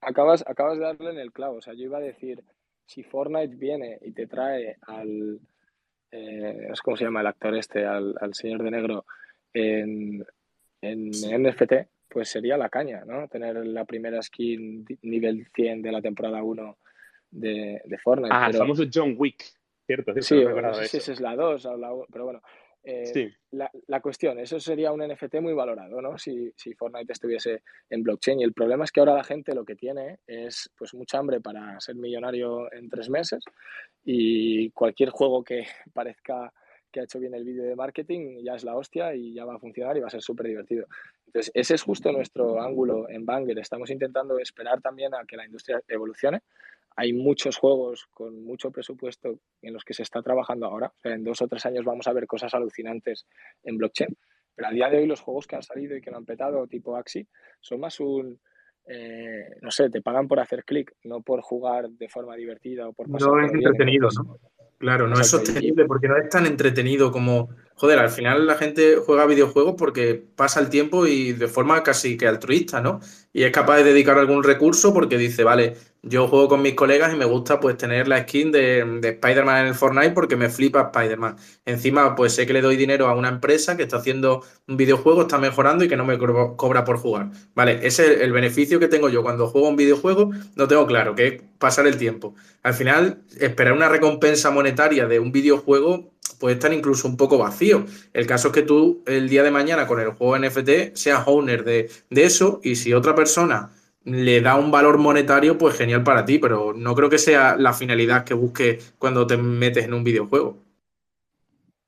Acabas, 0.00 0.44
acabas 0.46 0.78
de 0.78 0.84
darle 0.84 1.10
en 1.10 1.18
el 1.18 1.32
clavo. 1.32 1.56
O 1.56 1.62
sea, 1.62 1.74
yo 1.74 1.82
iba 1.82 1.98
a 1.98 2.00
decir 2.00 2.44
si 2.86 3.02
Fortnite 3.02 3.56
viene 3.56 3.98
y 4.02 4.12
te 4.12 4.26
trae 4.26 4.76
al, 4.82 5.40
eh, 6.10 6.68
es 6.72 6.80
como 6.80 6.96
se 6.96 7.04
llama 7.04 7.20
el 7.20 7.26
actor 7.26 7.56
este, 7.56 7.84
al, 7.84 8.14
señor 8.32 8.62
de 8.62 8.70
negro 8.70 9.04
en, 9.52 10.24
en 10.80 11.10
NFT, 11.10 11.72
pues 12.08 12.28
sería 12.28 12.56
la 12.56 12.68
caña, 12.68 13.04
¿no? 13.04 13.28
Tener 13.28 13.56
la 13.66 13.84
primera 13.84 14.22
skin 14.22 14.86
nivel 15.02 15.46
100 15.54 15.82
de 15.82 15.92
la 15.92 16.00
temporada 16.00 16.42
1 16.42 16.78
de, 17.32 17.82
de 17.84 17.98
Fortnite. 17.98 18.30
Ah, 18.32 18.44
pero... 18.46 18.58
el 18.58 18.58
famoso 18.58 18.84
John 18.92 19.16
Wick, 19.18 19.44
¿cierto? 19.84 20.14
Sí, 20.22 20.44
no 20.44 20.74
sé 20.74 21.00
si 21.00 21.12
es 21.12 21.20
la 21.20 21.34
2 21.34 21.66
o 21.66 21.76
la 21.76 21.90
pero 22.10 22.24
bueno. 22.24 22.42
Eh, 22.88 23.32
la, 23.50 23.68
la, 23.88 24.00
cuestión, 24.00 24.38
eso 24.38 24.60
sería 24.60 24.92
un 24.92 25.04
NFT 25.04 25.40
muy 25.40 25.52
valorado, 25.54 26.00
¿no? 26.00 26.16
Si, 26.18 26.52
si, 26.54 26.72
Fortnite 26.72 27.12
estuviese 27.12 27.64
en 27.90 28.04
blockchain. 28.04 28.38
Y 28.38 28.44
el 28.44 28.52
problema 28.52 28.84
es 28.84 28.92
que 28.92 29.00
ahora 29.00 29.14
la 29.14 29.24
gente 29.24 29.56
lo 29.56 29.64
que 29.64 29.74
tiene 29.74 30.20
es 30.24 30.70
pues 30.78 30.94
mucha 30.94 31.18
hambre 31.18 31.40
para 31.40 31.80
ser 31.80 31.96
millonario 31.96 32.72
en 32.72 32.88
tres 32.88 33.10
meses 33.10 33.42
y 34.04 34.70
cualquier 34.70 35.10
juego 35.10 35.42
que 35.42 35.66
parezca 35.92 36.52
que 36.92 37.00
ha 37.00 37.04
hecho 37.04 37.18
bien 37.18 37.34
el 37.34 37.42
vídeo 37.42 37.64
de 37.64 37.74
marketing 37.74 38.38
ya 38.44 38.54
es 38.54 38.62
la 38.62 38.76
hostia 38.76 39.16
y 39.16 39.34
ya 39.34 39.44
va 39.44 39.56
a 39.56 39.58
funcionar 39.58 39.96
y 39.96 40.00
va 40.00 40.06
a 40.06 40.10
ser 40.10 40.22
súper 40.22 40.46
divertido. 40.46 40.86
Entonces, 41.26 41.50
ese 41.54 41.74
es 41.74 41.82
justo 41.82 42.12
nuestro 42.12 42.62
ángulo 42.62 43.10
en 43.10 43.26
Banger. 43.26 43.58
Estamos 43.58 43.90
intentando 43.90 44.38
esperar 44.38 44.80
también 44.80 45.12
a 45.12 45.24
que 45.26 45.36
la 45.36 45.44
industria 45.44 45.82
evolucione 45.88 46.42
hay 46.96 47.12
muchos 47.12 47.58
juegos 47.58 48.08
con 48.10 48.42
mucho 48.42 48.70
presupuesto 48.70 49.38
en 49.60 49.74
los 49.74 49.84
que 49.84 49.92
se 49.92 50.02
está 50.02 50.22
trabajando 50.22 50.66
ahora. 50.66 50.92
en 51.04 51.22
dos 51.22 51.42
o 51.42 51.46
tres 51.46 51.66
años 51.66 51.84
vamos 51.84 52.08
a 52.08 52.12
ver 52.14 52.26
cosas 52.26 52.54
alucinantes 52.54 53.26
en 53.62 53.76
blockchain. 53.76 54.16
Pero 54.54 54.68
a 54.68 54.72
día 54.72 54.88
de 54.88 54.98
hoy 54.98 55.06
los 55.06 55.20
juegos 55.20 55.46
que 55.46 55.56
han 55.56 55.62
salido 55.62 55.94
y 55.94 56.00
que 56.00 56.10
no 56.10 56.16
han 56.16 56.24
petado, 56.24 56.66
tipo 56.66 56.96
Axi, 56.96 57.28
son 57.60 57.80
más 57.80 58.00
un, 58.00 58.40
eh, 58.86 59.56
no 59.60 59.70
sé, 59.70 59.90
te 59.90 60.00
pagan 60.00 60.26
por 60.26 60.40
hacer 60.40 60.64
clic, 60.64 60.94
no 61.04 61.20
por 61.20 61.42
jugar 61.42 61.90
de 61.90 62.08
forma 62.08 62.34
divertida 62.34 62.88
o 62.88 62.94
por 62.94 63.10
pasar 63.10 63.28
No 63.28 63.44
es 63.44 63.52
entretenido, 63.52 64.08
¿no? 64.16 64.38
Claro, 64.78 65.06
no 65.06 65.20
es 65.20 65.28
sostenible 65.28 65.84
porque 65.84 66.08
no 66.08 66.16
es 66.16 66.28
tan 66.30 66.46
entretenido 66.46 67.10
como 67.10 67.50
joder, 67.76 67.98
al 67.98 68.10
final 68.10 68.46
la 68.46 68.56
gente 68.56 68.96
juega 68.96 69.26
videojuegos 69.26 69.74
porque 69.78 70.14
pasa 70.14 70.60
el 70.60 70.70
tiempo 70.70 71.06
y 71.06 71.32
de 71.32 71.46
forma 71.46 71.82
casi 71.82 72.16
que 72.16 72.26
altruista, 72.26 72.80
¿no? 72.80 73.00
Y 73.32 73.44
es 73.44 73.52
capaz 73.52 73.76
de 73.76 73.84
dedicar 73.84 74.18
algún 74.18 74.42
recurso 74.42 74.94
porque 74.94 75.18
dice, 75.18 75.44
vale, 75.44 75.76
yo 76.02 76.26
juego 76.28 76.48
con 76.48 76.62
mis 76.62 76.74
colegas 76.74 77.12
y 77.12 77.16
me 77.16 77.26
gusta 77.26 77.60
pues 77.60 77.76
tener 77.76 78.08
la 78.08 78.22
skin 78.22 78.50
de, 78.50 78.82
de 79.00 79.08
Spider-Man 79.10 79.62
en 79.62 79.66
el 79.66 79.74
Fortnite 79.74 80.12
porque 80.12 80.36
me 80.36 80.48
flipa 80.48 80.90
Spider-Man. 80.92 81.36
Encima, 81.66 82.14
pues 82.14 82.32
sé 82.34 82.46
que 82.46 82.54
le 82.54 82.62
doy 82.62 82.76
dinero 82.76 83.08
a 83.08 83.14
una 83.14 83.28
empresa 83.28 83.76
que 83.76 83.82
está 83.82 83.98
haciendo 83.98 84.42
un 84.68 84.76
videojuego, 84.78 85.22
está 85.22 85.36
mejorando 85.38 85.84
y 85.84 85.88
que 85.88 85.96
no 85.96 86.04
me 86.06 86.18
cobra 86.18 86.84
por 86.84 86.96
jugar. 86.96 87.30
Vale, 87.54 87.86
ese 87.86 88.14
es 88.14 88.20
el 88.22 88.32
beneficio 88.32 88.80
que 88.80 88.88
tengo 88.88 89.08
yo 89.10 89.22
cuando 89.22 89.48
juego 89.48 89.68
un 89.68 89.76
videojuego, 89.76 90.30
no 90.54 90.66
tengo 90.68 90.86
claro, 90.86 91.14
que 91.14 91.26
es 91.26 91.42
pasar 91.58 91.86
el 91.86 91.98
tiempo. 91.98 92.34
Al 92.62 92.74
final, 92.74 93.22
esperar 93.38 93.74
una 93.74 93.88
recompensa 93.88 94.50
monetaria 94.50 95.06
de 95.06 95.20
un 95.20 95.32
videojuego 95.32 96.14
puede 96.38 96.54
estar 96.54 96.72
incluso 96.72 97.08
un 97.08 97.16
poco 97.16 97.38
vacío. 97.38 97.84
El 98.12 98.26
caso 98.26 98.48
es 98.48 98.54
que 98.54 98.62
tú 98.62 99.02
el 99.06 99.28
día 99.28 99.42
de 99.42 99.50
mañana 99.50 99.86
con 99.86 100.00
el 100.00 100.10
juego 100.10 100.38
NFT 100.38 100.94
seas 100.94 101.26
owner 101.26 101.64
de, 101.64 101.90
eso 102.10 102.60
y 102.62 102.76
si 102.76 102.92
otra 102.92 103.14
persona 103.14 103.70
le 104.04 104.40
da 104.40 104.56
un 104.56 104.70
valor 104.70 104.98
monetario, 104.98 105.58
pues 105.58 105.76
genial 105.76 106.04
para 106.04 106.24
ti, 106.24 106.38
pero 106.38 106.72
no 106.72 106.94
creo 106.94 107.10
que 107.10 107.18
sea 107.18 107.56
la 107.56 107.72
finalidad 107.72 108.24
que 108.24 108.34
busques 108.34 108.94
cuando 108.98 109.26
te 109.26 109.36
metes 109.36 109.84
en 109.84 109.94
un 109.94 110.04
videojuego. 110.04 110.62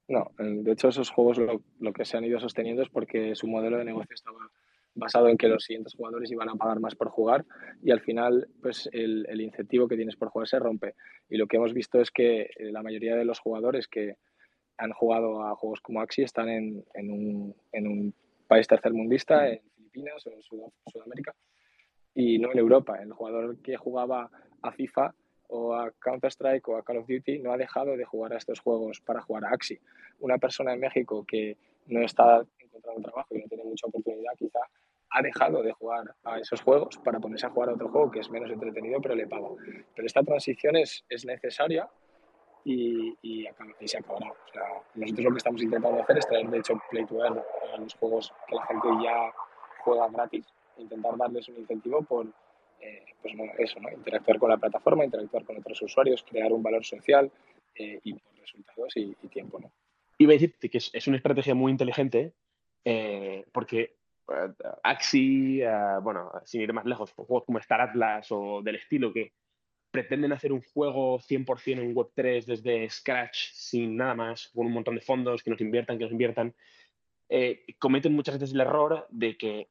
No, 0.09 0.31
de 0.39 0.73
hecho 0.73 0.89
esos 0.89 1.11
juegos 1.11 1.39
lo, 1.39 1.93
que 1.93 2.05
se 2.05 2.17
han 2.17 2.25
ido 2.25 2.41
sosteniendo 2.41 2.83
es 2.83 2.89
porque 2.89 3.35
su 3.35 3.47
modelo 3.47 3.77
de 3.77 3.85
negocio 3.85 4.15
estaba 4.15 4.39
basado 4.95 5.29
en 5.29 5.37
que 5.37 5.49
los 5.49 5.63
siguientes 5.65 5.95
jugadores 5.95 6.33
iban 6.33 6.49
a 6.49 6.57
pagar 6.57 6.81
más 6.81 6.97
por 6.97 7.09
jugar 7.09 7.45
y 7.83 7.93
al 7.93 8.01
final 8.01 8.49
pues 8.61 8.89
el, 8.93 9.27
el 9.29 9.41
incentivo 9.41 9.87
que 9.87 9.97
tienes 9.97 10.17
por 10.17 10.31
jugar 10.31 10.49
se 10.49 10.59
rompe. 10.59 10.95
Y 11.29 11.37
lo 11.37 11.47
que 11.47 11.57
hemos 11.59 11.73
visto 11.75 12.01
es 12.01 12.11
que 12.11 12.49
la 12.59 12.83
mayoría 12.83 13.15
de 13.15 13.25
los 13.25 13.39
jugadores 13.39 13.87
que, 13.87 14.17
han 14.79 14.93
jugado 14.93 15.43
a 15.43 15.55
juegos 15.57 15.81
como 15.81 16.01
Axi 16.01 16.23
están 16.23 16.49
en, 16.49 16.85
en, 16.95 17.11
un, 17.11 17.55
en 17.73 17.87
un, 17.87 18.15
país 18.47 18.67
tercermundista, 18.67 19.47
en 19.47 19.61
Filipinas 19.77 20.27
o 20.27 20.31
en 20.31 20.43
Sudamérica, 20.43 21.35
y 22.15 22.39
no 22.39 22.51
en 22.51 22.59
Europa. 22.59 22.97
El 23.03 23.13
jugador 23.13 23.61
que 23.61 23.77
jugaba 23.77 24.31
a 24.63 24.73
FIFA 24.73 25.15
o 25.49 25.75
a 25.75 25.91
Counter-Strike 26.01 26.67
o 26.69 26.77
a 26.77 26.83
Call 26.83 26.99
of 26.99 27.07
Duty 27.07 27.41
no 27.41 27.53
ha 27.53 27.59
dejado 27.59 27.97
de 27.97 28.05
jugar 28.05 28.33
a 28.33 28.39
estos 28.39 28.61
juegos 28.61 29.01
para 29.03 29.21
jugar 29.21 29.45
a 29.45 29.51
Axi. 29.51 29.79
Una 30.21 30.39
persona 30.39 30.73
en 30.73 30.81
México 30.81 31.25
que 31.27 31.59
no 31.87 32.03
está 32.03 32.43
encontrando 32.59 33.03
trabajo 33.03 33.35
y 33.35 33.41
no 33.41 33.49
tiene 33.49 33.65
mucha 33.65 33.87
oportunidad, 33.87 34.33
quizá 34.37 34.61
ha 35.11 35.23
dejado 35.23 35.63
de 35.63 35.73
jugar 35.73 36.15
a 36.25 36.39
esos 36.39 36.61
juegos 36.61 36.99
para 36.99 37.19
ponerse 37.19 37.47
a 37.47 37.51
jugar 37.51 37.71
a 37.71 37.75
otro 37.75 37.89
juego 37.89 38.11
que 38.11 38.21
es 38.21 38.31
menos 38.31 38.51
entretenido, 38.51 39.01
pero 39.01 39.15
le 39.15 39.27
paga. 39.27 39.49
Pero 39.95 40.07
esta 40.07 40.23
transición 40.23 40.77
es, 40.77 41.05
es 41.09 41.25
necesaria 41.25 41.89
y, 42.65 43.17
y, 43.23 43.49
se 43.87 43.99
acabará. 43.99 44.31
O 44.31 44.53
sea, 44.53 44.83
nosotros 44.95 45.25
lo 45.25 45.31
que 45.33 45.39
estamos 45.39 45.63
intentando 45.63 46.03
hacer 46.03 46.19
es 46.19 46.27
traer, 46.27 46.49
de 46.49 46.59
hecho, 46.59 46.81
Play 46.91 47.07
to 47.07 47.25
Earn 47.25 47.39
a 47.75 47.77
los 47.79 47.95
juegos 47.95 48.33
que 48.47 48.55
la 48.55 48.67
gente 48.67 48.89
ya 49.03 49.33
juega 49.85 50.09
gratis, 50.09 50.47
intentar 50.77 51.17
darles 51.17 51.49
un 51.49 51.57
incentivo 51.57 52.03
por 52.03 52.27
eh, 52.81 53.05
pues 53.21 53.35
eso, 53.59 53.81
¿no? 53.81 53.91
interactuar 53.91 54.39
con 54.39 54.51
la 54.51 54.57
plataforma, 54.57 55.05
interactuar 55.05 55.45
con 55.45 55.59
otros 55.59 55.83
usuarios, 55.83 56.23
crear 56.23 56.53
un 56.53 56.63
valor 56.63 56.85
social 56.85 57.31
eh, 57.75 57.99
y 58.05 58.15
por 58.15 58.35
resultados 58.41 58.97
y, 58.97 59.15
tiempo. 59.29 59.59
¿no? 59.59 59.73
Iba 60.19 60.33
a 60.33 60.35
decirte 60.35 60.71
que 60.71 60.79
es, 60.79 61.07
una 61.09 61.17
estrategia 61.17 61.55
muy 61.55 61.73
inteligente 61.73 62.33
eh, 62.85 63.45
porque 63.53 63.97
Axi, 64.83 65.63
bueno, 66.03 66.31
sin 66.45 66.61
ir 66.61 66.73
más 66.75 66.85
lejos, 66.85 67.13
juegos 67.13 67.45
como 67.47 67.59
Star 67.61 67.81
Atlas 67.81 68.31
o 68.31 68.61
del 68.63 68.77
estilo 68.77 69.11
que 69.11 69.33
pretenden 69.91 70.33
hacer 70.33 70.53
un 70.53 70.63
juego 70.63 71.19
100% 71.19 71.81
en 71.81 71.95
Web3 71.95 72.45
desde 72.45 72.89
scratch, 72.91 73.53
sin 73.53 73.97
nada 73.97 74.15
más, 74.15 74.49
con 74.55 74.67
un 74.67 74.73
montón 74.73 74.95
de 74.95 75.01
fondos 75.01 75.43
que 75.43 75.51
nos 75.51 75.61
inviertan, 75.61 75.99
que 75.99 76.05
nos 76.05 76.13
inviertan, 76.13 76.55
eh, 77.29 77.65
cometen 77.79 78.13
muchas 78.13 78.39
veces 78.39 78.55
el 78.55 78.61
error 78.61 79.07
de 79.11 79.37
que 79.37 79.69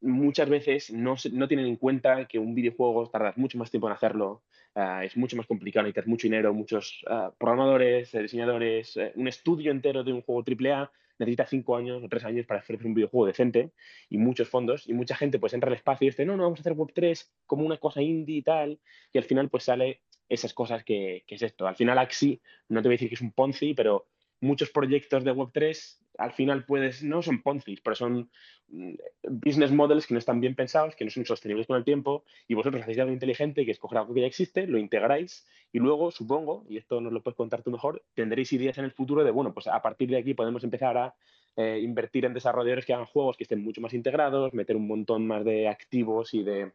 muchas 0.00 0.48
veces 0.48 0.92
no, 0.92 1.16
no, 1.32 1.48
tienen 1.48 1.66
en 1.66 1.76
cuenta 1.76 2.26
que 2.26 2.38
un 2.38 2.54
videojuego 2.54 3.08
tarda 3.08 3.32
mucho 3.36 3.58
más 3.58 3.70
tiempo 3.70 3.88
en 3.88 3.94
hacerlo, 3.94 4.42
ah, 4.74 5.04
es 5.04 5.16
mucho 5.16 5.36
más 5.36 5.46
complicado, 5.46 5.84
necesitas 5.84 6.06
mucho 6.06 6.26
dinero, 6.26 6.52
muchos 6.52 7.02
ah, 7.08 7.32
programadores, 7.38 8.14
eh, 8.14 8.22
diseñadores, 8.22 8.96
eh, 8.96 9.12
un 9.16 9.28
estudio 9.28 9.70
entero 9.70 10.04
de 10.04 10.12
un 10.12 10.22
juego 10.22 10.44
AAA 10.46 10.90
necesita 11.18 11.46
cinco 11.46 11.76
años 11.76 12.02
o 12.02 12.08
tres 12.08 12.24
años 12.24 12.46
para 12.46 12.60
hacer 12.60 12.78
un 12.84 12.94
videojuego 12.94 13.26
decente 13.26 13.72
y 14.08 14.18
muchos 14.18 14.48
fondos 14.48 14.88
y 14.88 14.92
mucha 14.92 15.16
gente 15.16 15.38
pues 15.38 15.54
entra 15.54 15.68
al 15.68 15.76
espacio 15.76 16.06
y 16.06 16.10
dice, 16.10 16.24
no, 16.24 16.36
no, 16.36 16.44
vamos 16.44 16.58
a 16.58 16.62
hacer 16.62 16.74
Web3 16.74 17.28
como 17.46 17.64
una 17.64 17.78
cosa 17.78 18.02
indie 18.02 18.38
y 18.38 18.42
tal 18.42 18.80
y 19.12 19.18
al 19.18 19.24
final 19.24 19.48
pues 19.48 19.64
sale 19.64 20.02
esas 20.28 20.54
cosas 20.54 20.84
que, 20.84 21.24
que 21.26 21.34
es 21.34 21.42
esto. 21.42 21.66
Al 21.66 21.76
final 21.76 21.98
Axi, 21.98 22.40
no 22.68 22.82
te 22.82 22.88
voy 22.88 22.94
a 22.94 22.96
decir 22.96 23.08
que 23.08 23.14
es 23.14 23.20
un 23.20 23.32
Ponzi, 23.32 23.74
pero 23.74 24.08
muchos 24.44 24.70
proyectos 24.70 25.24
de 25.24 25.32
Web3 25.32 25.98
al 26.18 26.32
final 26.32 26.64
puedes, 26.64 27.02
no 27.02 27.22
son 27.22 27.42
Ponzi, 27.42 27.76
pero 27.82 27.96
son 27.96 28.30
mm, 28.68 28.94
business 29.22 29.72
models 29.72 30.06
que 30.06 30.14
no 30.14 30.18
están 30.18 30.40
bien 30.40 30.54
pensados, 30.54 30.94
que 30.94 31.04
no 31.04 31.10
son 31.10 31.26
sostenibles 31.26 31.66
con 31.66 31.76
el 31.76 31.84
tiempo, 31.84 32.24
y 32.46 32.54
vosotros 32.54 32.82
hacéis 32.82 32.98
algo 33.00 33.12
inteligente, 33.12 33.64
que 33.64 33.72
es 33.72 33.78
coger 33.78 33.98
algo 33.98 34.14
que 34.14 34.20
ya 34.20 34.26
existe, 34.26 34.66
lo 34.66 34.78
integráis, 34.78 35.46
y 35.72 35.78
luego, 35.78 36.10
supongo, 36.10 36.64
y 36.68 36.76
esto 36.76 37.00
nos 37.00 37.12
lo 37.12 37.22
puedes 37.22 37.36
contar 37.36 37.62
tú 37.62 37.70
mejor, 37.70 38.02
tendréis 38.14 38.52
ideas 38.52 38.78
en 38.78 38.84
el 38.84 38.92
futuro 38.92 39.24
de, 39.24 39.30
bueno, 39.30 39.52
pues 39.52 39.66
a 39.66 39.82
partir 39.82 40.08
de 40.08 40.18
aquí 40.18 40.34
podemos 40.34 40.62
empezar 40.62 40.96
a 40.96 41.14
eh, 41.56 41.80
invertir 41.82 42.24
en 42.24 42.34
desarrolladores 42.34 42.84
que 42.84 42.94
hagan 42.94 43.06
juegos 43.06 43.36
que 43.36 43.44
estén 43.44 43.62
mucho 43.62 43.80
más 43.80 43.94
integrados, 43.94 44.54
meter 44.54 44.76
un 44.76 44.86
montón 44.86 45.26
más 45.26 45.44
de 45.44 45.68
activos 45.68 46.34
y 46.34 46.42
de, 46.42 46.72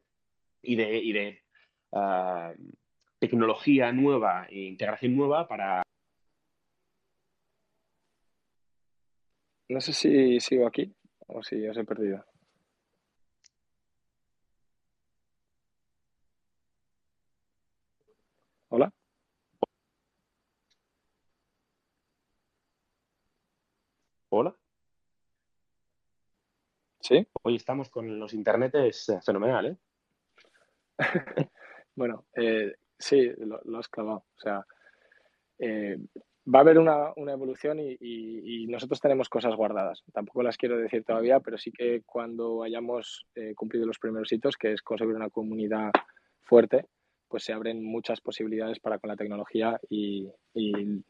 y 0.62 0.76
de, 0.76 0.98
y 0.98 1.14
de 1.14 1.42
ah, 1.94 2.54
tecnología 3.20 3.92
nueva 3.92 4.48
e 4.50 4.60
integración 4.62 5.16
nueva 5.16 5.48
para... 5.48 5.82
No 9.70 9.80
sé 9.82 9.94
si 9.94 10.40
sigo 10.40 10.68
aquí 10.68 10.94
o 11.28 11.42
si 11.44 11.68
os 11.68 11.78
he 11.78 11.84
perdido. 11.86 12.26
Hola. 18.70 18.92
Hola. 24.30 24.56
¿Sí? 27.02 27.28
Hoy 27.44 27.56
estamos 27.56 27.90
con 27.90 28.20
los 28.20 28.34
internetes 28.34 29.10
eh, 29.10 29.20
fenomenal, 29.26 29.66
¿eh? 29.68 29.78
bueno, 31.96 32.26
eh, 32.36 32.76
sí, 32.98 33.32
lo, 33.38 33.78
has 33.78 33.88
clavado. 33.88 34.26
O 34.36 34.40
sea, 34.40 34.66
eh, 35.60 35.98
va 36.48 36.60
a 36.60 36.62
haber 36.62 36.78
una, 36.80 37.14
evolución 37.16 37.80
y, 37.80 38.68
nosotros 38.68 39.00
tenemos 39.00 39.30
cosas 39.30 39.56
guardadas. 39.56 40.04
Tampoco 40.14 40.44
las 40.44 40.58
quiero 40.58 40.78
decir 40.78 41.04
todavía, 41.04 41.40
pero 41.40 41.58
sí 41.58 41.72
que 41.72 42.02
cuando 42.06 42.64
hayamos 42.64 43.26
cumplido 43.56 43.86
los 43.86 44.00
primeros 44.00 44.32
hitos, 44.32 44.56
que 44.58 44.74
es 44.74 44.82
conseguir 44.82 45.16
una 45.16 45.30
comunidad 45.30 45.92
fuerte, 46.42 46.86
pues 47.30 47.44
se 47.44 47.54
abren 47.54 47.84
muchas 47.84 48.20
posibilidades 48.20 48.80
para 48.80 48.98
con 48.98 49.10
la 49.10 49.16
tecnología 49.16 49.80
y, 49.90 50.28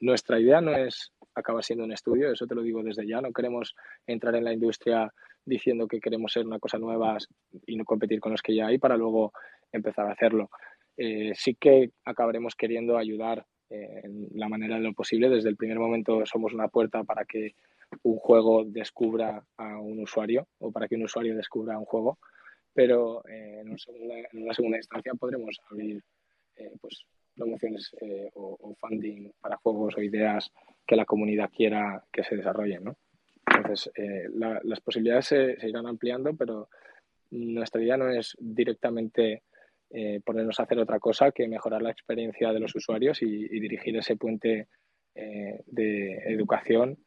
nuestra 0.01 0.39
idea 0.39 0.61
no 0.61 0.75
es 0.75 1.11
acabar 1.33 1.63
siendo 1.63 1.85
un 1.85 1.91
estudio, 1.91 2.31
eso 2.31 2.45
te 2.45 2.53
lo 2.53 2.61
digo 2.61 2.83
desde 2.83 3.07
ya, 3.07 3.21
no 3.21 3.31
queremos 3.31 3.73
entrar 4.05 4.35
en 4.35 4.43
la 4.43 4.53
industria 4.53 5.11
diciendo 5.43 5.87
que 5.87 5.99
queremos 5.99 6.31
ser 6.33 6.45
una 6.45 6.59
cosa 6.59 6.77
nueva 6.77 7.17
y 7.65 7.75
no 7.75 7.85
competir 7.85 8.19
con 8.19 8.33
los 8.33 8.41
que 8.41 8.55
ya 8.55 8.67
hay 8.67 8.77
para 8.77 8.97
luego 8.97 9.31
empezar 9.71 10.05
a 10.05 10.11
hacerlo. 10.11 10.49
Eh, 10.97 11.31
sí 11.33 11.55
que 11.55 11.91
acabaremos 12.05 12.53
queriendo 12.55 12.97
ayudar 12.97 13.45
eh, 13.69 14.01
en 14.03 14.29
la 14.33 14.49
manera 14.49 14.75
de 14.75 14.81
lo 14.81 14.93
posible. 14.93 15.29
Desde 15.29 15.49
el 15.49 15.57
primer 15.57 15.79
momento 15.79 16.25
somos 16.25 16.53
una 16.53 16.67
puerta 16.67 17.03
para 17.03 17.25
que 17.25 17.55
un 18.03 18.17
juego 18.17 18.63
descubra 18.65 19.43
a 19.57 19.79
un 19.79 19.99
usuario 19.99 20.47
o 20.59 20.71
para 20.71 20.87
que 20.87 20.95
un 20.95 21.03
usuario 21.03 21.35
descubra 21.35 21.77
un 21.77 21.85
juego 21.85 22.19
pero 22.79 23.23
eh, 23.27 23.59
en, 23.61 23.69
una 24.41 24.53
segunda, 24.53 24.77
instancia 24.77 25.13
podremos 25.13 25.59
abrir 25.69 26.01
eh, 26.55 26.71
pues, 26.79 27.03
promociones 27.35 27.91
eh, 27.99 28.29
o, 28.35 28.73
funding 28.79 29.31
para 29.41 29.57
juegos 29.57 29.97
o 29.97 30.01
ideas 30.01 30.49
que 30.87 30.95
la 30.95 31.03
comunidad 31.03 31.49
quiera 31.49 32.03
que 32.09 32.23
se 32.23 32.37
desarrollen. 32.37 32.85
¿no? 32.85 32.95
Entonces, 33.45 33.91
las 34.33 34.79
posibilidades 34.79 35.25
se, 35.25 35.57
irán 35.67 35.87
ampliando, 35.87 36.33
pero 36.35 36.69
nuestra 37.31 37.81
idea 37.81 37.97
no 37.97 38.09
es 38.09 38.37
directamente 38.39 39.43
ponernos 40.23 40.59
a 40.59 40.63
hacer 40.63 40.79
otra 40.79 40.99
cosa 40.99 41.31
que 41.31 41.47
mejorar 41.47 41.81
la 41.81 41.91
experiencia 41.91 42.53
de 42.53 42.59
los 42.59 42.75
usuarios 42.75 43.21
y 43.21 43.59
dirigir 43.59 43.97
ese 43.97 44.15
puente 44.15 44.67
de 45.13 46.17
educación 46.27 46.97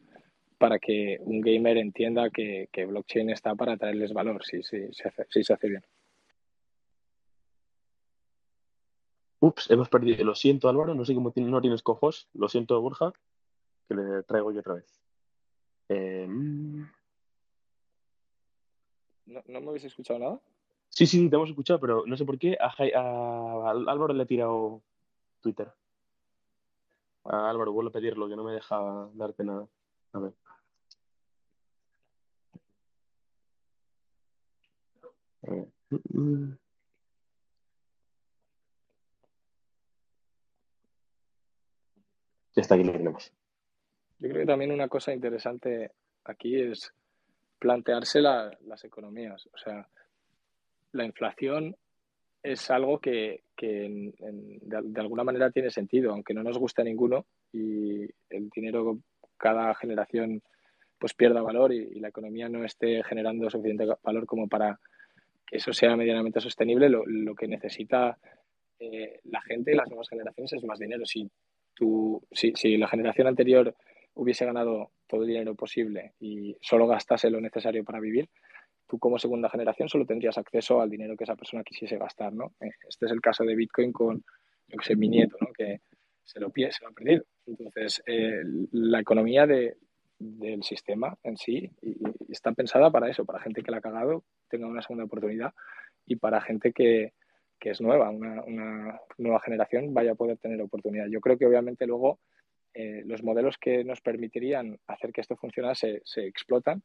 para 0.63 0.79
que 0.79 1.19
un 1.23 1.41
gamer 1.41 1.77
entienda 1.77 2.31
que, 2.31 2.69
blockchain 2.87 3.31
está 3.31 3.53
para 3.57 3.77
traerles 3.77 4.13
valor, 4.13 4.45
si, 4.45 4.63
se 4.63 4.87
hace, 5.53 5.69
bien. 5.69 5.83
Ups, 9.41 9.69
hemos 9.73 9.89
perdido. 9.89 10.25
Lo 10.25 10.37
siento, 10.37 10.69
Álvaro, 10.69 10.95
no 10.95 11.05
sé 11.05 11.17
cómo 11.17 11.33
no 11.35 11.61
tienes 11.61 11.83
cojos. 11.83 12.29
Lo 12.33 12.49
siento, 12.49 12.81
Borja, 12.81 13.13
que 13.89 13.97
le 13.97 14.23
traigo 14.23 14.53
yo 14.53 14.61
otra 14.61 14.75
vez. 14.75 15.03
Em, 15.89 16.89
¿No, 19.27 19.43
me 19.49 19.69
habéis 19.69 19.83
escuchado 19.83 20.21
nada? 20.21 20.41
Sí, 20.95 21.07
sí, 21.07 21.29
te 21.31 21.37
hemos 21.37 21.49
escuchado, 21.49 21.81
pero 21.81 22.05
no 22.07 22.17
sé 22.17 22.25
por 22.27 22.39
qué 22.39 22.57
a, 22.61 22.71
Álvaro 23.71 24.13
le 24.13 24.25
he 24.25 24.27
tirado 24.27 24.83
Twitter. 25.41 25.73
A 27.25 27.49
Álvaro, 27.51 27.73
vuelvo 27.73 27.89
a 27.91 27.93
pedirlo, 27.93 28.29
que 28.29 28.37
no 28.37 28.45
me 28.45 28.53
deja 28.53 29.09
darte 29.15 29.43
nada. 29.45 29.67
A 30.13 30.19
ver. 30.19 30.35
Ya 42.55 42.61
está 42.63 42.75
aquí, 42.75 42.85
lo 42.85 42.93
tenemos. 42.93 43.33
Yo 44.19 44.29
creo 44.29 44.43
que 44.43 44.47
también 44.47 44.73
una 44.73 44.89
cosa 44.89 45.13
interesante 45.15 45.93
aquí 46.25 46.61
es 46.61 46.93
plantearse 47.59 48.21
las 48.21 48.85
economías. 48.85 49.49
O 49.53 49.57
sea, 49.57 49.89
la 50.93 51.05
inflación 51.05 51.77
es 52.43 52.71
algo 52.71 52.99
que, 52.99 53.45
de, 53.61 55.01
alguna 55.01 55.25
manera 55.25 55.51
tiene 55.51 55.71
sentido, 55.71 56.13
aunque 56.13 56.35
no 56.35 56.43
nos 56.43 56.59
guste 56.59 56.83
a 56.83 56.85
ninguno 56.85 57.27
y 57.53 58.03
el 58.31 58.51
dinero 58.55 58.99
cada 59.37 59.75
generación 59.75 60.43
pues 60.99 61.15
pierda 61.15 61.43
valor 61.43 61.73
y, 61.73 62.01
la 62.01 62.09
economía 62.09 62.49
no 62.49 62.65
esté 62.65 63.03
generando 63.05 63.49
suficiente 63.51 63.87
valor 64.03 64.27
como 64.27 64.49
para 64.49 64.79
eso 65.51 65.73
sea 65.73 65.97
medianamente 65.97 66.41
sostenible, 66.41 66.89
lo, 66.89 67.35
que 67.35 67.47
necesita 67.47 68.19
eh, 68.79 69.21
la 69.25 69.43
gente 69.43 69.73
y 69.73 69.77
las 69.77 69.89
nuevas 69.89 70.09
generaciones 70.09 70.53
es 70.55 70.65
más 70.65 70.79
dinero. 70.79 71.05
Si, 71.05 71.31
tú, 71.75 72.23
si, 72.33 72.53
si 72.55 72.79
la 72.79 72.89
generación 72.89 73.27
anterior 73.27 73.75
hubiese 74.15 74.47
ganado 74.47 74.93
todo 75.07 75.23
el 75.23 75.29
dinero 75.29 75.55
posible 75.55 76.15
y 76.21 76.57
solo 76.61 76.87
gastase 76.87 77.31
lo 77.31 77.41
necesario 77.41 77.85
para 77.85 78.01
vivir, 78.01 78.31
tú 78.93 78.99
como 78.99 79.19
segunda 79.19 79.49
generación 79.49 79.89
solo 79.89 80.05
tendrías 80.05 80.37
acceso 80.37 80.83
al 80.83 80.91
dinero 80.91 81.17
que 81.17 81.25
esa 81.25 81.35
persona 81.35 81.65
quisiese 81.65 81.97
gastar, 81.97 82.31
¿no? 82.35 82.53
Eh, 82.61 82.73
este 82.87 83.07
es 83.07 83.13
el 83.13 83.23
caso 83.23 83.43
de 83.43 83.55
Bitcoin 83.55 83.91
con, 83.91 84.23
yo 84.69 84.77
que 84.77 84.85
sé, 84.85 84.97
mi 84.97 85.09
nieto, 85.09 85.39
¿no? 85.41 85.47
Que 85.51 85.81
se 86.23 86.39
lo, 86.39 86.53
se 86.55 86.83
lo 86.83 86.89
ha 86.89 86.93
perdido. 86.93 87.25
Entonces, 87.47 88.03
eh, 88.05 88.43
la 88.73 89.01
economía 89.01 89.47
de, 89.47 89.79
del 90.19 90.63
sistema 90.63 91.17
en 91.23 91.39
sí 91.39 91.71
está 92.29 92.53
pensada 92.53 92.91
para 92.91 93.09
eso, 93.09 93.25
para 93.25 93.41
gente 93.41 93.63
que 93.63 93.71
la 93.71 93.79
ha 93.79 93.81
cagado 93.81 94.25
tenga 94.51 94.67
una 94.67 94.83
segunda 94.83 95.05
oportunidad 95.05 95.55
y 96.05 96.17
para 96.17 96.43
gente 96.43 96.75
que, 96.75 97.15
que 97.59 97.71
es 97.71 97.81
nueva, 97.81 98.11
una, 98.11 98.43
una, 98.43 99.01
nueva 99.17 99.41
generación 99.41 99.95
vaya 99.95 100.13
a 100.13 100.17
poder 100.17 100.37
tener 100.37 100.61
oportunidad. 100.61 101.07
Yo 101.07 101.23
creo 101.23 101.39
que 101.39 101.47
obviamente 101.47 101.87
luego 101.87 102.19
eh, 102.75 103.05
los 103.07 103.23
modelos 103.23 103.57
que 103.57 103.85
nos 103.85 104.03
permitirían 104.03 104.79
hacer 104.87 105.15
que 105.15 105.23
esto 105.23 105.37
funcionase 105.37 106.03
se 106.05 106.27
explotan 106.27 106.83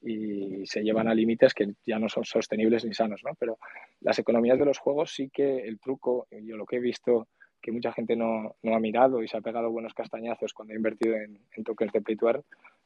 y 0.00 0.64
se 0.66 0.82
llevan 0.82 1.08
a 1.08 1.14
límites 1.14 1.54
que 1.54 1.72
ya 1.84 1.98
no 1.98 2.08
son 2.08 2.24
sostenibles 2.24 2.84
ni 2.84 2.94
sanos, 2.94 3.22
¿no? 3.24 3.34
Pero 3.38 3.58
las 4.00 4.18
economías 4.18 4.58
de 4.58 4.64
los 4.64 4.78
juegos 4.78 5.12
sí 5.12 5.30
que 5.30 5.58
el 5.60 5.80
truco, 5.80 6.28
yo 6.30 6.56
lo 6.56 6.66
que 6.66 6.76
he 6.76 6.80
visto 6.80 7.28
que 7.60 7.72
mucha 7.72 7.92
gente 7.92 8.16
no, 8.16 8.56
no 8.62 8.74
ha 8.74 8.80
mirado 8.80 9.22
y 9.22 9.28
se 9.28 9.36
ha 9.36 9.40
pegado 9.40 9.70
buenos 9.70 9.94
castañazos 9.94 10.52
cuando 10.52 10.72
ha 10.72 10.76
invertido 10.76 11.16
en, 11.16 11.40
en 11.52 11.64
tokens 11.64 11.92
de 11.92 12.00
play 12.00 12.16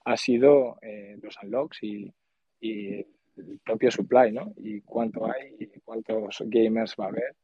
ha 0.04 0.16
sido 0.16 0.78
eh, 0.82 1.16
los 1.22 1.36
unlocks 1.42 1.82
y, 1.82 2.12
y, 2.60 3.06
el 3.36 3.60
propio 3.64 3.90
supply, 3.90 4.30
¿no? 4.30 4.52
Y 4.56 4.82
cuánto 4.82 5.26
hay 5.26 5.56
y 5.58 5.80
cuántos 5.80 6.42
gamers 6.46 6.94
va 7.00 7.06
a 7.06 7.08
haber 7.08 7.34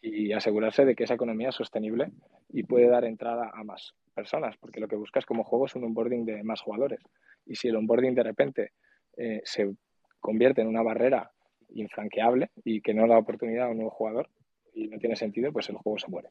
y 0.00 0.32
asegurarse 0.32 0.84
de 0.84 0.94
que 0.94 1.04
esa 1.04 1.14
economía 1.14 1.50
es 1.50 1.54
sostenible 1.54 2.10
y 2.48 2.64
puede 2.64 2.88
dar 2.88 3.04
entrada 3.04 3.50
a 3.52 3.62
más 3.62 3.94
personas, 4.14 4.56
porque 4.56 4.80
lo 4.80 4.88
que 4.88 4.96
buscas 4.96 5.26
como 5.26 5.44
juego 5.44 5.66
es 5.66 5.74
un 5.76 5.84
onboarding 5.84 6.24
de 6.24 6.42
más 6.42 6.60
jugadores. 6.60 7.00
Y 7.46 7.54
si 7.54 7.68
el 7.68 7.76
onboarding 7.76 8.14
de 8.14 8.22
repente 8.22 8.72
eh, 9.18 9.42
se 9.44 9.74
convierte 10.20 10.60
en 10.62 10.68
una 10.68 10.82
barrera 10.82 11.32
infranqueable 11.70 12.50
y 12.64 12.80
que 12.80 12.94
no 12.94 13.06
da 13.06 13.18
oportunidad 13.18 13.66
a 13.66 13.70
un 13.70 13.78
nuevo 13.78 13.90
jugador 13.90 14.30
y 14.74 14.88
no 14.88 14.98
tiene 14.98 15.16
sentido, 15.16 15.52
pues 15.52 15.68
el 15.68 15.76
juego 15.76 15.98
se 15.98 16.08
muere. 16.08 16.30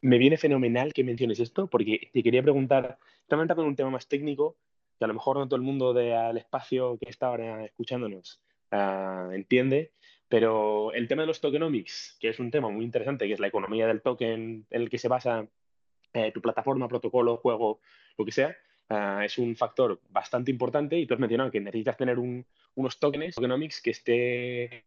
Me 0.00 0.18
viene 0.18 0.38
fenomenal 0.38 0.92
que 0.92 1.04
menciones 1.04 1.40
esto, 1.40 1.68
porque 1.68 2.10
te 2.12 2.22
quería 2.22 2.42
preguntar, 2.42 2.98
también 3.28 3.48
con 3.48 3.66
un 3.66 3.76
tema 3.76 3.90
más 3.90 4.08
técnico, 4.08 4.56
que 4.98 5.04
a 5.04 5.08
lo 5.08 5.14
mejor 5.14 5.36
no 5.36 5.46
todo 5.46 5.56
el 5.56 5.62
mundo 5.62 5.92
del 5.92 6.36
espacio 6.38 6.98
que 6.98 7.10
está 7.10 7.26
ahora 7.26 7.64
escuchándonos 7.64 8.40
uh, 8.72 9.30
entiende, 9.32 9.92
pero 10.28 10.92
el 10.92 11.08
tema 11.08 11.22
de 11.22 11.26
los 11.26 11.40
tokenomics, 11.40 12.16
que 12.20 12.28
es 12.28 12.38
un 12.38 12.50
tema 12.50 12.70
muy 12.70 12.84
interesante, 12.84 13.26
que 13.26 13.34
es 13.34 13.40
la 13.40 13.48
economía 13.48 13.86
del 13.86 14.00
token 14.00 14.66
en 14.70 14.82
el 14.82 14.88
que 14.88 14.98
se 14.98 15.08
basa 15.08 15.48
eh, 16.12 16.32
tu 16.32 16.40
plataforma, 16.40 16.88
protocolo, 16.88 17.36
juego, 17.36 17.80
lo 18.16 18.24
que 18.24 18.32
sea, 18.32 18.56
uh, 18.90 19.20
es 19.22 19.38
un 19.38 19.56
factor 19.56 20.00
bastante 20.10 20.50
importante 20.50 20.98
y 20.98 21.06
tú 21.06 21.14
has 21.14 21.20
mencionado 21.20 21.50
que 21.50 21.60
necesitas 21.60 21.96
tener 21.96 22.18
un, 22.18 22.44
unos 22.74 22.98
tokens, 22.98 23.34
tokenomics, 23.34 23.80
que 23.80 23.90
esté 23.90 24.84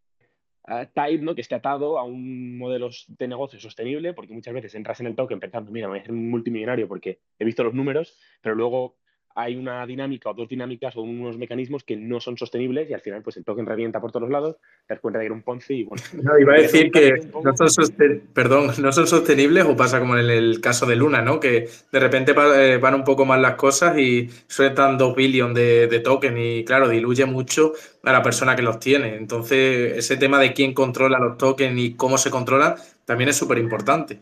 uh, 0.67 0.85
tied, 0.93 1.21
¿no? 1.21 1.35
que 1.35 1.41
esté 1.41 1.55
atado 1.55 1.97
a 1.97 2.03
un 2.03 2.57
modelo 2.57 2.89
de 3.07 3.27
negocio 3.27 3.59
sostenible, 3.59 4.13
porque 4.13 4.33
muchas 4.33 4.53
veces 4.53 4.75
entras 4.75 4.99
en 4.99 5.07
el 5.07 5.15
token 5.15 5.39
pensando, 5.39 5.71
mira, 5.71 5.87
voy 5.87 5.97
a 5.97 6.01
hacer 6.01 6.11
un 6.11 6.29
multimillonario 6.29 6.87
porque 6.87 7.19
he 7.39 7.45
visto 7.45 7.63
los 7.63 7.73
números, 7.73 8.19
pero 8.41 8.55
luego 8.55 8.97
hay 9.35 9.55
una 9.55 9.85
dinámica 9.85 10.29
o 10.29 10.33
dos 10.33 10.47
dinámicas 10.47 10.95
o 10.95 11.01
unos 11.01 11.37
mecanismos 11.37 11.83
que 11.83 11.95
no 11.95 12.19
son 12.19 12.37
sostenibles 12.37 12.89
y 12.89 12.93
al 12.93 13.01
final 13.01 13.21
pues 13.21 13.37
el 13.37 13.43
token 13.43 13.65
revienta 13.65 13.99
por 13.99 14.11
todos 14.11 14.29
lados, 14.29 14.57
te 14.87 14.93
das 14.93 15.01
cuenta 15.01 15.19
de 15.19 15.23
que 15.23 15.25
era 15.27 15.35
un 15.35 15.41
Ponzi 15.41 15.73
y 15.75 15.83
bueno. 15.83 16.03
No, 16.21 16.37
iba 16.37 16.53
a 16.53 16.57
decir 16.57 16.91
que 16.91 17.13
no 17.43 17.69
son, 17.69 17.93
perdón, 18.33 18.71
no 18.81 18.91
son 18.91 19.07
sostenibles 19.07 19.65
o 19.65 19.75
pasa 19.75 19.99
como 19.99 20.17
en 20.17 20.29
el 20.29 20.61
caso 20.61 20.85
de 20.85 20.95
Luna, 20.95 21.21
¿no? 21.21 21.39
Que 21.39 21.67
de 21.91 21.99
repente 21.99 22.33
eh, 22.55 22.77
van 22.77 22.95
un 22.95 23.03
poco 23.03 23.25
más 23.25 23.39
las 23.39 23.55
cosas 23.55 23.97
y 23.97 24.29
sueltan 24.47 24.97
dos 24.97 25.15
billones 25.15 25.55
de, 25.55 25.87
de 25.87 25.99
token 25.99 26.37
y 26.37 26.63
claro, 26.65 26.87
diluye 26.89 27.25
mucho 27.25 27.73
a 28.03 28.11
la 28.11 28.21
persona 28.21 28.55
que 28.55 28.61
los 28.61 28.79
tiene. 28.79 29.15
Entonces, 29.15 29.97
ese 29.97 30.17
tema 30.17 30.39
de 30.39 30.53
quién 30.53 30.73
controla 30.73 31.19
los 31.19 31.37
tokens 31.37 31.79
y 31.79 31.95
cómo 31.95 32.17
se 32.17 32.29
controla 32.29 32.75
también 33.05 33.29
es 33.29 33.35
súper 33.35 33.57
importante. 33.57 34.21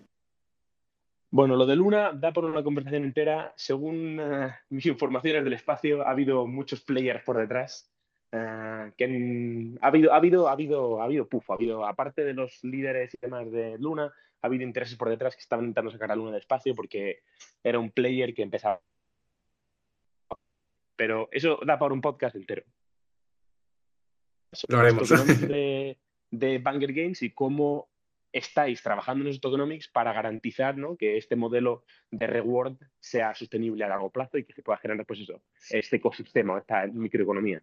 Bueno, 1.34 1.55
lo 1.55 1.65
de 1.65 1.77
Luna 1.77 2.11
da 2.11 2.34
por 2.34 2.43
una 2.43 2.61
conversación 2.61 3.05
entera. 3.05 3.53
Según 3.55 4.19
eh, 4.19 4.53
mis 4.69 4.86
informaciones 4.86 5.43
del 5.45 5.53
espacio, 5.53 6.05
ha 6.05 6.11
habido 6.11 6.45
muchos 6.45 6.82
players 6.82 7.23
por 7.23 7.38
detrás. 7.38 7.89
Eh, 8.34 8.91
que 8.97 9.77
ha 9.82 9.88
habido, 9.88 10.13
ha 10.13 10.17
habido, 10.17 10.47
ha 10.47 10.51
habido, 10.51 11.01
ha 11.01 11.05
habido 11.05 11.27
pufo, 11.27 11.53
ha 11.53 11.55
habido, 11.55 11.86
aparte 11.86 12.23
de 12.23 12.34
los 12.34 12.63
líderes 12.63 13.13
y 13.13 13.17
demás 13.21 13.49
de 13.51 13.77
Luna, 13.77 14.13
ha 14.41 14.47
habido 14.47 14.63
intereses 14.63 14.97
por 14.97 15.09
detrás 15.09 15.36
que 15.36 15.41
estaban 15.41 15.65
intentando 15.65 15.91
sacar 15.91 16.11
a 16.11 16.15
Luna 16.15 16.32
del 16.32 16.39
espacio 16.39 16.75
porque 16.75 17.23
era 17.63 17.79
un 17.79 17.91
player 17.91 18.34
que 18.34 18.43
empezaba. 18.43 18.82
Pero 20.97 21.29
eso 21.32 21.59
da 21.65 21.79
para 21.79 21.93
un 21.93 22.01
podcast 22.01 22.36
entero. 22.36 22.63
Lo 24.67 24.79
haremos. 24.79 25.09
De, 25.09 25.97
de 26.29 26.59
Banger 26.59 26.93
Games 26.93 27.21
y 27.21 27.32
cómo 27.32 27.90
estáis 28.32 28.82
trabajando 28.82 29.23
en 29.23 29.29
esos 29.29 29.41
tokenomics 29.41 29.89
para 29.89 30.13
garantizar 30.13 30.75
que 30.97 31.17
este 31.17 31.36
modelo 31.36 31.84
de 32.09 32.27
reward 32.27 32.77
sea 32.99 33.34
sostenible 33.36 33.84
a 33.84 33.89
largo 33.89 34.09
plazo 34.09 34.38
y 34.38 34.45
que 34.45 34.53
se 34.53 34.63
pueda 34.63 34.77
generar 34.77 35.05
pues 35.05 35.19
eso, 35.19 35.41
este 35.69 35.97
ecosistema, 35.97 36.59
esta 36.59 36.88
microeconomía. 36.88 37.61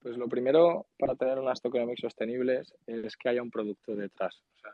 Pues 0.00 0.16
lo 0.16 0.28
primero 0.28 0.86
para 0.98 1.14
tener 1.14 1.38
unas 1.38 1.60
tokenomics 1.60 2.00
sostenibles 2.00 2.74
es 2.86 3.16
que 3.16 3.28
haya 3.28 3.42
un 3.42 3.50
producto 3.50 3.94
detrás. 3.94 4.42
O 4.56 4.58
sea, 4.58 4.72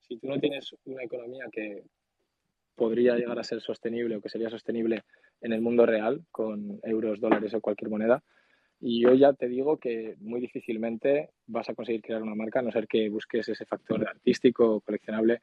si 0.00 0.18
tú 0.18 0.28
no 0.28 0.38
tienes 0.38 0.74
una 0.84 1.02
economía 1.02 1.46
que 1.50 1.82
podría 2.76 3.16
llegar 3.16 3.38
a 3.38 3.44
ser 3.44 3.60
sostenible 3.60 4.16
o 4.16 4.20
que 4.20 4.28
sería 4.28 4.50
sostenible 4.50 5.04
en 5.40 5.52
el 5.52 5.60
mundo 5.60 5.84
real, 5.84 6.24
con 6.30 6.80
euros, 6.84 7.20
dólares 7.20 7.52
o 7.54 7.60
cualquier 7.60 7.90
moneda, 7.90 8.22
y 8.84 9.00
yo 9.00 9.14
ya 9.14 9.32
te 9.32 9.48
digo 9.48 9.76
que 9.76 10.16
muy 10.18 10.40
difícilmente 10.40 11.30
vas 11.46 11.68
a 11.68 11.74
conseguir 11.74 12.02
crear 12.02 12.20
una 12.20 12.34
marca, 12.34 12.58
a 12.58 12.62
no 12.62 12.72
ser 12.72 12.88
que 12.88 13.08
busques 13.08 13.48
ese 13.48 13.64
factor 13.64 14.06
artístico 14.06 14.74
o 14.74 14.80
coleccionable 14.80 15.40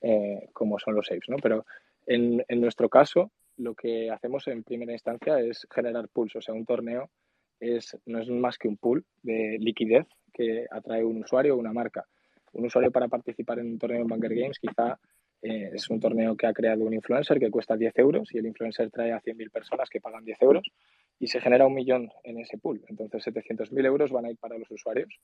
eh, 0.00 0.48
como 0.52 0.78
son 0.78 0.94
los 0.94 1.10
apes, 1.10 1.28
¿no? 1.28 1.38
Pero 1.42 1.66
en, 2.06 2.44
en, 2.46 2.60
nuestro 2.60 2.88
caso, 2.88 3.32
lo 3.56 3.74
que 3.74 4.12
hacemos 4.12 4.46
en 4.46 4.62
primera 4.62 4.92
instancia 4.92 5.40
es 5.40 5.66
generar 5.74 6.08
pools. 6.08 6.36
O 6.36 6.40
sea, 6.40 6.54
un 6.54 6.64
torneo 6.64 7.10
es, 7.58 7.98
no 8.06 8.20
es 8.20 8.30
más 8.30 8.56
que 8.58 8.68
un 8.68 8.76
pool 8.76 9.04
de 9.22 9.58
liquidez 9.58 10.06
que 10.32 10.66
atrae 10.70 11.04
un 11.04 11.24
usuario 11.24 11.56
o 11.56 11.58
una 11.58 11.72
marca. 11.72 12.06
Un 12.52 12.66
usuario 12.66 12.92
para 12.92 13.08
participar 13.08 13.58
en 13.58 13.72
un 13.72 13.78
torneo 13.78 14.02
en 14.02 14.06
Bunker 14.06 14.32
Games 14.32 14.58
quizá 14.60 14.96
eh, 15.42 15.70
es 15.74 15.90
un 15.90 15.98
torneo 15.98 16.36
que 16.36 16.46
ha 16.46 16.52
creado 16.52 16.84
un 16.84 16.94
influencer 16.94 17.40
que 17.40 17.50
cuesta 17.50 17.76
10 17.76 17.98
euros 17.98 18.28
y 18.32 18.38
el 18.38 18.46
influencer 18.46 18.88
trae 18.90 19.12
a 19.12 19.20
100.000 19.20 19.50
personas 19.50 19.90
que 19.90 20.00
pagan 20.00 20.24
10 20.24 20.42
euros 20.42 20.70
y 21.18 21.26
se 21.26 21.40
genera 21.40 21.66
un 21.66 21.74
millón 21.74 22.10
en 22.24 22.38
ese 22.38 22.58
pool. 22.58 22.84
Entonces, 22.88 23.26
700.000 23.26 23.86
euros 23.86 24.10
van 24.10 24.26
a 24.26 24.30
ir 24.30 24.38
para 24.38 24.58
los 24.58 24.70
usuarios. 24.70 25.18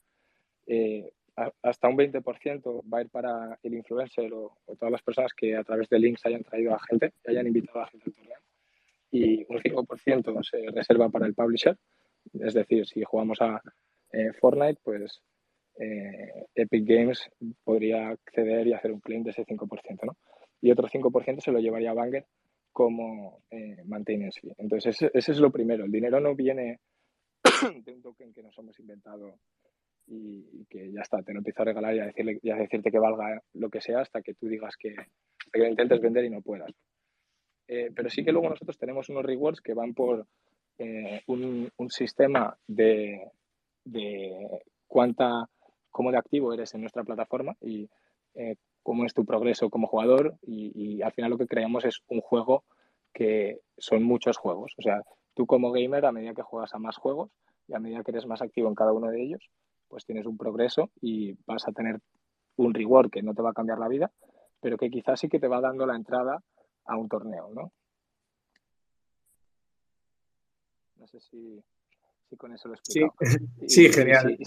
Eh, 0.67 1.09
hasta 1.61 1.89
un 1.89 1.97
20% 1.97 2.81
va 2.91 2.99
a 2.99 3.01
ir 3.01 3.09
para 3.09 3.59
el 3.61 3.73
influencer 3.73 4.33
o, 4.33 4.57
todas 4.79 4.91
las 4.91 5.01
personas 5.01 5.33
que 5.33 5.55
a 5.55 5.63
través 5.63 5.89
de 5.89 5.99
links 5.99 6.25
hayan 6.25 6.43
traído 6.43 6.73
a 6.73 6.79
gente, 6.79 7.13
hayan 7.27 7.47
invitado 7.47 7.81
a 7.81 7.87
gente 7.87 8.05
al 8.07 8.13
torneo. 8.13 8.39
Y 9.11 9.45
un 9.49 9.59
5% 9.59 10.43
se 10.43 10.71
reserva 10.71 11.09
para 11.09 11.25
el 11.25 11.33
publisher. 11.33 11.77
Es 12.39 12.53
decir, 12.53 12.85
si 12.87 13.03
jugamos 13.03 13.41
a 13.41 13.61
eh, 14.11 14.31
Fortnite, 14.33 14.79
pues 14.83 15.21
eh, 15.79 16.47
Epic 16.55 16.85
Games 16.85 17.29
podría 17.63 18.09
acceder 18.09 18.67
y 18.67 18.73
hacer 18.73 18.91
un 18.91 18.99
claim 18.99 19.23
de 19.23 19.31
ese 19.31 19.45
5%, 19.45 20.05
¿no? 20.05 20.17
Y 20.61 20.71
otro 20.71 20.87
5% 20.87 21.41
se 21.41 21.51
lo 21.51 21.59
llevaría 21.59 21.91
a 21.91 21.93
Banger 21.93 22.25
como 22.75 23.39
eh, 23.51 23.81
maintenance. 23.85 24.41
Entonces, 24.57 25.01
ese, 25.13 25.31
es 25.31 25.39
lo 25.39 25.49
primero. 25.49 25.85
El 25.85 25.91
dinero 25.93 26.19
no 26.19 26.35
viene 26.35 26.81
de 27.85 27.93
un 27.93 28.01
token 28.01 28.33
que 28.33 28.43
nos 28.43 28.57
hemos 28.57 28.77
inventado 28.81 29.39
y, 30.07 30.65
que 30.65 30.91
ya 30.91 30.99
está, 30.99 31.23
te 31.23 31.31
lo 31.31 31.39
empiezo 31.39 31.61
a 31.61 31.65
regalar 31.67 31.95
y 31.95 31.99
a, 32.49 32.55
decirte 32.57 32.91
que 32.91 32.99
valga 32.99 33.41
lo 33.53 33.69
que 33.69 33.79
sea 33.79 34.01
hasta 34.01 34.21
que 34.21 34.33
tú 34.33 34.49
digas 34.49 34.75
que, 34.75 34.93
que 35.53 35.59
lo 35.59 35.69
intentes 35.69 36.01
vender 36.01 36.25
y 36.25 36.29
no 36.29 36.41
puedas. 36.41 36.69
Eh, 37.69 37.91
pero 37.95 38.09
sí 38.09 38.25
que 38.25 38.33
luego 38.33 38.49
nosotros 38.49 38.77
tenemos 38.77 39.07
unos 39.07 39.23
rewards 39.23 39.61
que 39.61 39.73
van 39.73 39.93
por 39.93 40.27
eh, 40.77 41.21
un, 41.27 41.71
un, 41.77 41.89
sistema 41.89 42.57
de, 42.67 43.31
de 43.85 44.61
cuánta, 44.85 45.49
cómo 45.91 46.11
de 46.11 46.17
activo 46.17 46.53
eres 46.53 46.73
en 46.73 46.81
nuestra 46.81 47.05
plataforma 47.05 47.55
y 47.61 47.89
eh, 48.33 48.57
cómo 48.85 49.03
es 49.03 49.15
tu 49.15 49.25
progreso 49.25 49.71
como 49.71 49.87
jugador 49.87 50.37
y, 50.43 51.01
al 51.01 51.11
final 51.11 51.31
lo 51.31 51.39
que 51.39 51.47
creamos 51.47 51.85
es 51.85 52.03
un 52.07 52.21
juego 52.21 52.63
que 53.13 53.61
son 53.79 54.03
muchos 54.03 54.37
juegos. 54.37 54.73
O 54.77 54.83
sea, 54.83 55.01
tú 55.33 55.47
como 55.47 55.71
gamer, 55.71 56.05
a 56.05 56.11
medida 56.11 56.35
que 56.35 56.43
juegas 56.43 56.75
a 56.75 56.77
más 56.77 56.95
juegos 56.97 57.31
y 57.67 57.73
a 57.73 57.79
medida 57.79 58.03
que 58.03 58.11
eres 58.11 58.27
más 58.27 58.43
activo 58.43 58.69
en 58.69 58.75
cada 58.75 58.93
uno 58.93 59.09
de 59.09 59.23
ellos, 59.23 59.49
pues 59.87 60.05
tienes 60.05 60.27
un 60.27 60.37
progreso 60.37 60.91
y 61.01 61.33
vas 61.47 61.67
a 61.67 61.71
tener 61.71 61.99
un 62.57 62.75
reward 62.75 63.09
que 63.09 63.23
no 63.23 63.33
te 63.33 63.41
va 63.41 63.49
a 63.49 63.53
cambiar 63.53 63.79
la 63.79 63.87
vida, 63.87 64.11
pero 64.61 64.77
que 64.77 64.91
quizás 64.91 65.19
sí 65.19 65.29
que 65.29 65.39
te 65.39 65.47
va 65.47 65.61
dando 65.61 65.87
la 65.87 65.95
entrada 65.95 66.43
a 66.85 66.95
un 66.95 67.09
torneo, 67.09 67.49
¿no? 67.55 67.71
No 70.97 71.07
sé 71.07 71.19
si, 71.21 71.59
Sí, 72.29 72.37
con 72.37 72.53
eso 72.53 72.67
lo 72.67 72.75
explico. 72.75 73.15
Sí, 73.67 73.91
genial. 73.91 74.37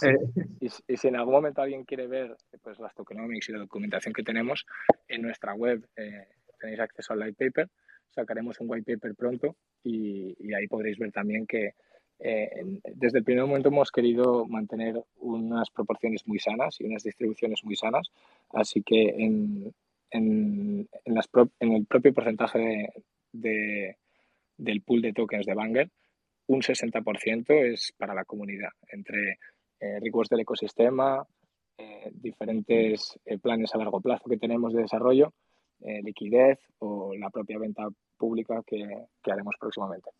Y, 0.60 0.96
si 0.96 1.08
en 1.08 1.16
algún 1.16 1.34
momento 1.34 1.62
alguien 1.62 1.84
quiere 1.84 2.06
ver 2.06 2.36
pues, 2.62 2.78
las 2.78 2.94
tokenomics 2.94 3.48
y 3.48 3.52
la 3.52 3.58
documentación 3.58 4.12
que 4.12 4.22
tenemos, 4.22 4.66
en 5.06 5.22
nuestra 5.22 5.54
web 5.54 5.86
eh, 5.96 6.26
tenéis 6.58 6.80
acceso 6.80 7.12
al 7.12 7.20
white 7.20 7.46
paper. 7.46 7.68
Sacaremos 8.10 8.60
un 8.60 8.68
white 8.68 8.94
paper 8.94 9.14
pronto 9.14 9.56
y, 9.84 10.52
ahí 10.54 10.66
podréis 10.66 10.98
ver 10.98 11.12
también 11.12 11.46
que 11.46 11.74
eh, 12.20 12.80
desde 12.94 13.18
el 13.18 13.24
primer 13.24 13.44
momento 13.44 13.68
hemos 13.68 13.92
querido 13.92 14.44
mantener 14.46 15.00
unas 15.18 15.70
proporciones 15.70 16.26
muy 16.26 16.40
sanas 16.40 16.80
y 16.80 16.84
unas 16.84 17.04
distribuciones 17.04 17.62
muy 17.62 17.76
sanas. 17.76 18.10
Así 18.50 18.82
que 18.82 19.10
en, 19.10 19.72
en, 20.10 20.88
las 21.04 21.28
en 21.60 21.72
el 21.72 21.86
propio 21.86 22.12
porcentaje 22.12 22.92
de, 23.32 23.96
del 24.56 24.82
pool 24.82 25.02
de 25.02 25.12
tokens 25.12 25.46
de 25.46 25.54
Banger, 25.54 25.90
un 26.48 26.60
60% 26.60 27.72
es 27.72 27.92
para 27.96 28.14
la 28.14 28.24
comunidad, 28.24 28.70
entre 28.90 29.38
eh, 29.80 30.00
del 30.00 30.40
ecosistema, 30.40 31.26
eh, 31.80 32.10
diferentes 32.12 33.16
eh, 33.24 33.38
planes 33.38 33.72
a 33.72 33.78
largo 33.78 34.00
plazo 34.00 34.28
que 34.28 34.36
tenemos 34.36 34.72
de 34.72 34.82
desarrollo, 34.82 35.32
eh, 35.80 36.00
liquidez 36.02 36.58
o 36.78 37.14
la 37.16 37.30
propia 37.30 37.58
venta 37.58 37.86
pública 38.16 38.62
que, 38.66 38.84
haremos 39.30 39.54
próximamente. 39.60 40.10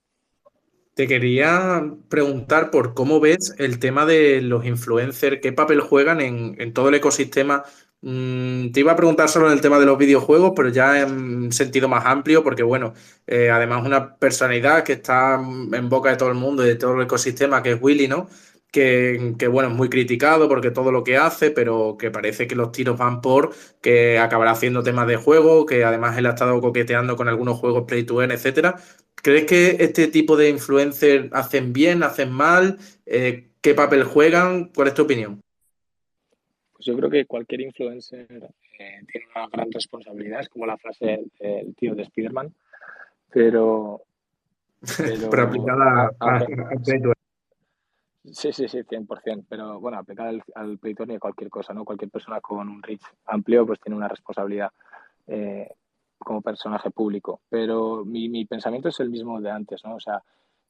Te 0.95 1.09
quería 1.09 1.83
preguntar 2.09 2.70
por 2.70 2.95
cómo 2.95 3.18
ves 3.18 3.57
el 3.59 3.81
tema 3.81 4.07
de 4.07 4.41
los 4.41 4.64
influencers, 4.66 5.41
qué 5.41 5.53
papel 5.53 5.81
juegan 5.81 6.20
en, 6.20 6.61
en 6.61 6.72
todo 6.72 6.91
el 6.91 6.95
ecosistema 6.95 7.64
Mm, 8.01 8.70
te 8.70 8.80
iba 8.80 8.92
a 8.92 8.96
preguntar 8.96 9.28
solo 9.28 9.46
en 9.49 9.55
el 9.55 9.61
tema 9.61 9.78
de 9.80 9.86
los 9.86 9.99
videojuegos, 9.99 10.53
pero 10.55 10.68
ya 10.68 11.01
en 11.03 11.51
sentido 11.51 11.88
más 11.88 12.07
amplio, 12.07 12.44
porque 12.44 12.62
bueno, 12.62 12.94
eh, 13.26 13.51
además 13.51 13.84
una 13.84 14.16
personalidad 14.16 14.84
que 14.84 14.92
está 14.94 15.34
en 15.34 15.88
boca 15.88 16.11
de 16.11 16.16
todo 16.16 16.28
el 16.28 16.36
mundo 16.36 16.64
y 16.64 16.68
de 16.68 16.76
todo 16.76 16.94
el 16.94 17.03
ecosistema, 17.03 17.61
que 17.62 17.72
es 17.72 17.78
Willy, 17.82 18.07
¿no? 18.07 18.28
Que, 18.70 19.34
bueno, 19.51 19.70
es 19.70 19.74
muy 19.74 19.88
criticado 19.88 20.46
porque 20.49 20.70
todo 20.70 20.92
lo 20.92 21.03
que 21.03 21.16
hace, 21.16 21.51
pero 21.51 21.96
que 21.99 22.11
parece 22.11 22.46
que 22.46 22.55
los 22.55 22.70
tiros 22.70 22.99
van 22.99 23.20
por 23.20 23.53
que 23.80 24.18
acabará 24.18 24.53
haciendo 24.53 24.82
temas 24.82 25.09
de 25.09 25.16
juego, 25.16 25.66
que 25.66 25.84
además 25.84 26.16
él 26.18 26.26
ha 26.26 26.30
estado 26.30 26.61
coqueteando 26.61 27.16
con 27.16 27.28
algunos 27.28 27.59
juegos 27.59 27.84
Play 27.88 28.05
to 28.05 28.20
Earn, 28.20 28.30
etcétera. 28.30 28.76
¿Crees 29.16 29.46
que 29.46 29.76
este 29.80 30.07
tipo 30.09 30.36
de 30.36 30.51
influencers 30.51 31.28
hacen 31.32 31.72
bien, 31.72 32.03
hacen 32.05 32.30
mal? 32.30 32.78
Eh, 33.07 33.51
¿Qué 33.61 33.74
papel 33.74 34.05
juegan? 34.05 34.70
¿Cuál 34.74 34.88
es 34.88 34.94
tu 34.94 35.03
opinión? 35.03 35.40
Pues 36.79 36.87
yo 36.87 36.97
creo 36.97 37.11
que 37.11 37.26
cualquier 37.26 37.62
influencer 37.62 38.29
eh, 38.31 39.01
tiene 39.11 39.26
una 39.35 39.49
gran 39.49 39.72
responsabilidad, 39.72 40.41
es 40.41 40.49
como 40.49 40.64
la 40.64 40.76
frase 40.76 41.29
del 41.41 41.74
tío 41.74 41.97
de 41.97 42.05
Spiderman, 42.05 42.55
pero, 43.33 44.03
pero, 44.97 45.43
aplicada 45.43 46.12
a, 46.20 46.39
Sí, 48.33 48.53
sí, 48.53 48.68
sí, 48.68 48.79
100%, 48.85 49.47
pero 49.49 49.81
bueno, 49.81 49.99
aplicada 49.99 50.29
al, 50.29 50.43
al 50.55 50.79
ni 50.83 51.14
a 51.16 51.18
cualquier 51.18 51.51
cosa, 51.51 51.74
¿no? 51.74 51.85
Cualquier 51.85 52.12
persona 52.12 52.41
con 52.41 52.68
un 52.68 52.81
reach 52.81 53.03
amplio 53.26 53.66
pues 53.66 53.81
tiene 53.81 53.97
una 53.97 54.07
responsabilidad 54.07 54.70
eh, 55.26 55.68
como 56.18 56.43
personaje 56.43 56.91
público, 56.91 57.41
pero 57.49 58.05
mi, 58.05 58.29
mi 58.29 58.45
pensamiento 58.45 58.89
es 58.89 59.01
el 59.01 59.11
mismo 59.11 59.41
de 59.41 59.51
antes, 59.51 59.83
¿no? 59.85 59.97
O 59.97 60.01
sea, 60.01 60.22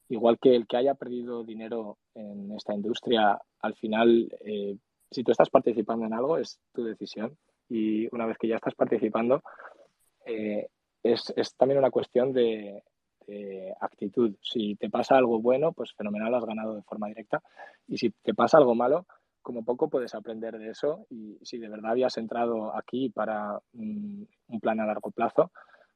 igual 0.07 0.39
que 0.39 0.55
el 0.55 0.65
que 0.65 0.77
haya 0.77 0.95
perdido 0.95 1.43
dinero 1.43 1.99
en 2.15 2.51
esta 2.53 2.73
industria, 2.73 3.39
al 3.59 3.75
final 3.75 4.31
eh, 4.43 4.75
si 5.11 5.23
tú 5.23 5.31
estás 5.31 5.49
participando 5.49 6.05
en 6.05 6.13
algo, 6.13 6.37
es 6.37 6.59
tu 6.73 6.83
decisión. 6.83 7.37
Y 7.67 8.13
una 8.13 8.25
vez 8.25 8.37
que 8.37 8.47
ya 8.47 8.55
estás 8.55 8.75
participando, 8.75 9.41
eh, 10.25 10.67
es, 11.03 11.33
es 11.35 11.55
también 11.55 11.79
una 11.79 11.91
cuestión 11.91 12.33
de, 12.33 12.83
actitud. 13.79 14.35
Si 14.41 14.75
te 14.75 14.89
pasa 14.89 15.15
algo 15.15 15.39
bueno, 15.39 15.71
pues 15.71 15.93
fenomenal, 15.93 16.33
has 16.33 16.45
ganado 16.45 16.73
de 16.73 16.81
forma 16.81 17.09
directa. 17.09 17.43
Y 17.87 17.99
si 17.99 18.09
te 18.09 18.33
pasa 18.33 18.57
algo 18.57 18.73
malo, 18.73 19.05
como 19.43 19.63
poco 19.63 19.87
puedes 19.87 20.15
aprender 20.15 20.57
de 20.57 20.71
eso. 20.71 21.05
Y 21.11 21.37
si 21.43 21.59
de 21.59 21.69
verdad 21.69 21.91
habías 21.91 22.17
entrado 22.17 22.75
aquí 22.75 23.09
para 23.09 23.59
un 23.73 24.27
plan 24.59 24.79
a 24.79 24.87
largo 24.87 25.11
plazo, 25.11 25.51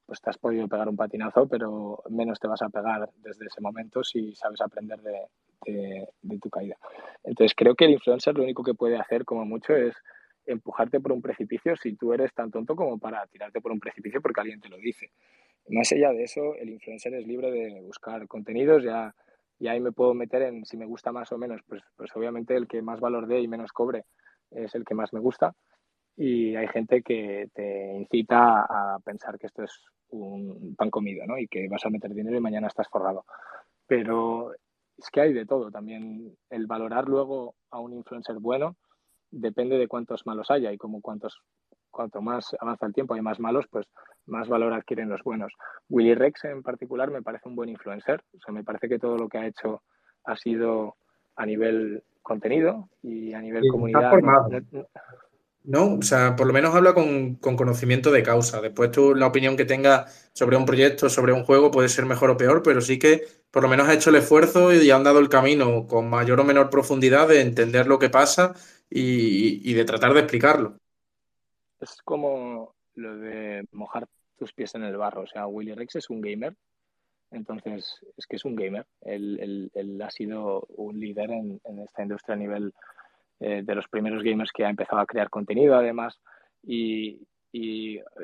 pues 0.05 0.21
te 0.21 0.29
has 0.29 0.37
podido 0.37 0.67
pegar 0.67 0.87
un 0.89 0.95
patinazo, 0.95 1.47
pero 1.47 2.03
menos 2.09 2.39
te 2.39 2.47
vas 2.47 2.61
a 2.61 2.69
pegar 2.69 3.09
desde 3.17 3.47
ese 3.47 3.61
momento 3.61 4.03
si 4.03 4.35
sabes 4.35 4.61
aprender 4.61 5.01
de, 5.01 5.27
de 5.65 6.39
tu 6.39 6.49
caída. 6.49 6.77
Entonces 7.23 7.53
creo 7.55 7.75
que 7.75 7.85
el 7.85 7.91
influencer 7.91 8.35
lo 8.35 8.43
único 8.43 8.63
que 8.63 8.73
puede 8.73 8.97
hacer 8.97 9.25
como 9.25 9.45
mucho 9.45 9.75
es 9.75 9.95
empujarte 10.45 10.99
por 10.99 11.11
un 11.11 11.21
precipicio 11.21 11.75
si 11.75 11.95
tú 11.95 12.13
eres 12.13 12.33
tan 12.33 12.51
tonto 12.51 12.75
como 12.75 12.99
para 12.99 13.25
tirarte 13.27 13.61
por 13.61 13.71
un 13.71 13.79
precipicio 13.79 14.21
porque 14.21 14.41
alguien 14.41 14.61
te 14.61 14.69
lo 14.69 14.77
dice. 14.77 15.11
Más 15.69 15.91
allá 15.91 16.11
de 16.11 16.23
eso, 16.23 16.55
el 16.55 16.69
influencer 16.69 17.13
es 17.13 17.25
libre 17.25 17.51
de 17.51 17.81
buscar 17.81 18.27
contenidos, 18.27 18.83
ya, 18.83 19.15
ya 19.59 19.71
ahí 19.71 19.79
me 19.79 19.93
puedo 19.93 20.13
meter 20.13 20.41
en 20.41 20.65
si 20.65 20.75
me 20.75 20.85
gusta 20.85 21.11
más 21.11 21.31
o 21.31 21.37
menos, 21.37 21.61
pues, 21.67 21.81
pues 21.95 22.13
obviamente 22.15 22.55
el 22.55 22.67
que 22.67 22.81
más 22.81 22.99
valor 22.99 23.27
dé 23.27 23.39
y 23.39 23.47
menos 23.47 23.71
cobre 23.71 24.05
es 24.51 24.75
el 24.75 24.83
que 24.83 24.95
más 24.95 25.13
me 25.13 25.19
gusta. 25.19 25.53
Y 26.15 26.55
hay 26.55 26.67
gente 26.67 27.01
que 27.01 27.47
te 27.53 27.93
incita 27.95 28.61
a 28.61 28.99
pensar 29.03 29.39
que 29.39 29.47
esto 29.47 29.63
es 29.63 29.71
un 30.09 30.75
pan 30.75 30.91
comido, 30.91 31.25
¿no? 31.25 31.39
Y 31.39 31.47
que 31.47 31.67
vas 31.69 31.83
a 31.85 31.89
meter 31.89 32.13
dinero 32.13 32.37
y 32.37 32.41
mañana 32.41 32.67
estás 32.67 32.87
forrado. 32.87 33.25
Pero 33.87 34.51
es 34.97 35.09
que 35.11 35.21
hay 35.21 35.33
de 35.33 35.45
todo. 35.45 35.71
También 35.71 36.35
el 36.49 36.67
valorar 36.67 37.07
luego 37.07 37.55
a 37.71 37.79
un 37.79 37.93
influencer 37.93 38.37
bueno 38.39 38.75
depende 39.31 39.77
de 39.77 39.87
cuántos 39.87 40.25
malos 40.25 40.51
haya 40.51 40.71
y 40.71 40.77
como 40.77 41.01
cuantos 41.01 41.41
cuanto 41.93 42.21
más 42.21 42.55
avanza 42.59 42.87
el 42.87 42.93
tiempo 42.93 43.13
hay 43.13 43.21
más 43.21 43.39
malos, 43.39 43.65
pues 43.69 43.85
más 44.25 44.49
valor 44.49 44.73
adquieren 44.73 45.09
los 45.09 45.21
buenos. 45.23 45.53
Willy 45.89 46.15
Rex 46.15 46.43
en 46.45 46.63
particular 46.63 47.11
me 47.11 47.21
parece 47.21 47.47
un 47.47 47.55
buen 47.55 47.69
influencer, 47.69 48.21
o 48.33 48.39
sea, 48.43 48.53
me 48.53 48.63
parece 48.63 48.89
que 48.89 48.99
todo 48.99 49.15
lo 49.15 49.29
que 49.29 49.37
ha 49.37 49.45
hecho 49.45 49.83
ha 50.25 50.35
sido 50.35 50.95
a 51.35 51.45
nivel 51.45 52.03
contenido 52.21 52.89
y 53.01 53.33
a 53.33 53.41
nivel 53.41 53.63
comunidad. 53.69 54.11
No, 54.19 54.87
o 55.71 56.01
sea, 56.01 56.35
por 56.35 56.47
lo 56.47 56.53
menos 56.53 56.75
habla 56.75 56.93
con, 56.93 57.35
con, 57.35 57.55
conocimiento 57.55 58.11
de 58.11 58.23
causa. 58.23 58.61
Después 58.61 58.91
tú, 58.91 59.15
la 59.15 59.27
opinión 59.27 59.55
que 59.55 59.65
tengas 59.65 60.29
sobre 60.33 60.57
un 60.57 60.65
proyecto, 60.65 61.09
sobre 61.09 61.33
un 61.33 61.43
juego, 61.43 61.71
puede 61.71 61.89
ser 61.89 62.05
mejor 62.05 62.29
o 62.29 62.37
peor, 62.37 62.63
pero 62.63 62.81
sí 62.81 62.99
que 62.99 63.23
por 63.51 63.63
lo 63.63 63.69
menos 63.69 63.87
ha 63.87 63.93
hecho 63.93 64.09
el 64.09 64.17
esfuerzo 64.17 64.73
y 64.73 64.89
han 64.91 65.03
dado 65.03 65.19
el 65.19 65.29
camino 65.29 65.87
con 65.87 66.09
mayor 66.09 66.39
o 66.39 66.43
menor 66.43 66.69
profundidad 66.69 67.27
de 67.27 67.41
entender 67.41 67.87
lo 67.87 67.99
que 67.99 68.09
pasa 68.09 68.53
y, 68.89 69.73
de 69.73 69.85
tratar 69.85 70.13
de 70.13 70.19
explicarlo 70.19 70.77
es 71.83 72.01
como 72.03 72.75
lo 72.95 73.17
de 73.17 73.65
mojar 73.71 74.07
tus 74.37 74.53
pies 74.53 74.73
en 74.75 74.83
el 74.83 74.97
barro. 74.97 75.21
O 75.21 75.27
sea, 75.27 75.47
Willy 75.47 75.73
Rex 75.73 75.97
es 75.97 76.09
un 76.09 76.21
gamer, 76.21 76.55
entonces 77.31 77.99
es 78.17 78.25
que 78.25 78.37
es 78.37 78.45
un 78.45 78.55
gamer. 78.55 78.85
Él, 79.01 79.69
ha 80.03 80.09
sido 80.09 80.65
un 80.69 80.99
líder 80.99 81.31
en, 81.31 81.61
esta 81.79 82.03
industria 82.03 82.35
a 82.35 82.39
nivel 82.39 82.73
eh, 83.45 83.61
de 83.61 83.75
los 83.75 83.89
primeros 83.89 84.23
gamers 84.23 84.53
que 84.53 84.63
ha 84.63 84.69
empezado 84.69 85.01
a 85.01 85.05
crear 85.05 85.29
contenido, 85.29 85.75
además. 85.75 86.17
Y, 86.63 87.19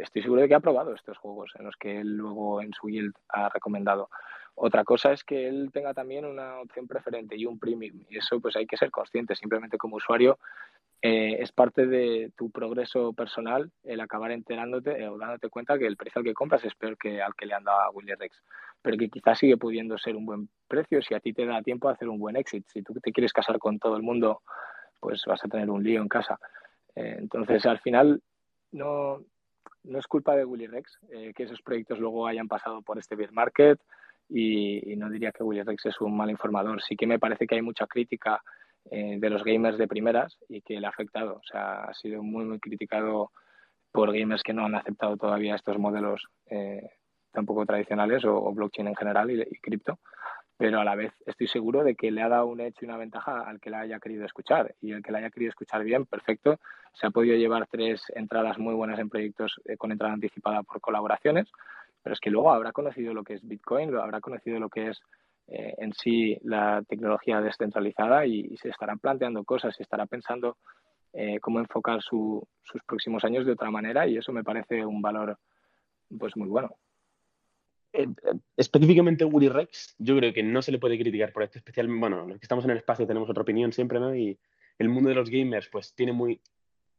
estoy 0.01 0.23
seguro 0.23 0.41
de 0.41 0.47
que 0.47 0.55
ha 0.55 0.59
probado 0.59 0.95
estos 0.95 1.17
juegos 1.19 1.51
en 1.59 1.65
los 1.65 1.75
que 1.75 1.99
él 1.99 2.15
luego 2.15 2.61
en 2.63 2.73
su 2.73 2.87
guild 2.87 3.13
ha 3.27 3.49
recomendado. 3.49 4.09
Otra 4.55 4.83
cosa 4.83 5.11
es 5.11 5.23
que 5.23 5.47
él 5.47 5.69
tenga 5.71 5.93
también 5.93 6.25
una 6.25 6.59
opción 6.59 6.87
preferente 6.87 7.35
y 7.35 7.45
un 7.45 7.59
premium. 7.59 8.01
Y 8.09 8.17
eso 8.17 8.39
pues 8.39 8.55
hay 8.55 8.65
que 8.65 8.77
ser 8.77 8.89
consciente. 8.89 9.35
Simplemente 9.35 9.77
como 9.77 9.97
usuario 9.97 10.39
eh, 11.01 11.37
es 11.39 11.51
parte 11.51 11.85
de 11.85 12.31
tu 12.37 12.49
progreso 12.49 13.13
personal 13.13 13.71
el 13.83 13.99
acabar 13.99 14.31
enterándote 14.31 15.07
o 15.07 15.17
dándote 15.17 15.49
cuenta 15.49 15.77
que 15.77 15.85
el 15.85 15.97
precio 15.97 16.19
al 16.19 16.25
que 16.25 16.33
compras 16.33 16.63
es 16.63 16.75
peor 16.75 16.97
que 16.97 17.21
al 17.21 17.35
que 17.35 17.45
le 17.45 17.53
han 17.53 17.65
dado 17.65 17.81
a 17.81 17.91
Willy 17.91 18.13
Rex, 18.13 18.41
pero 18.81 18.97
que 18.97 19.09
quizás 19.09 19.37
sigue 19.37 19.57
pudiendo 19.57 19.97
ser 19.97 20.15
un 20.15 20.25
buen 20.25 20.49
precio 20.67 21.01
si 21.01 21.13
a 21.13 21.19
ti 21.19 21.33
te 21.33 21.45
da 21.45 21.61
tiempo 21.61 21.87
a 21.87 21.93
hacer 21.93 22.07
un 22.07 22.19
buen 22.19 22.35
exit. 22.35 22.65
Si 22.67 22.81
tú 22.81 22.93
te 22.95 23.11
quieres 23.11 23.33
casar 23.33 23.59
con 23.59 23.79
todo 23.79 23.95
el 23.95 24.03
mundo, 24.03 24.41
pues 24.99 25.23
vas 25.25 25.43
a 25.43 25.47
tener 25.47 25.69
un 25.69 25.83
lío 25.83 26.01
en 26.01 26.07
casa. 26.07 26.39
Eh, 26.95 27.15
entonces, 27.19 27.65
al 27.65 27.79
final, 27.79 28.21
no, 28.71 29.23
no 29.83 29.99
es 29.99 30.07
culpa 30.07 30.35
de 30.35 30.45
Willy 30.45 30.67
Rex 30.67 30.99
eh, 31.11 31.33
que 31.35 31.43
esos 31.43 31.61
proyectos 31.61 31.99
luego 31.99 32.27
hayan 32.27 32.47
pasado 32.47 32.81
por 32.81 32.97
este 32.99 33.15
bear 33.15 33.31
market 33.31 33.79
y, 34.27 34.91
y 34.91 34.95
no 34.95 35.09
diría 35.09 35.31
que 35.31 35.43
Willy 35.43 35.63
Rex 35.63 35.85
es 35.85 36.01
un 36.01 36.15
mal 36.15 36.29
informador. 36.29 36.81
Sí 36.81 36.95
que 36.95 37.07
me 37.07 37.19
parece 37.19 37.47
que 37.47 37.55
hay 37.55 37.61
mucha 37.61 37.87
crítica 37.87 38.41
eh, 38.91 39.17
de 39.19 39.29
los 39.29 39.43
gamers 39.43 39.77
de 39.77 39.87
primeras 39.87 40.35
y 40.47 40.61
que 40.61 40.79
le 40.79 40.87
ha 40.87 40.89
afectado. 40.89 41.35
O 41.35 41.43
sea, 41.43 41.83
ha 41.83 41.93
sido 41.93 42.23
muy, 42.23 42.45
muy 42.45 42.59
criticado 42.59 43.31
por 43.91 44.11
gamers 44.11 44.41
que 44.41 44.53
no 44.53 44.65
han 44.65 44.73
aceptado 44.73 45.15
todavía 45.15 45.55
estos 45.55 45.77
modelos 45.77 46.27
eh, 46.49 46.89
tampoco 47.31 47.65
tradicionales 47.67 48.25
o, 48.25 48.51
blockchain 48.51 48.87
en 48.87 48.95
general 48.95 49.29
y, 49.29 49.59
cripto. 49.59 49.99
Pero 50.59 50.81
a 50.81 50.83
la 50.83 50.93
vez 50.93 51.13
estoy 51.25 51.47
seguro 51.47 51.85
de 51.85 51.95
que 51.95 52.11
le 52.11 52.21
ha 52.21 52.27
dado 52.27 52.47
un 52.47 52.59
hecho 52.59 52.79
y 52.81 52.85
una 52.85 52.97
ventaja 52.97 53.47
al 53.47 53.61
que 53.61 53.69
la 53.69 53.79
haya 53.79 53.97
querido 53.97 54.25
escuchar. 54.25 54.75
Y 54.81 54.91
el 54.91 55.01
que 55.01 55.13
la 55.13 55.19
haya 55.19 55.29
querido 55.29 55.51
escuchar 55.51 55.85
bien, 55.85 56.05
perfecto. 56.05 56.59
Se 56.91 57.07
ha 57.07 57.11
podido 57.11 57.37
llevar 57.37 57.65
tres 57.71 58.01
entradas 58.13 58.59
muy 58.59 58.73
buenas 58.73 58.99
en 58.99 59.07
proyectos 59.07 59.61
eh, 59.63 59.77
con 59.77 59.93
entrada 59.93 60.13
anticipada 60.13 60.61
por 60.63 60.81
colaboraciones. 60.81 61.49
Pero 62.03 62.13
es 62.13 62.19
que 62.19 62.29
luego 62.29 62.51
habrá 62.51 62.73
conocido 62.73 63.13
lo 63.13 63.23
que 63.23 63.35
es 63.35 63.47
Bitcoin, 63.47 63.95
habrá 63.95 64.19
conocido 64.19 64.59
lo 64.59 64.67
que 64.67 64.89
es 64.89 65.01
eh, 65.47 65.75
en 65.77 65.93
sí 65.93 66.37
la 66.43 66.83
tecnología 66.85 67.39
descentralizada 67.39 68.25
y, 68.25 68.57
se 68.57 68.67
estarán 68.67 68.99
planteando 68.99 69.45
cosas, 69.45 69.73
se 69.73 69.83
estará 69.83 70.07
pensando 70.07 70.57
eh, 71.13 71.39
cómo 71.39 71.59
enfocar 71.59 72.01
sus 72.01 72.43
próximos 72.85 73.23
años 73.23 73.45
de 73.45 73.53
otra 73.53 73.71
manera 73.71 74.05
y 74.07 74.17
eso 74.17 74.33
me 74.33 74.43
parece 74.43 74.85
un 74.85 75.01
valor 75.01 75.37
pues 76.19 76.35
muy 76.35 76.49
bueno. 76.49 76.75
Eh, 77.91 78.07
específicamente 78.55 79.25
Willy 79.25 79.49
Rex, 79.49 79.95
yo 79.97 80.15
creo 80.17 80.33
que 80.33 80.43
no 80.43 80.61
se 80.61 80.71
le 80.71 80.79
puede 80.79 80.99
criticar 80.99 81.33
por 81.33 81.43
esto 81.43 81.57
especialmente, 81.57 81.99
bueno, 81.99 82.27
los 82.27 82.39
que 82.39 82.45
estamos 82.45 82.65
en 82.65 82.71
el 82.71 82.77
espacio 82.77 83.07
tenemos 83.07 83.29
otra 83.29 83.41
opinión 83.41 83.73
siempre, 83.73 83.99
¿no? 83.99 84.15
Y 84.15 84.37
el 84.77 84.89
mundo 84.89 85.09
de 85.09 85.15
los 85.15 85.29
gamers 85.29 85.67
pues 85.69 85.93
tiene 85.95 86.13
muy, 86.13 86.39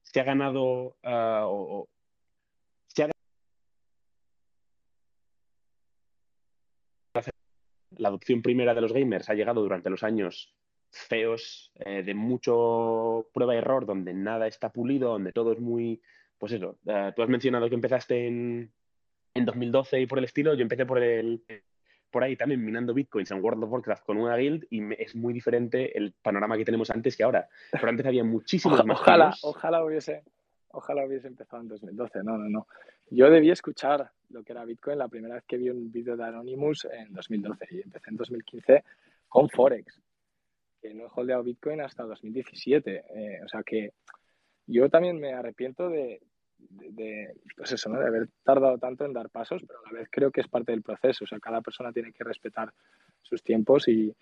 se 0.03 0.21
ha 0.21 0.25
ganado 0.25 0.97
uh, 1.05 1.45
o, 1.45 1.89
la 8.01 8.09
adopción 8.09 8.43
primera 8.43 8.75
de 8.75 8.81
los 8.81 8.93
gamers 8.93 9.29
ha 9.29 9.35
llegado 9.35 9.63
durante 9.63 9.91
los 9.91 10.03
años 10.03 10.55
feos, 10.91 11.73
eh, 11.79 12.03
de 12.03 12.15
mucho 12.15 13.29
prueba 13.33 13.55
y 13.55 13.59
error, 13.59 13.87
donde 13.87 14.13
nada 14.15 14.47
está 14.47 14.73
pulido, 14.73 15.11
donde 15.11 15.33
todo 15.33 15.53
es 15.53 15.61
muy, 15.61 16.01
pues 16.39 16.53
eso, 16.53 16.79
eh, 16.87 17.13
tú 17.15 17.23
has 17.23 17.29
mencionado 17.29 17.69
que 17.69 17.75
empezaste 17.75 18.27
en, 18.27 18.73
en 19.35 19.45
2012 19.45 20.01
y 20.01 20.07
por 20.07 20.19
el 20.19 20.25
estilo, 20.25 20.55
yo 20.55 20.63
empecé 20.63 20.87
por 20.87 21.03
el 21.03 21.43
por 22.11 22.25
ahí 22.25 22.37
también 22.37 22.65
minando 22.65 22.93
bitcoins 22.93 23.31
en 23.31 23.43
World 23.43 23.65
of 23.65 23.71
Warcraft 23.71 24.05
con 24.05 24.17
una 24.17 24.37
guild 24.37 24.67
y 24.71 24.81
es 25.01 25.15
muy 25.15 25.33
diferente 25.33 25.97
el 25.97 26.13
panorama 26.13 26.57
que 26.57 26.65
tenemos 26.65 26.91
antes 26.91 27.17
que 27.17 27.23
ahora. 27.23 27.49
Pero 27.71 27.89
antes 27.89 28.05
había 28.05 28.25
muchísimos 28.25 28.85
más. 28.85 28.99
Ojalá, 29.01 29.35
ojalá 29.43 29.85
hubiese, 29.85 30.25
ojalá 30.69 31.07
hubiese 31.07 31.29
empezado 31.29 31.63
en 31.63 31.69
2012. 31.69 32.25
No, 32.25 32.37
no, 32.37 32.49
no. 32.49 32.67
Yo 33.11 33.31
debí 33.31 33.51
escuchar 33.51 34.11
lo 34.31 34.43
que 34.43 34.53
era 34.53 34.65
Bitcoin 34.65 34.99
la 34.99 35.09
primera 35.09 35.35
vez 35.35 35.45
que 35.47 35.57
vi 35.57 35.71
un 35.71 35.91
vídeo 35.91 36.17
de 36.17 36.25
Anonymous 36.25 36.87
en 36.87 37.13
2012 37.13 37.67
y 37.71 37.81
empecé 37.83 38.11
en 38.11 38.17
2015 38.17 38.85
con 39.29 39.49
Forex, 39.49 40.01
que 40.81 40.95
no 40.95 41.05
he 41.05 41.09
holdeado 41.15 41.43
Bitcoin 41.43 41.81
hasta 41.81 42.05
2017. 42.05 43.05
Eh, 43.15 43.41
o 43.45 43.49
sea 43.49 43.63
que 43.63 43.93
yo 44.67 44.89
también 44.89 45.19
me 45.19 45.33
arrepiento 45.33 45.89
de, 45.89 46.21
pues 47.57 47.73
eso, 47.73 47.89
¿no? 47.91 47.99
de 47.99 48.07
haber 48.07 48.29
tardado 48.43 48.79
tanto 48.79 49.05
en 49.05 49.13
dar 49.13 49.31
pasos, 49.31 49.63
pero 49.67 49.79
a 49.81 49.93
la 49.93 49.99
vez 50.01 50.09
creo 50.11 50.31
que 50.31 50.41
es 50.41 50.49
parte 50.49 50.73
del 50.73 50.83
proceso. 50.83 51.25
O 51.25 51.27
sea, 51.27 51.39
cada 51.41 51.61
persona 51.61 51.93
tiene 51.93 52.13
que 52.13 52.25
respetar 52.25 52.73
sus 53.23 53.43
tiempos 53.43 53.89
y, 53.89 54.15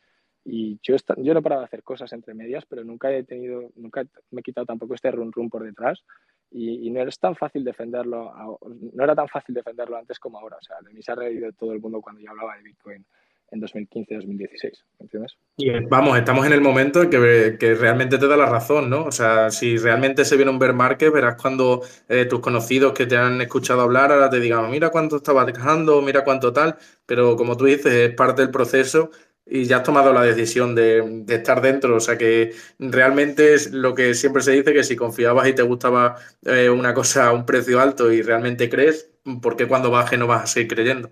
y 0.45 0.78
yo, 0.82 0.97
yo 1.18 1.34
no 1.34 1.41
he 1.41 1.43
parado 1.43 1.62
de 1.62 1.66
hacer 1.66 1.82
cosas 1.82 2.12
entre 2.12 2.34
medias, 2.34 2.64
pero 2.66 2.84
nunca 2.84 3.12
he 3.12 3.22
tenido, 3.24 3.70
nunca 3.76 4.05
me 4.30 4.41
he 4.41 4.43
quitado 4.43 4.66
tampoco 4.66 4.95
este 4.95 5.11
run 5.11 5.32
run 5.32 5.51
por 5.51 5.62
detrás 5.62 6.05
y, 6.51 6.91
no 6.91 7.03
es 7.03 7.18
tan 7.18 7.36
fácil 7.36 7.64
defenderlo, 7.64 8.59
no 8.95 9.05
era 9.05 9.14
tan 9.14 9.28
fácil 9.28 9.55
defenderlo 9.55 9.97
antes 9.97 10.18
como 10.18 10.39
ahora. 10.39 10.57
O 10.57 10.62
sea, 10.62 10.76
de 10.80 10.93
mí 10.93 11.03
se 11.03 11.12
ha 11.12 11.14
reído 11.14 11.53
todo 11.53 11.72
el 11.72 11.80
mundo 11.80 12.01
cuando 12.01 12.20
yo 12.20 12.30
hablaba 12.30 12.57
de 12.57 12.62
Bitcoin 12.62 13.05
en 13.51 13.61
2015-2016, 13.62 14.84
¿entiendes? 14.99 15.36
Y 15.57 15.70
vamos, 15.86 16.18
estamos 16.18 16.46
en 16.46 16.53
el 16.53 16.61
momento 16.61 17.03
en 17.03 17.11
que, 17.11 17.57
que, 17.59 17.74
realmente 17.74 18.18
te 18.18 18.28
da 18.28 18.36
la 18.36 18.46
razón, 18.46 18.90
¿no? 18.90 19.05
O 19.05 19.12
sea, 19.12 19.51
si 19.51 19.76
realmente 19.78 20.24
se 20.24 20.36
viene 20.36 20.51
un 20.51 20.59
bear 20.59 20.74
market, 20.74 21.12
verás 21.12 21.40
cuando 21.40 21.82
eh, 22.09 22.26
tus 22.26 22.40
conocidos 22.40 22.92
que 22.92 23.07
te 23.07 23.16
han 23.16 23.40
escuchado 23.40 23.82
hablar 23.82 24.12
ahora 24.12 24.30
te 24.30 24.40
digan, 24.40 24.70
mira 24.70 24.90
cuánto 24.90 25.16
estaba 25.16 25.44
dejando, 25.44 26.03
mira 26.03 26.24
cuánto 26.24 26.53
tal, 26.53 26.76
pero 27.07 27.36
como 27.36 27.57
tú 27.57 27.64
dices, 27.64 27.92
es 27.92 28.14
parte 28.14 28.42
del 28.42 28.51
proceso 28.51 29.11
y 29.51 29.64
ya 29.64 29.78
has 29.78 29.82
tomado 29.82 30.12
la 30.12 30.22
decisión 30.22 30.74
de, 30.74 31.24
estar 31.28 31.61
dentro. 31.62 31.96
O 31.96 32.01
sea 32.01 32.18
que 32.18 32.55
realmente 32.78 33.55
es 33.55 33.72
lo 33.72 33.94
que 33.94 34.14
siempre 34.14 34.42
se 34.42 34.53
dice, 34.53 34.72
que 34.72 34.84
si 34.84 34.96
confiabas 34.96 35.49
y 35.49 35.55
te 35.55 35.62
gustaba 35.62 36.16
eh, 36.44 36.68
una 36.70 36.94
cosa 36.94 37.28
a 37.28 37.32
un 37.32 37.46
precio 37.46 37.80
alto 37.80 38.12
y 38.12 38.22
realmente 38.22 38.68
crees, 38.68 39.11
¿por 39.42 39.57
qué 39.57 39.66
cuando 39.66 39.90
baje 39.90 40.16
no 40.18 40.26
vas 40.26 40.44
a 40.44 40.46
seguir 40.46 40.74
creyendo? 40.74 41.11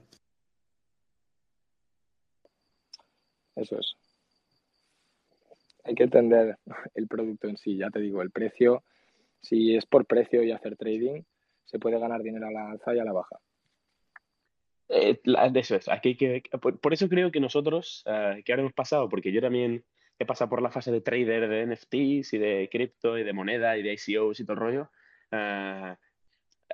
Eso 3.56 3.78
es. 3.78 3.96
Hay 5.84 5.94
que 5.94 6.04
entender 6.04 6.58
el 6.94 7.06
producto 7.06 7.48
en 7.48 7.56
sí, 7.56 7.76
ya 7.76 7.90
te 7.90 8.00
digo, 8.00 8.22
el 8.22 8.30
precio, 8.30 8.82
si 9.40 9.76
es 9.76 9.86
por 9.86 10.06
precio 10.06 10.42
y 10.42 10.52
hacer 10.52 10.76
trading, 10.76 11.22
se 11.64 11.78
puede 11.78 11.98
ganar 11.98 12.22
dinero 12.22 12.46
a 12.46 12.50
la 12.50 12.70
alza 12.70 12.94
y 12.94 12.98
a 12.98 13.04
la 13.04 13.12
baja. 13.12 13.38
Eh, 14.88 15.20
eso 15.54 15.76
es. 15.76 15.88
Aquí 15.88 16.16
que, 16.16 16.42
por, 16.60 16.92
eso 16.92 17.08
creo 17.08 17.30
que 17.30 17.40
nosotros, 17.40 18.04
uh, 18.06 18.42
que 18.44 18.52
ahora 18.52 18.62
hemos 18.62 18.72
pasado, 18.72 19.08
porque 19.08 19.32
yo 19.32 19.40
también 19.40 19.84
he 20.18 20.26
pasado 20.26 20.48
por 20.48 20.62
la 20.62 20.70
fase 20.70 20.92
de 20.92 21.00
trader 21.00 21.48
de 21.48 21.66
NFTs 21.66 22.32
y 22.34 22.38
de 22.38 22.68
cripto 22.70 23.18
y 23.18 23.24
de 23.24 23.32
moneda 23.32 23.76
y 23.76 23.82
de 23.82 23.94
ICOs 23.94 24.40
y 24.40 24.44
todo 24.44 24.54
el 24.54 24.60
rollo. 24.60 24.90
Uh, 25.32 25.94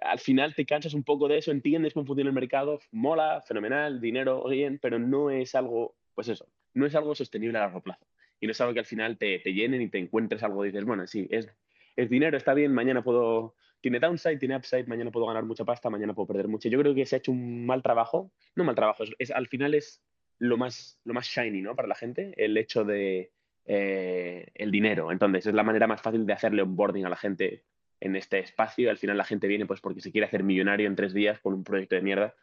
al 0.01 0.19
final 0.19 0.55
te 0.55 0.67
cansas 0.67 0.95
un 0.95 1.05
poco 1.05 1.29
de 1.29 1.39
eso, 1.39 1.51
entiendes 1.51 1.95
cómo 1.95 2.07
funciona 2.07 2.31
el 2.31 2.35
mercado, 2.35 2.81
mola, 2.91 3.43
fenomenal, 3.43 4.01
dinero, 4.01 4.47
bien, 4.49 4.79
pero 4.81 4.99
no 4.99 5.31
es 5.31 5.55
algo, 5.55 5.95
pues 6.15 6.29
eso, 6.29 6.47
no 6.75 6.87
es 6.87 6.95
algo 6.95 7.15
sostenible 7.15 7.59
a 7.59 7.63
largo 7.63 7.83
plazo. 7.83 8.07
Y 8.41 8.47
no 8.47 8.53
es 8.53 8.61
algo 8.61 8.75
que 8.75 8.81
al 8.81 8.87
final 8.87 9.19
te, 9.19 9.39
te 9.39 9.53
llenen 9.53 9.83
y 9.83 9.89
te 9.89 9.99
encuentres 9.99 10.43
algo 10.43 10.65
y 10.65 10.69
dices, 10.69 10.85
bueno, 10.85 11.07
sí, 11.07 11.29
es, 11.31 11.49
es 11.97 12.11
dinero, 12.11 12.37
está 12.37 12.55
bien, 12.55 12.73
mañana 12.73 13.03
puedo, 13.03 13.55
tiene 13.81 14.01
downside, 14.01 14.39
tiene 14.39 14.57
upside, 14.57 14.87
mañana 14.87 15.11
puedo 15.11 15.27
ganar 15.27 15.45
mucha 15.45 15.65
pasta, 15.65 15.91
mañana 15.91 16.15
puedo 16.15 16.29
perder 16.29 16.49
mucho. 16.49 16.69
Yo 16.69 16.79
creo 16.81 16.95
que 16.95 17.07
se 17.07 17.17
ha 17.17 17.19
hecho 17.19 17.33
un 17.33 17.67
mal 17.67 17.83
trabajo, 17.83 18.33
no 18.57 18.65
mal 18.65 18.75
trabajo, 18.75 19.05
es, 19.19 19.31
al 19.31 19.47
final 19.47 19.75
es 19.75 20.03
lo 20.39 20.57
más, 20.57 20.99
lo 21.05 21.15
más 21.15 21.27
shiny, 21.27 21.63
¿no? 21.63 21.77
Para 21.77 21.89
la 21.89 21.95
gente, 21.95 22.33
el 22.37 22.57
hecho 22.57 22.85
de 22.85 23.31
eh, 23.65 24.47
el 24.55 24.71
dinero. 24.71 25.13
Entonces, 25.13 25.47
es 25.47 25.55
la 25.55 25.63
manera 25.63 25.87
más 25.87 26.03
fácil 26.03 26.27
de 26.27 26.33
hacerle 26.33 26.63
onboarding 26.63 27.07
a 27.07 27.11
la 27.11 27.17
gente 27.17 27.65
en 28.01 28.17
este 28.17 28.41
espacio. 28.41 28.91
Al 28.91 28.99
final 28.99 29.17
la 29.17 29.25
gente 29.25 29.47
viene 29.47 29.67
pues 29.67 29.81
porque 29.81 30.01
se 30.01 30.11
quiere 30.11 30.27
hacer 30.27 30.43
millonario 30.43 30.89
en 30.89 30.97
tres 30.97 31.15
días 31.15 31.39
con 31.39 31.55
un 31.55 31.63
proyecto 31.63 31.95
de 31.95 32.03
mierda. 32.03 32.35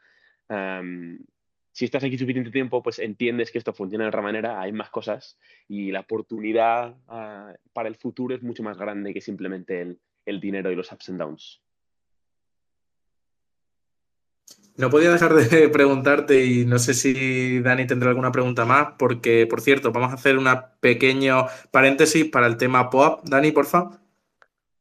Si 1.80 1.86
estás 1.86 2.03
aquí 2.03 2.17
suficiente 2.17 2.51
tiempo, 2.51 2.84
pues 2.84 2.99
entiendes 2.99 3.51
que 3.51 3.57
esto 3.57 3.71
funciona 3.71 4.03
de 4.03 4.09
otra 4.09 4.21
manera, 4.21 4.59
hay 4.59 4.73
más 4.73 4.89
cosas 4.89 5.39
y 5.69 5.91
la 5.91 6.01
oportunidad 6.01 6.93
ah, 7.07 7.53
para 7.71 7.88
el 7.88 7.95
futuro 7.95 8.36
es 8.36 8.43
mucho 8.43 8.63
más 8.63 8.77
grande 8.77 9.13
que 9.13 9.21
simplemente 9.21 9.80
el, 9.80 9.97
el 10.25 10.41
dinero 10.41 10.73
y 10.73 10.75
los 10.75 10.91
ups 10.91 11.07
and 11.07 11.19
downs. 11.19 11.61
No 14.75 14.89
podía 14.89 15.09
dejar 15.09 15.34
de 15.34 15.69
preguntarte 15.69 16.43
y 16.43 16.65
no 16.65 16.80
sé 16.80 16.93
si 16.93 17.61
Dani 17.61 17.88
tendrá 17.88 18.09
alguna 18.09 18.34
pregunta 18.34 18.65
más, 18.65 18.95
porque, 18.97 19.47
por 19.47 19.61
cierto, 19.61 19.93
vamos 19.93 20.11
a 20.11 20.15
hacer 20.15 20.38
una 20.38 20.73
pequeño 20.82 21.45
paréntesis 21.71 22.25
para 22.25 22.47
el 22.47 22.57
tema 22.57 22.89
POAP. 22.89 23.23
Dani, 23.23 23.53
por 23.53 23.65
favor. 23.65 24.01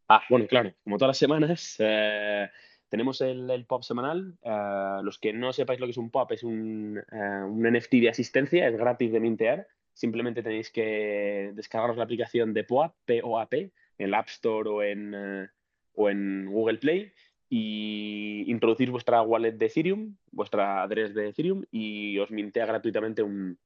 Ah, 0.08 0.22
bueno, 0.28 0.48
claro, 0.48 0.74
como 0.82 0.98
todas 0.98 1.10
las 1.10 1.18
semanas, 1.18 1.76
eh, 1.78 2.50
tenemos 2.88 3.20
el, 3.20 3.64
POP 3.66 3.82
semanal. 3.82 4.34
Eh, 4.42 5.00
los 5.02 5.18
que 5.18 5.32
no 5.32 5.52
sepáis 5.52 5.80
lo 5.80 5.86
que 5.86 5.92
es 5.92 5.96
un 5.96 6.10
POP, 6.10 6.32
es 6.32 6.44
un, 6.44 6.98
eh, 7.10 7.42
un, 7.44 7.62
NFT 7.62 7.94
de 7.94 8.08
asistencia, 8.08 8.68
es 8.68 8.76
gratis 8.76 9.12
de 9.12 9.20
mintear. 9.20 9.66
Simplemente 9.92 10.42
tenéis 10.42 10.70
que 10.70 11.50
descargaros 11.54 11.96
la 11.96 12.04
aplicación 12.04 12.54
de 12.54 12.64
POAP, 12.64 12.94
POAP, 13.06 13.52
en 13.54 13.72
el 13.98 14.14
App 14.14 14.28
Store 14.28 14.68
o 14.68 14.82
en, 14.82 15.50
o 15.94 16.08
en 16.08 16.46
Google 16.46 16.78
Play 16.78 17.12
y 17.50 18.44
introducir 18.46 18.90
vuestra 18.90 19.22
wallet 19.22 19.52
de 19.52 19.66
Ethereum, 19.66 20.16
vuestra 20.30 20.82
address 20.82 21.14
de 21.14 21.30
Ethereum 21.30 21.64
y 21.70 22.18
os 22.18 22.30
mintea 22.30 22.66
gratuitamente 22.66 23.22
un, 23.22 23.58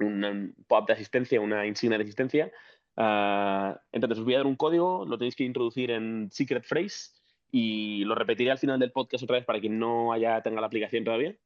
un 0.00 0.54
POAP 0.66 0.88
de 0.88 0.92
asistencia, 0.92 1.40
una 1.40 1.66
insignia 1.66 1.96
de 1.96 2.04
asistencia 2.04 2.52
entonces 2.96 4.18
os 4.18 4.24
voy 4.24 4.34
a 4.34 4.38
dar 4.38 4.46
un 4.46 4.56
código, 4.56 5.04
lo 5.04 5.18
tenéis 5.18 5.34
que 5.34 5.44
introducir 5.44 5.90
en 5.90 6.30
Secret 6.30 6.64
Phrase 6.64 7.10
y 7.56 8.04
lo 8.04 8.16
repetiré 8.16 8.50
al 8.50 8.58
final 8.58 8.80
del 8.80 8.90
podcast 8.90 9.22
otra 9.22 9.36
vez 9.36 9.44
para 9.44 9.60
quien 9.60 9.78
no 9.78 10.12
haya 10.12 10.42
tenga 10.42 10.60
la 10.60 10.66
aplicación 10.66 11.04
todavía 11.04 11.36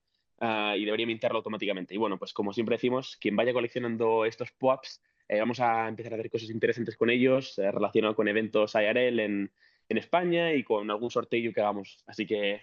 uh, 0.40 0.74
y 0.74 0.86
debería 0.86 1.06
mintarlo 1.06 1.36
automáticamente. 1.36 1.94
Y 1.94 1.98
bueno, 1.98 2.18
pues 2.18 2.32
como 2.32 2.54
siempre 2.54 2.76
decimos, 2.76 3.18
quien 3.20 3.36
vaya 3.36 3.52
coleccionando 3.52 4.24
estos 4.24 4.50
POAPs, 4.52 5.02
eh, 5.28 5.38
vamos 5.38 5.60
a 5.60 5.86
empezar 5.86 6.14
a 6.14 6.16
hacer 6.16 6.30
cosas 6.30 6.48
interesantes 6.48 6.96
con 6.96 7.10
ellos 7.10 7.58
eh, 7.58 7.70
relacionados 7.70 8.16
con 8.16 8.26
eventos 8.26 8.74
IRL 8.74 9.20
en, 9.20 9.52
en 9.86 9.98
España 9.98 10.54
y 10.54 10.64
con 10.64 10.90
algún 10.90 11.10
sorteo 11.10 11.52
que 11.52 11.60
hagamos. 11.60 12.02
Así 12.06 12.26
que 12.26 12.62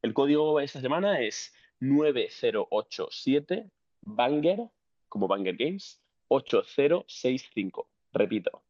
el 0.00 0.14
código 0.14 0.60
esta 0.60 0.80
semana 0.80 1.20
es 1.20 1.52
9087 1.80 3.72
Banger, 4.02 4.68
como 5.08 5.26
Banger 5.26 5.56
Games, 5.56 6.00
8065. 6.28 7.88
Repito, 8.12 8.62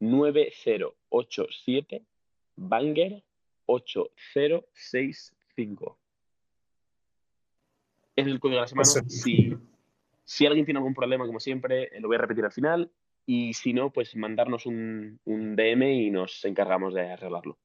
9087 0.00 2.02
Banger 2.56 3.22
8065. 3.68 5.98
Es 8.16 8.26
el 8.26 8.40
código 8.40 8.56
de 8.56 8.62
la 8.62 8.66
semana. 8.66 8.88
Si, 8.88 9.56
si 10.24 10.46
alguien 10.46 10.64
tiene 10.64 10.78
algún 10.78 10.94
problema, 10.94 11.26
como 11.26 11.38
siempre, 11.38 11.84
eh, 11.84 12.00
lo 12.00 12.08
voy 12.08 12.16
a 12.16 12.20
repetir 12.20 12.44
al 12.44 12.52
final. 12.52 12.90
Y 13.26 13.54
si 13.54 13.72
no, 13.74 13.90
pues 13.90 14.16
mandarnos 14.16 14.66
un, 14.66 15.20
un 15.24 15.54
DM 15.54 15.92
y 15.92 16.10
nos 16.10 16.44
encargamos 16.44 16.94
de 16.94 17.12
arreglarlo. 17.12 17.58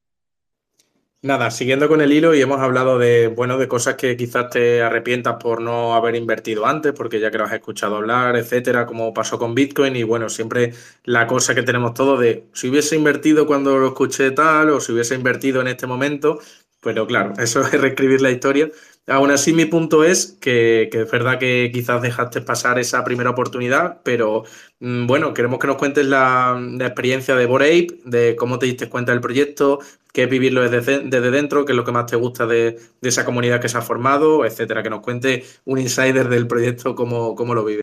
Nada, 1.24 1.50
siguiendo 1.50 1.88
con 1.88 2.02
el 2.02 2.12
hilo 2.12 2.34
y 2.34 2.42
hemos 2.42 2.60
hablado 2.60 2.98
de, 2.98 3.28
bueno, 3.28 3.56
de 3.56 3.66
cosas 3.66 3.94
que 3.94 4.14
quizás 4.14 4.50
te 4.50 4.82
arrepientas 4.82 5.36
por 5.42 5.62
no 5.62 5.94
haber 5.94 6.16
invertido 6.16 6.66
antes, 6.66 6.92
porque 6.92 7.18
ya 7.18 7.30
que 7.30 7.38
lo 7.38 7.44
has 7.44 7.52
escuchado 7.54 7.96
hablar, 7.96 8.36
etcétera, 8.36 8.84
como 8.84 9.14
pasó 9.14 9.38
con 9.38 9.54
Bitcoin 9.54 9.96
y 9.96 10.02
bueno, 10.02 10.28
siempre 10.28 10.74
la 11.04 11.26
cosa 11.26 11.54
que 11.54 11.62
tenemos 11.62 11.94
todo 11.94 12.18
de 12.18 12.44
si 12.52 12.68
hubiese 12.68 12.94
invertido 12.96 13.46
cuando 13.46 13.78
lo 13.78 13.86
escuché 13.86 14.32
tal 14.32 14.68
o 14.68 14.80
si 14.80 14.92
hubiese 14.92 15.14
invertido 15.14 15.62
en 15.62 15.68
este 15.68 15.86
momento, 15.86 16.40
pero 16.84 17.06
claro, 17.06 17.32
eso 17.38 17.62
es 17.62 17.72
reescribir 17.80 18.20
la 18.20 18.30
historia. 18.30 18.70
Aún 19.06 19.30
así, 19.30 19.52
mi 19.52 19.64
punto 19.64 20.04
es 20.04 20.38
que, 20.40 20.88
es 20.92 21.10
verdad 21.10 21.38
que 21.38 21.70
quizás 21.72 22.00
dejaste 22.02 22.40
pasar 22.42 22.78
esa 22.78 23.02
primera 23.04 23.30
oportunidad, 23.30 24.02
pero 24.02 24.44
mm, 24.80 25.06
bueno, 25.06 25.34
queremos 25.34 25.58
que 25.58 25.66
nos 25.66 25.76
cuentes 25.76 26.06
la, 26.06 26.58
experiencia 26.80 27.34
de 27.36 27.46
Borape, 27.46 27.88
de 28.04 28.36
cómo 28.36 28.58
te 28.58 28.66
diste 28.66 28.88
cuenta 28.88 29.12
del 29.12 29.20
proyecto, 29.20 29.80
qué 30.12 30.24
es 30.24 30.30
vivirlo 30.30 30.68
desde, 30.68 31.00
dentro, 31.30 31.64
qué 31.64 31.72
es 31.72 31.76
lo 31.76 31.84
que 31.84 31.92
más 31.92 32.06
te 32.06 32.16
gusta 32.16 32.46
de, 32.46 32.78
esa 33.02 33.24
comunidad 33.24 33.60
que 33.60 33.68
se 33.68 33.78
ha 33.78 33.82
formado, 33.82 34.44
etcétera. 34.44 34.82
Que 34.82 34.90
nos 34.90 35.00
cuente 35.00 35.44
un 35.64 35.78
insider 35.78 36.28
del 36.28 36.46
proyecto, 36.46 36.94
cómo, 36.94 37.34
cómo 37.34 37.54
lo 37.54 37.64
vive. 37.64 37.82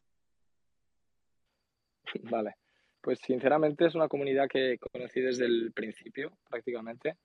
Vale, 2.23 2.55
pues 3.01 3.19
sinceramente 3.19 3.85
es 3.85 3.95
una 3.95 4.07
comunidad 4.07 4.47
que 4.47 4.77
conocí 4.91 5.21
desde 5.21 5.45
el 5.45 5.71
principio 5.73 6.31
prácticamente 6.49 7.15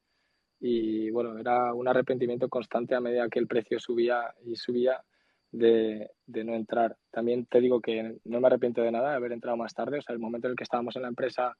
y 0.60 1.10
bueno, 1.10 1.38
era 1.38 1.74
un 1.74 1.88
arrepentimiento 1.88 2.48
constante 2.48 2.94
a 2.94 3.00
medida 3.00 3.28
que 3.28 3.38
el 3.38 3.46
precio 3.46 3.78
subía 3.78 4.34
y 4.44 4.56
subía 4.56 5.02
de, 5.52 6.10
de, 6.26 6.44
no 6.44 6.54
entrar. 6.54 6.96
También 7.10 7.46
te 7.46 7.60
digo 7.60 7.80
que 7.80 8.18
no 8.24 8.40
me 8.40 8.46
arrepiento 8.46 8.82
de 8.82 8.90
nada 8.90 9.10
de 9.10 9.16
haber 9.16 9.32
entrado 9.32 9.56
más 9.56 9.74
tarde, 9.74 9.98
o 9.98 10.02
sea, 10.02 10.14
el 10.14 10.20
momento 10.20 10.46
en 10.46 10.52
el 10.52 10.56
que 10.56 10.64
estábamos 10.64 10.96
en 10.96 11.02
la 11.02 11.08
empresa 11.08 11.56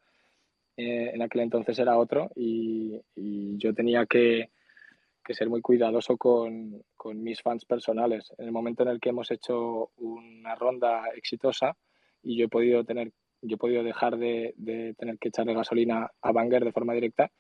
eh, 0.76 1.10
en 1.14 1.22
aquel 1.22 1.40
entonces 1.40 1.78
era 1.78 1.96
otro 1.96 2.30
y, 2.34 3.00
yo 3.58 3.72
tenía 3.72 4.04
que, 4.04 4.50
que, 5.24 5.32
ser 5.32 5.48
muy 5.48 5.62
cuidadoso 5.62 6.18
con, 6.18 6.82
con, 6.94 7.22
mis 7.22 7.40
fans 7.40 7.64
personales. 7.64 8.34
En 8.36 8.46
el 8.46 8.52
momento 8.52 8.82
en 8.82 8.90
el 8.90 9.00
que 9.00 9.08
hemos 9.08 9.30
hecho 9.30 9.90
una 9.96 10.54
ronda 10.54 11.08
exitosa 11.14 11.74
y 12.22 12.36
yo 12.36 12.44
he 12.44 12.48
podido 12.48 12.84
tener 12.84 13.12
yo 13.40 13.54
he 13.54 13.58
podido 13.58 13.82
dejar 13.82 14.18
de, 14.18 14.52
de 14.56 14.94
tener 14.94 15.18
que 15.18 15.28
echarle 15.28 15.54
gasolina 15.54 16.10
a 16.20 16.32
Banger 16.32 16.64
de 16.64 16.72
forma 16.72 16.92
directa, 16.92 17.30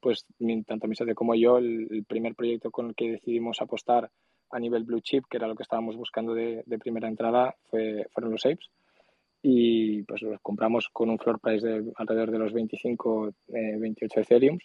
pues 0.00 0.26
tanto 0.66 0.86
mi 0.86 0.94
socio 0.94 1.14
como 1.14 1.34
yo, 1.34 1.58
el, 1.58 2.04
primer 2.08 2.34
proyecto 2.34 2.70
con 2.70 2.88
el 2.88 2.94
que 2.94 3.12
decidimos 3.12 3.60
apostar 3.60 4.10
a 4.50 4.58
nivel 4.58 4.84
blue 4.84 5.00
chip, 5.00 5.24
que 5.28 5.36
era 5.36 5.46
lo 5.46 5.54
que 5.54 5.62
estábamos 5.62 5.96
buscando 5.96 6.34
de, 6.34 6.64
primera 6.78 7.08
entrada, 7.08 7.54
fue, 7.70 8.06
fueron 8.12 8.32
los 8.32 8.46
apes. 8.46 8.70
Y 9.42 10.02
pues 10.02 10.22
los 10.22 10.40
compramos 10.40 10.88
con 10.88 11.10
un 11.10 11.18
floor 11.18 11.38
price 11.40 11.66
de 11.66 11.92
alrededor 11.96 12.30
de 12.30 12.38
los 12.38 12.52
25, 12.52 13.34
28 13.46 14.20
Ethereum, 14.20 14.58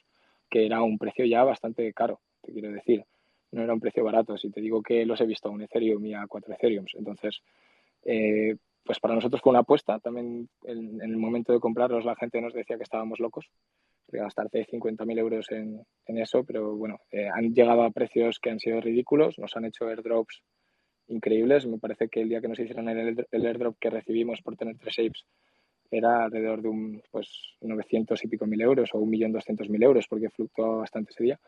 que 0.49 0.65
era 0.65 0.81
un 0.81 0.97
precio 0.97 1.25
ya 1.25 1.43
bastante 1.43 1.91
caro, 1.93 2.21
te 2.41 2.51
quiero 2.51 2.71
decir. 2.71 3.05
No 3.51 3.61
era 3.61 3.73
un 3.73 3.79
precio 3.79 4.03
barato. 4.03 4.35
Si 4.35 4.49
te 4.49 4.61
digo 4.61 4.81
que 4.81 5.05
los 5.05 5.21
he 5.21 5.27
visto 5.27 5.47
a 5.47 5.51
un 5.51 5.61
Ethereum 5.61 6.03
y 6.05 6.15
a 6.15 6.25
4 6.25 6.55
Ethereum. 6.55 6.85
Entonces, 6.95 7.41
eh, 8.03 8.55
pues 8.83 8.99
para 8.99 9.15
nosotros 9.15 9.41
fue 9.41 9.51
una 9.51 9.59
apuesta. 9.59 9.99
También 9.99 10.49
en, 10.63 11.01
el 11.01 11.17
momento 11.17 11.53
de 11.53 11.59
comprarlos 11.59 12.05
la 12.05 12.15
gente 12.15 12.41
nos 12.41 12.53
decía 12.53 12.77
que 12.77 12.83
estábamos 12.83 13.19
locos 13.19 13.49
gastarte 14.07 14.65
50.000 14.65 15.19
euros 15.19 15.51
en, 15.51 15.81
en, 16.05 16.17
eso, 16.17 16.43
pero 16.43 16.75
bueno, 16.75 16.99
eh, 17.11 17.27
han 17.33 17.53
llegado 17.53 17.83
a 17.83 17.91
precios 17.91 18.39
que 18.39 18.51
han 18.51 18.59
sido 18.59 18.79
ridículos, 18.79 19.39
nos 19.39 19.55
han 19.55 19.65
hecho 19.65 19.87
airdrops 19.87 20.43
increíbles. 21.07 21.65
Me 21.65 21.79
parece 21.79 22.09
que 22.09 22.21
el 22.21 22.29
día 22.29 22.41
que 22.41 22.47
nos 22.47 22.59
hicieron 22.59 22.89
el, 22.89 23.25
el 23.29 23.45
airdrop 23.45 23.77
que 23.79 23.89
recibimos 23.89 24.41
por 24.41 24.55
tener 24.55 24.77
tres 24.77 24.99
apes 24.99 25.25
era 25.91 26.23
alrededor 26.23 26.61
de 26.61 26.69
un 26.69 27.01
pues 27.11 27.55
900 27.61 28.23
y 28.23 28.27
pico 28.27 28.47
mil 28.47 28.61
euros 28.61 28.89
o 28.93 28.99
1.200.000 28.99 29.83
euros 29.83 30.07
porque 30.07 30.29
fluctuó 30.29 30.79
bastante 30.79 31.11
ese 31.11 31.23
día. 31.23 31.39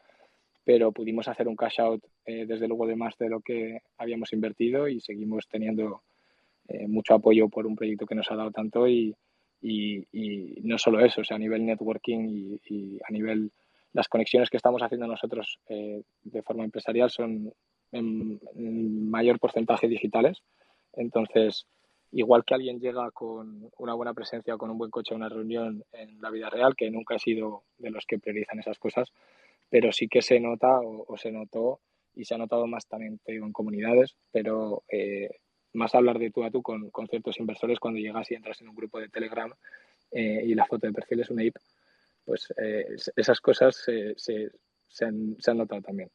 Pero 0.63 0.91
pudimos 0.91 1.27
hacer 1.27 1.47
un 1.47 1.55
cash 1.55 1.79
out 1.79 2.03
eh, 2.25 2.45
desde 2.45 2.67
luego 2.67 2.87
de 2.87 2.95
más 2.95 3.17
de 3.17 3.29
lo 3.29 3.39
que 3.41 3.79
habíamos 3.97 4.33
invertido 4.33 4.87
y 4.87 4.99
seguimos 4.99 5.47
teniendo 5.47 6.03
eh, 6.67 6.87
mucho 6.87 7.15
apoyo 7.15 7.49
por 7.49 7.67
un 7.67 7.75
proyecto 7.75 8.05
que 8.05 8.15
nos 8.15 8.29
ha 8.31 8.35
dado 8.35 8.51
tanto 8.51 8.87
y, 8.87 9.15
y, 9.61 10.05
no 10.63 10.77
solo 10.77 10.99
eso, 10.99 11.21
o 11.21 11.23
sea, 11.23 11.35
a 11.35 11.39
nivel 11.39 11.65
networking 11.65 12.59
y, 12.63 12.99
a 13.07 13.11
nivel 13.11 13.51
las 13.93 14.07
conexiones 14.07 14.49
que 14.49 14.57
estamos 14.57 14.81
haciendo 14.81 15.07
nosotros 15.07 15.59
eh, 15.69 16.03
de 16.23 16.41
forma 16.41 16.65
empresarial 16.65 17.09
son 17.09 17.53
en, 17.91 19.09
mayor 19.09 19.39
porcentaje 19.39 19.87
digitales. 19.87 20.41
Entonces, 20.93 21.65
igual 22.11 22.43
que 22.43 22.55
alguien 22.55 22.79
llega 22.79 23.09
con 23.11 23.69
una 23.77 23.93
buena 23.93 24.13
presencia 24.13 24.55
o 24.55 24.57
con 24.57 24.69
un 24.69 24.77
buen 24.77 24.91
coche 24.91 25.13
a 25.13 25.17
una 25.17 25.29
reunión 25.29 25.83
en 25.93 26.21
la 26.21 26.29
vida 26.29 26.49
real, 26.49 26.75
que 26.75 26.91
nunca 26.91 27.15
he 27.15 27.19
sido 27.19 27.63
de 27.77 27.91
los 27.91 28.05
que 28.05 28.19
priorizan 28.19 28.59
esas 28.59 28.77
cosas, 28.79 29.11
pero 29.69 29.91
sí 29.91 30.07
que 30.07 30.21
se 30.21 30.39
nota 30.39 30.79
o, 30.81 31.17
se 31.17 31.31
notó 31.31 31.79
y 32.13 32.25
se 32.25 32.35
ha 32.35 32.37
notado 32.37 32.67
más 32.67 32.87
también 32.87 33.19
en 33.25 33.51
comunidades, 33.51 34.15
pero 34.31 34.83
eh, 34.89 35.29
más 35.76 35.93
hablar 35.95 36.19
de 36.19 36.32
tú 36.32 36.43
a 36.43 36.51
tú 36.51 36.61
con, 36.61 36.89
con, 36.89 37.07
ciertos 37.07 37.39
inversores 37.39 37.80
cuando 37.80 37.99
llegas 37.99 38.30
y 38.32 38.36
entras 38.36 38.61
en 38.61 38.69
un 38.69 38.76
grupo 38.76 38.99
de 38.99 39.09
Telegram 39.09 39.53
eh, 40.11 40.43
y 40.45 40.55
la 40.55 40.65
foto 40.65 40.88
de 40.88 40.93
perfil 40.93 41.21
es 41.21 41.30
una 41.30 41.43
IP, 41.43 41.57
pues 42.26 42.53
eh, 42.57 42.95
esas 43.15 43.39
cosas 43.41 43.76
se, 43.76 44.13
se, 44.17 44.51
se, 44.88 45.05
han, 45.05 45.36
se 45.39 45.51
han 45.51 45.57
notado 45.57 45.82
también. 45.82 46.09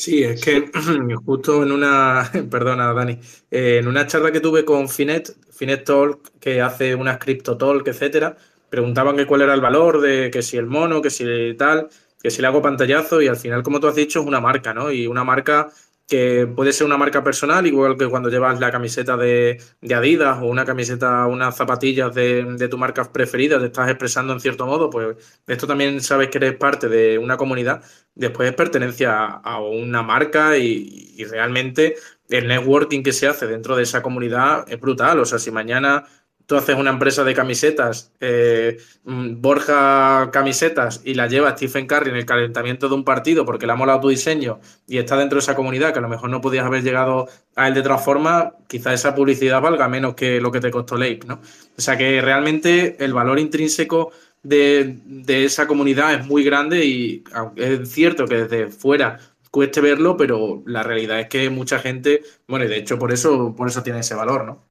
Sí, 0.00 0.22
es 0.22 0.42
que 0.42 0.70
justo 1.26 1.62
en 1.62 1.72
una, 1.72 2.30
perdona 2.50 2.92
Dani, 2.92 3.18
eh, 3.50 3.78
en 3.78 3.88
una 3.88 4.06
charla 4.06 4.32
que 4.32 4.40
tuve 4.40 4.64
con 4.64 4.88
Finet, 4.88 5.36
Finet 5.52 5.84
Talk, 5.84 6.38
que 6.38 6.60
hace 6.60 6.94
unas 6.94 7.18
Crypto 7.18 7.58
Talk, 7.58 7.86
etcétera, 7.86 8.36
preguntaban 8.70 9.16
que 9.16 9.26
cuál 9.26 9.42
era 9.42 9.52
el 9.52 9.60
valor 9.60 10.00
de 10.00 10.30
que 10.30 10.42
si 10.42 10.56
el 10.56 10.66
mono, 10.66 11.02
que 11.02 11.10
si 11.10 11.54
tal, 11.58 11.88
que 12.22 12.30
si 12.30 12.40
le 12.40 12.46
hago 12.46 12.62
pantallazo 12.62 13.20
y 13.20 13.28
al 13.28 13.36
final, 13.36 13.62
como 13.62 13.80
tú 13.80 13.88
has 13.88 13.94
dicho, 13.94 14.20
es 14.20 14.26
una 14.26 14.40
marca, 14.40 14.72
¿no? 14.72 14.90
Y 14.90 15.06
una 15.06 15.24
marca 15.24 15.70
que 16.10 16.48
puede 16.56 16.72
ser 16.72 16.86
una 16.88 16.98
marca 16.98 17.22
personal, 17.22 17.64
igual 17.68 17.96
que 17.96 18.08
cuando 18.08 18.28
llevas 18.28 18.58
la 18.58 18.72
camiseta 18.72 19.16
de, 19.16 19.62
Adidas 19.94 20.38
o 20.42 20.46
una 20.46 20.64
camiseta, 20.64 21.26
unas 21.26 21.56
zapatillas 21.56 22.12
de, 22.12 22.68
tu 22.68 22.76
marca 22.76 23.12
preferida, 23.12 23.60
te 23.60 23.66
estás 23.66 23.88
expresando 23.88 24.32
en 24.32 24.40
cierto 24.40 24.66
modo, 24.66 24.90
pues 24.90 25.16
esto 25.46 25.68
también 25.68 26.00
sabes 26.00 26.28
que 26.28 26.38
eres 26.38 26.56
parte 26.56 26.88
de 26.88 27.16
una 27.16 27.36
comunidad, 27.36 27.84
después 28.14 28.48
es 28.48 28.56
pertenencia 28.56 29.24
a, 29.26 29.60
una 29.60 30.02
marca 30.02 30.58
y, 30.58 31.14
y 31.16 31.24
realmente 31.26 31.94
el 32.28 32.48
networking 32.48 33.04
que 33.04 33.12
se 33.12 33.28
hace 33.28 33.46
dentro 33.46 33.76
de 33.76 33.84
esa 33.84 34.02
comunidad 34.02 34.64
es 34.68 34.80
brutal. 34.80 35.20
O 35.20 35.24
sea, 35.24 35.38
si 35.38 35.50
mañana 35.52 36.04
tú 36.50 36.56
haces 36.56 36.74
una 36.76 36.90
empresa 36.90 37.22
de 37.22 37.32
camisetas, 37.32 38.12
eh, 38.18 38.76
mm, 39.04 39.40
Borja 39.40 40.30
Camisetas, 40.32 41.00
y 41.04 41.14
la 41.14 41.28
lleva 41.28 41.52
Stephen 41.56 41.86
Curry 41.86 42.10
en 42.10 42.16
el 42.16 42.26
calentamiento 42.26 42.88
de 42.88 42.96
un 42.96 43.04
partido 43.04 43.44
porque 43.44 43.66
le 43.66 43.72
ha 43.72 43.76
molado 43.76 44.00
tu 44.00 44.08
diseño 44.08 44.58
y 44.88 44.98
está 44.98 45.16
dentro 45.16 45.36
de 45.36 45.42
esa 45.42 45.54
comunidad, 45.54 45.92
que 45.92 46.00
a 46.00 46.02
lo 46.02 46.08
mejor 46.08 46.28
no 46.28 46.40
podías 46.40 46.66
haber 46.66 46.82
llegado 46.82 47.28
a 47.54 47.68
él 47.68 47.74
de 47.74 47.80
otra 47.80 47.98
forma, 47.98 48.56
quizá 48.66 48.92
esa 48.92 49.14
publicidad 49.14 49.60
valga 49.60 49.88
menos 49.88 50.14
que 50.14 50.40
lo 50.40 50.50
que 50.50 50.58
te 50.58 50.72
costó 50.72 50.96
Lake, 50.96 51.20
¿no? 51.24 51.34
O 51.78 51.80
sea 51.80 51.96
que 51.96 52.20
realmente 52.20 52.96
el 52.98 53.12
valor 53.14 53.38
intrínseco 53.38 54.10
de, 54.42 54.98
de 55.04 55.44
esa 55.44 55.68
comunidad 55.68 56.14
es 56.14 56.26
muy 56.26 56.42
grande 56.42 56.84
y 56.84 57.22
es 57.54 57.92
cierto 57.92 58.26
que 58.26 58.46
desde 58.46 58.70
fuera 58.70 59.20
cueste 59.52 59.80
verlo, 59.80 60.16
pero 60.16 60.64
la 60.66 60.82
realidad 60.82 61.20
es 61.20 61.28
que 61.28 61.48
mucha 61.48 61.78
gente, 61.78 62.22
bueno, 62.48 62.64
y 62.64 62.68
de 62.68 62.78
hecho 62.78 62.98
por 62.98 63.12
eso, 63.12 63.54
por 63.56 63.68
eso 63.68 63.84
tiene 63.84 64.00
ese 64.00 64.16
valor, 64.16 64.44
¿no? 64.44 64.69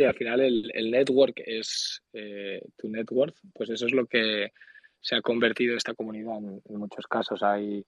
Sí, 0.00 0.04
al 0.06 0.14
final 0.14 0.40
el, 0.40 0.72
el 0.72 0.90
network 0.90 1.42
es 1.44 2.02
eh, 2.14 2.62
tu 2.78 2.88
net 2.88 3.06
worth, 3.10 3.36
pues 3.52 3.68
eso 3.68 3.84
es 3.84 3.92
lo 3.92 4.06
que 4.06 4.50
se 4.98 5.14
ha 5.14 5.20
convertido 5.20 5.76
esta 5.76 5.92
comunidad 5.92 6.38
en, 6.38 6.62
muchos 6.78 7.06
casos. 7.06 7.42
Hay 7.42 7.84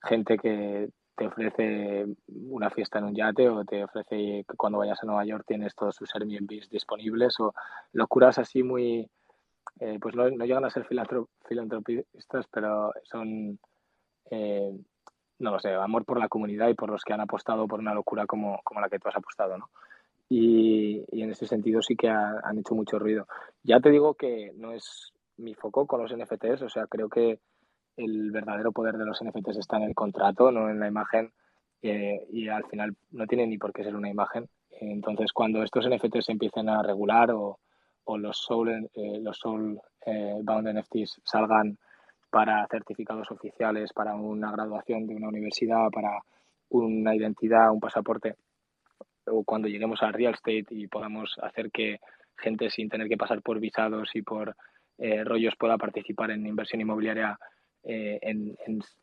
gente 0.00 0.38
que 0.38 0.88
te 1.16 1.26
ofrece 1.26 2.06
una 2.28 2.70
fiesta 2.70 3.00
en 3.00 3.06
un 3.06 3.16
yate 3.16 3.48
o 3.48 3.64
te 3.64 3.82
ofrece 3.82 4.44
que 4.46 4.54
cuando 4.56 4.78
vayas 4.78 5.02
a 5.02 5.06
Nueva 5.06 5.24
York 5.24 5.42
tienes 5.44 5.74
todos 5.74 5.96
sus 5.96 6.14
Airbnbs 6.14 6.70
disponibles 6.70 7.34
o 7.40 7.52
locuras 7.92 8.38
así 8.38 8.62
muy, 8.62 9.10
eh, 9.80 9.98
pues 10.00 10.14
no, 10.14 10.30
no, 10.30 10.44
llegan 10.44 10.66
a 10.66 10.70
ser 10.70 10.86
filantropistas, 10.86 12.46
pero 12.46 12.92
son, 13.02 13.58
eh, 14.30 14.70
no 15.40 15.50
lo 15.50 15.58
sé, 15.58 15.74
amor 15.74 16.04
por 16.04 16.20
la 16.20 16.28
comunidad 16.28 16.68
y 16.68 16.74
por 16.74 16.90
los 16.90 17.02
que 17.02 17.12
han 17.12 17.22
apostado 17.22 17.66
por 17.66 17.80
una 17.80 17.92
locura 17.92 18.24
como, 18.24 18.60
como 18.62 18.80
la 18.80 18.88
que 18.88 19.00
tú 19.00 19.08
has 19.08 19.16
apostado, 19.16 19.58
¿no? 19.58 19.68
Y, 20.28 21.04
en 21.22 21.30
ese 21.30 21.46
sentido 21.46 21.82
sí 21.82 21.96
que 21.96 22.08
han 22.08 22.58
hecho 22.58 22.74
mucho 22.74 22.98
ruido. 22.98 23.26
Ya 23.62 23.80
te 23.80 23.90
digo 23.90 24.14
que 24.14 24.52
no 24.56 24.72
es 24.72 25.12
mi 25.36 25.54
foco 25.54 25.86
con 25.86 26.02
los 26.02 26.14
NFTs, 26.14 26.62
o 26.62 26.68
sea, 26.68 26.86
creo 26.86 27.08
que 27.08 27.40
el 27.96 28.30
verdadero 28.30 28.72
poder 28.72 28.96
de 28.96 29.06
los 29.06 29.22
NFTs 29.22 29.58
está 29.58 29.76
en 29.76 29.84
el 29.84 29.94
contrato, 29.94 30.50
no 30.50 30.68
en 30.70 30.80
la 30.80 30.88
imagen, 30.88 31.32
eh, 31.82 32.26
y 32.30 32.48
al 32.48 32.64
final 32.66 32.96
no 33.10 33.26
tiene 33.26 33.46
ni 33.46 33.58
por 33.58 33.72
qué 33.72 33.84
ser 33.84 33.96
una 33.96 34.10
imagen. 34.10 34.48
Entonces, 34.70 35.32
cuando 35.32 35.62
estos 35.62 35.88
NFTs 35.88 36.26
se 36.26 36.32
empiecen 36.32 36.68
a 36.68 36.82
regular 36.82 37.30
o, 37.30 37.58
o 38.04 38.18
los 38.18 38.38
Soul, 38.38 38.90
eh, 38.94 39.18
los 39.20 39.38
soul 39.38 39.80
eh, 40.04 40.38
Bound 40.42 40.68
NFTs 40.68 41.20
salgan 41.24 41.78
para 42.30 42.66
certificados 42.70 43.30
oficiales, 43.30 43.92
para 43.92 44.14
una 44.14 44.52
graduación 44.52 45.06
de 45.06 45.14
una 45.14 45.28
universidad, 45.28 45.88
para 45.90 46.20
una 46.68 47.14
identidad, 47.14 47.72
un 47.72 47.80
pasaporte, 47.80 48.34
o 49.26 49.44
cuando 49.44 49.68
lleguemos 49.68 50.02
al 50.02 50.12
real 50.12 50.34
estate 50.34 50.66
y 50.70 50.86
podamos 50.86 51.36
hacer 51.42 51.70
que 51.70 52.00
gente 52.36 52.70
sin 52.70 52.88
tener 52.88 53.08
que 53.08 53.16
pasar 53.16 53.42
por 53.42 53.60
visados 53.60 54.10
y 54.14 54.22
por 54.22 54.54
eh, 54.98 55.24
rollos 55.24 55.54
pueda 55.58 55.78
participar 55.78 56.30
en 56.30 56.46
inversión 56.46 56.80
inmobiliaria 56.80 57.38
eh, 57.82 58.18
en, 58.22 58.56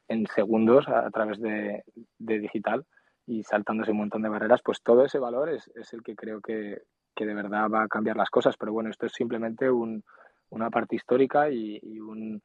en, 0.09 0.28
segundos 0.28 0.88
a, 0.89 1.09
través 1.11 1.39
de, 1.39 1.84
de, 2.19 2.39
digital 2.39 2.86
y 3.26 3.43
saltándose 3.43 3.91
un 3.91 3.97
montón 3.97 4.21
de 4.21 4.30
barreras, 4.30 4.61
pues 4.61 4.82
todo 4.82 5.05
ese 5.05 5.19
valor 5.19 5.49
es, 5.49 5.71
es 5.76 5.93
el 5.93 6.03
que 6.03 6.15
creo 6.15 6.41
que, 6.41 6.82
que, 7.15 7.26
de 7.26 7.34
verdad 7.34 7.69
va 7.69 7.84
a 7.84 7.88
cambiar 7.88 8.17
las 8.17 8.30
cosas. 8.30 8.57
Pero 8.57 8.74
bueno, 8.74 8.89
esto 8.89 9.05
es 9.05 9.13
simplemente 9.13 9.71
un, 9.71 10.03
una 10.49 10.69
parte 10.69 10.97
histórica 10.97 11.49
y, 11.49 11.80
y 11.82 11.99
un, 12.01 12.41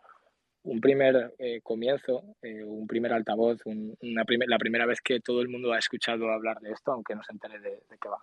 un 0.63 0.81
primer 0.81 1.35
eh, 1.39 1.61
comienzo, 1.63 2.37
eh, 2.43 2.63
un 2.63 2.87
primer 2.87 3.13
altavoz, 3.13 3.61
una 3.65 4.25
la 4.47 4.59
primera 4.59 4.87
vez 4.87 5.01
que 5.01 5.21
todo 5.21 5.41
el 5.41 5.49
mundo 5.49 5.73
ha 5.73 5.79
escuchado 5.79 6.31
hablar 6.31 6.61
de 6.61 6.73
esto, 6.73 6.93
aunque 6.93 7.15
no 7.15 7.23
se 7.23 7.33
entere 7.33 7.61
de, 7.61 7.81
qué 8.01 8.09
va. 8.09 8.23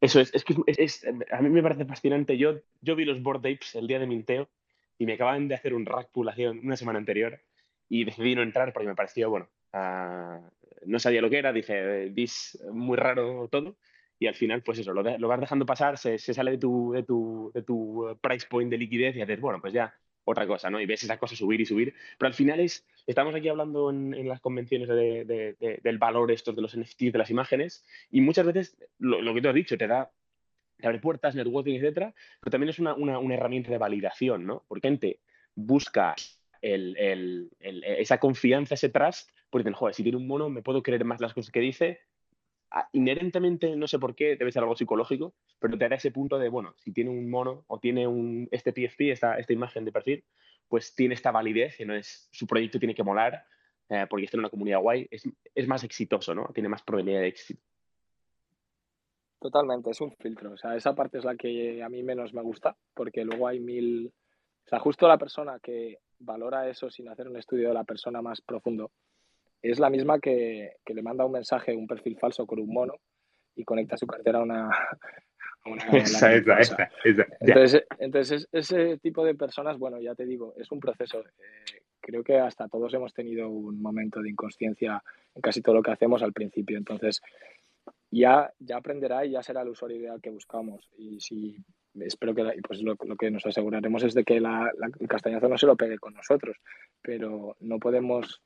Eso 0.00 0.20
es, 0.20 0.34
es 0.34 0.44
que 0.44 0.54
es, 0.66 1.06
a 1.30 1.42
mí 1.42 1.50
me 1.50 1.62
parece 1.62 1.84
fascinante. 1.84 2.38
Yo, 2.38 2.60
yo 2.80 2.96
vi 2.96 3.04
los 3.04 3.22
board 3.22 3.40
apes 3.40 3.74
el 3.74 3.86
día 3.86 3.98
de 3.98 4.06
minteo 4.06 4.48
y 4.98 5.06
me 5.06 5.14
acaban 5.14 5.48
de 5.48 5.54
hacer 5.54 5.74
un 5.74 5.84
rack 5.84 6.10
pool 6.10 6.30
una 6.62 6.76
semana 6.76 6.98
anterior 6.98 7.40
y 7.88 8.04
decidí 8.04 8.34
no 8.34 8.42
entrar 8.42 8.72
porque 8.72 8.88
me 8.88 8.94
pareció, 8.94 9.28
bueno, 9.28 9.48
uh, 9.74 10.40
no 10.86 10.98
sabía 10.98 11.20
lo 11.20 11.28
que 11.28 11.38
era, 11.38 11.52
dije, 11.52 12.10
dis 12.10 12.58
muy 12.70 12.96
raro 12.96 13.48
todo 13.48 13.76
y 14.20 14.26
al 14.26 14.34
final, 14.34 14.62
pues 14.62 14.78
eso, 14.78 14.92
lo, 14.92 15.02
lo 15.02 15.28
vas 15.28 15.40
dejando 15.40 15.64
pasar, 15.64 15.96
se, 15.96 16.18
se, 16.18 16.34
sale 16.34 16.52
de 16.52 16.58
tu, 16.58 16.92
de, 16.92 17.02
tu, 17.02 17.50
de 17.54 17.62
tu 17.62 18.06
eh, 18.06 18.16
price 18.20 18.46
point 18.46 18.70
de 18.70 18.76
liquidez 18.76 19.16
y 19.16 19.22
haces, 19.22 19.40
bueno, 19.40 19.62
pues 19.62 19.72
ya 19.72 19.94
otra 20.24 20.46
cosa, 20.46 20.68
¿no? 20.68 20.78
Y 20.78 20.84
ves 20.84 21.02
esa 21.02 21.18
cosa 21.18 21.34
subir 21.34 21.58
y 21.62 21.64
subir. 21.64 21.94
Pero 22.18 22.26
al 22.26 22.34
final 22.34 22.60
es, 22.60 22.86
estamos 23.06 23.34
aquí 23.34 23.48
hablando 23.48 23.88
en, 23.88 24.12
en 24.12 24.28
las 24.28 24.42
convenciones 24.42 24.88
de, 24.88 25.24
de, 25.24 25.80
del 25.82 25.96
valor 25.96 26.30
estos 26.30 26.54
de 26.54 26.60
los 26.60 26.76
NFTs, 26.76 27.12
de 27.12 27.18
las 27.18 27.30
imágenes, 27.30 27.82
y 28.10 28.20
muchas 28.20 28.44
veces 28.44 28.76
lo, 28.98 29.22
lo, 29.22 29.32
que 29.32 29.40
tú 29.40 29.48
has 29.48 29.54
dicho 29.54 29.78
te 29.78 29.86
da, 29.86 30.12
te 30.76 30.86
abre 30.86 30.98
puertas, 30.98 31.34
networking, 31.34 31.76
etcétera, 31.76 32.14
pero 32.40 32.50
también 32.50 32.68
es 32.68 32.78
una, 32.78 32.92
una, 32.92 33.18
una 33.18 33.34
herramienta 33.34 33.70
de 33.70 33.78
validación, 33.78 34.44
¿no? 34.44 34.64
Porque 34.68 34.86
gente 34.86 35.20
busca 35.54 36.14
el, 36.60 36.94
el, 36.98 37.50
esa 37.58 38.20
confianza, 38.20 38.74
ese 38.74 38.90
trust, 38.90 39.30
porque 39.48 39.62
dicen, 39.62 39.72
joder, 39.72 39.94
si 39.94 40.02
tiene 40.02 40.18
un 40.18 40.26
mono, 40.26 40.50
me 40.50 40.60
puedo 40.60 40.82
creer 40.82 41.06
más 41.06 41.22
las 41.22 41.32
cosas 41.32 41.50
que 41.50 41.60
dice, 41.60 42.00
inherentemente, 42.92 43.74
no 43.76 43.86
sé 43.86 43.98
por 43.98 44.14
qué, 44.14 44.36
debe 44.36 44.52
ser 44.52 44.62
algo 44.62 44.76
psicológico, 44.76 45.34
pero 45.58 45.76
te 45.76 45.88
da 45.88 45.96
ese 45.96 46.10
punto 46.10 46.38
de, 46.38 46.48
bueno, 46.48 46.74
si 46.78 46.92
tiene 46.92 47.10
un 47.10 47.28
mono 47.28 47.64
o 47.66 47.78
tiene 47.78 48.06
un, 48.06 48.48
este 48.50 48.72
PFP, 48.72 49.10
esta, 49.10 49.38
esta 49.38 49.52
imagen 49.52 49.84
de 49.84 49.92
perfil, 49.92 50.24
pues 50.68 50.94
tiene 50.94 51.14
esta 51.14 51.32
validez 51.32 51.80
y 51.80 51.84
no 51.84 51.94
es, 51.94 52.28
su 52.30 52.46
proyecto 52.46 52.78
tiene 52.78 52.94
que 52.94 53.02
molar 53.02 53.44
eh, 53.88 54.06
porque 54.08 54.24
está 54.24 54.36
en 54.36 54.40
una 54.40 54.50
comunidad 54.50 54.80
guay, 54.80 55.08
es, 55.10 55.28
es, 55.52 55.66
más 55.66 55.82
exitoso, 55.82 56.32
¿no? 56.32 56.46
Tiene 56.54 56.68
más 56.68 56.82
probabilidad 56.82 57.22
de 57.22 57.26
éxito. 57.26 57.60
Totalmente, 59.40 59.90
es 59.90 60.00
un 60.00 60.12
filtro. 60.12 60.52
O 60.52 60.56
sea, 60.56 60.76
esa 60.76 60.94
parte 60.94 61.18
es 61.18 61.24
la 61.24 61.34
que 61.34 61.82
a 61.82 61.88
mí 61.88 62.02
menos 62.04 62.32
me 62.32 62.42
gusta, 62.42 62.76
porque 62.94 63.24
luego 63.24 63.48
hay 63.48 63.58
mil... 63.58 64.12
O 64.64 64.68
sea, 64.68 64.78
justo 64.78 65.08
la 65.08 65.18
persona 65.18 65.58
que 65.58 65.98
valora 66.20 66.68
eso 66.68 66.88
sin 66.88 67.08
hacer 67.08 67.26
un 67.26 67.36
estudio 67.36 67.68
de 67.68 67.74
la 67.74 67.82
persona 67.82 68.22
más 68.22 68.40
profundo, 68.40 68.92
es 69.62 69.78
la 69.78 69.90
misma 69.90 70.18
que, 70.18 70.76
que, 70.84 70.94
le 70.94 71.02
manda 71.02 71.24
un 71.24 71.32
mensaje, 71.32 71.74
un 71.74 71.86
perfil 71.86 72.18
falso 72.18 72.46
con 72.46 72.60
un 72.60 72.72
mono 72.72 72.94
y 73.54 73.64
conecta 73.64 73.96
su 73.96 74.06
cartera 74.06 74.38
a 74.38 74.42
una... 74.42 74.70
A 75.62 75.68
una 75.68 75.84
esa, 75.98 76.32
esa, 76.32 76.58
esa, 76.58 76.88
entonces, 77.38 77.84
entonces, 77.98 78.48
ese 78.50 78.96
tipo 78.96 79.22
de 79.26 79.34
personas, 79.34 79.78
bueno, 79.78 80.00
ya 80.00 80.14
te 80.14 80.24
digo, 80.24 80.54
es 80.56 80.72
un 80.72 80.80
proceso. 80.80 81.20
Eh, 81.20 81.82
creo 82.00 82.24
que 82.24 82.38
hasta 82.38 82.66
todos 82.66 82.94
hemos 82.94 83.12
tenido 83.12 83.50
un 83.50 83.82
momento 83.82 84.22
de 84.22 84.30
inconsciencia 84.30 85.02
en 85.34 85.42
casi 85.42 85.60
todo 85.60 85.74
lo 85.74 85.82
que 85.82 85.90
hacemos 85.90 86.22
al 86.22 86.32
principio. 86.32 86.78
Entonces, 86.78 87.20
ya, 88.10 88.50
ya 88.58 88.78
aprenderá 88.78 89.26
y 89.26 89.32
ya 89.32 89.42
será 89.42 89.60
el 89.60 89.68
usuario 89.68 89.98
ideal 89.98 90.20
que 90.22 90.30
buscamos. 90.30 90.88
Y 90.96 91.20
si 91.20 91.56
espero 91.94 92.34
que 92.34 92.44
pues 92.66 92.82
lo, 92.82 92.96
lo, 93.04 93.16
que 93.16 93.30
nos 93.30 93.44
aseguraremos 93.44 94.02
es 94.02 94.14
de 94.14 94.24
que 94.24 94.40
la, 94.40 94.70
la, 94.78 94.90
el 94.98 95.08
castañazo 95.08 95.48
no 95.48 95.58
se 95.58 95.66
lo 95.66 95.76
pegue 95.76 95.98
con 95.98 96.14
nosotros, 96.14 96.56
pero 97.02 97.56
no 97.60 97.78
podemos 97.78 98.40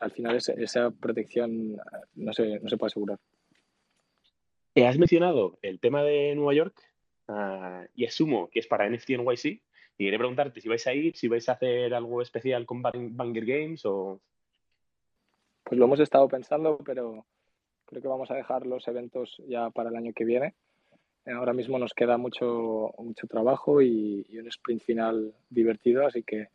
al 0.00 0.10
final 0.10 0.36
esa, 0.36 0.90
protección 0.90 1.76
no 2.14 2.32
se, 2.32 2.58
no 2.60 2.68
se 2.68 2.76
puede 2.76 2.88
asegurar. 2.88 3.18
Eh, 4.74 4.86
has 4.86 4.98
mencionado 4.98 5.58
el 5.62 5.80
tema 5.80 6.02
de 6.02 6.34
Nueva 6.34 6.54
York 6.54 6.74
uh, 7.28 7.86
y 7.94 8.06
asumo 8.06 8.48
que 8.50 8.60
es 8.60 8.66
para 8.66 8.88
NFT 8.88 9.10
NYC. 9.10 9.62
Y 9.98 10.04
quería 10.04 10.18
preguntarte 10.18 10.60
si 10.60 10.68
vais 10.68 10.86
a 10.86 10.94
ir, 10.94 11.14
si 11.16 11.28
vais 11.28 11.48
a 11.48 11.52
hacer 11.52 11.92
algo 11.94 12.22
especial 12.22 12.66
con 12.66 12.82
Banger 12.82 13.44
Games 13.44 13.84
o... 13.84 14.20
Pues 15.64 15.78
lo 15.78 15.84
hemos 15.84 16.00
estado 16.00 16.26
pensando, 16.28 16.78
pero 16.84 17.24
creo 17.84 18.02
que 18.02 18.08
vamos 18.08 18.30
a 18.30 18.34
dejar 18.34 18.66
los 18.66 18.88
eventos 18.88 19.40
ya 19.46 19.70
para 19.70 19.90
el 19.90 19.96
año 19.96 20.12
que 20.12 20.24
viene. 20.24 20.54
Ahora 21.26 21.52
mismo 21.52 21.78
nos 21.78 21.94
queda 21.94 22.16
mucho, 22.16 22.92
mucho 22.98 23.28
trabajo 23.28 23.80
y, 23.80 24.26
y 24.28 24.38
un 24.38 24.48
sprint 24.48 24.82
final 24.82 25.34
divertido, 25.50 26.04
así 26.04 26.24
que 26.24 26.48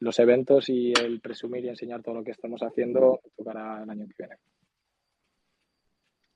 los 0.00 0.18
eventos 0.18 0.68
y 0.68 0.92
el 0.92 1.20
presumir 1.20 1.64
y 1.64 1.68
enseñar 1.68 2.02
todo 2.02 2.16
lo 2.16 2.24
que 2.24 2.30
estamos 2.30 2.62
haciendo 2.62 3.20
tocará 3.36 3.82
el 3.82 3.90
año 3.90 4.06
que 4.06 4.14
viene. 4.18 4.36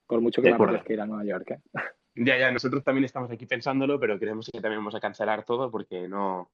Por 0.07 0.21
mucho 0.21 0.43
que 0.43 0.51
me 0.51 0.57
apetezca 0.57 0.93
ir 0.93 1.01
a 1.01 1.07
Nueva 1.07 1.25
York. 1.25 1.51
¿eh? 1.53 1.61
Ya, 2.15 2.37
ya, 2.37 2.53
nosotros 2.53 2.85
también 2.85 3.07
estamos 3.07 3.31
aquí 3.31 3.47
pensándolo, 3.47 3.99
pero 3.99 4.19
creemos 4.19 4.51
que 4.53 4.61
también 4.61 4.81
vamos 4.81 4.95
a 4.95 5.01
cancelar 5.01 5.47
todo 5.47 5.71
porque 5.71 6.09
no, 6.09 6.51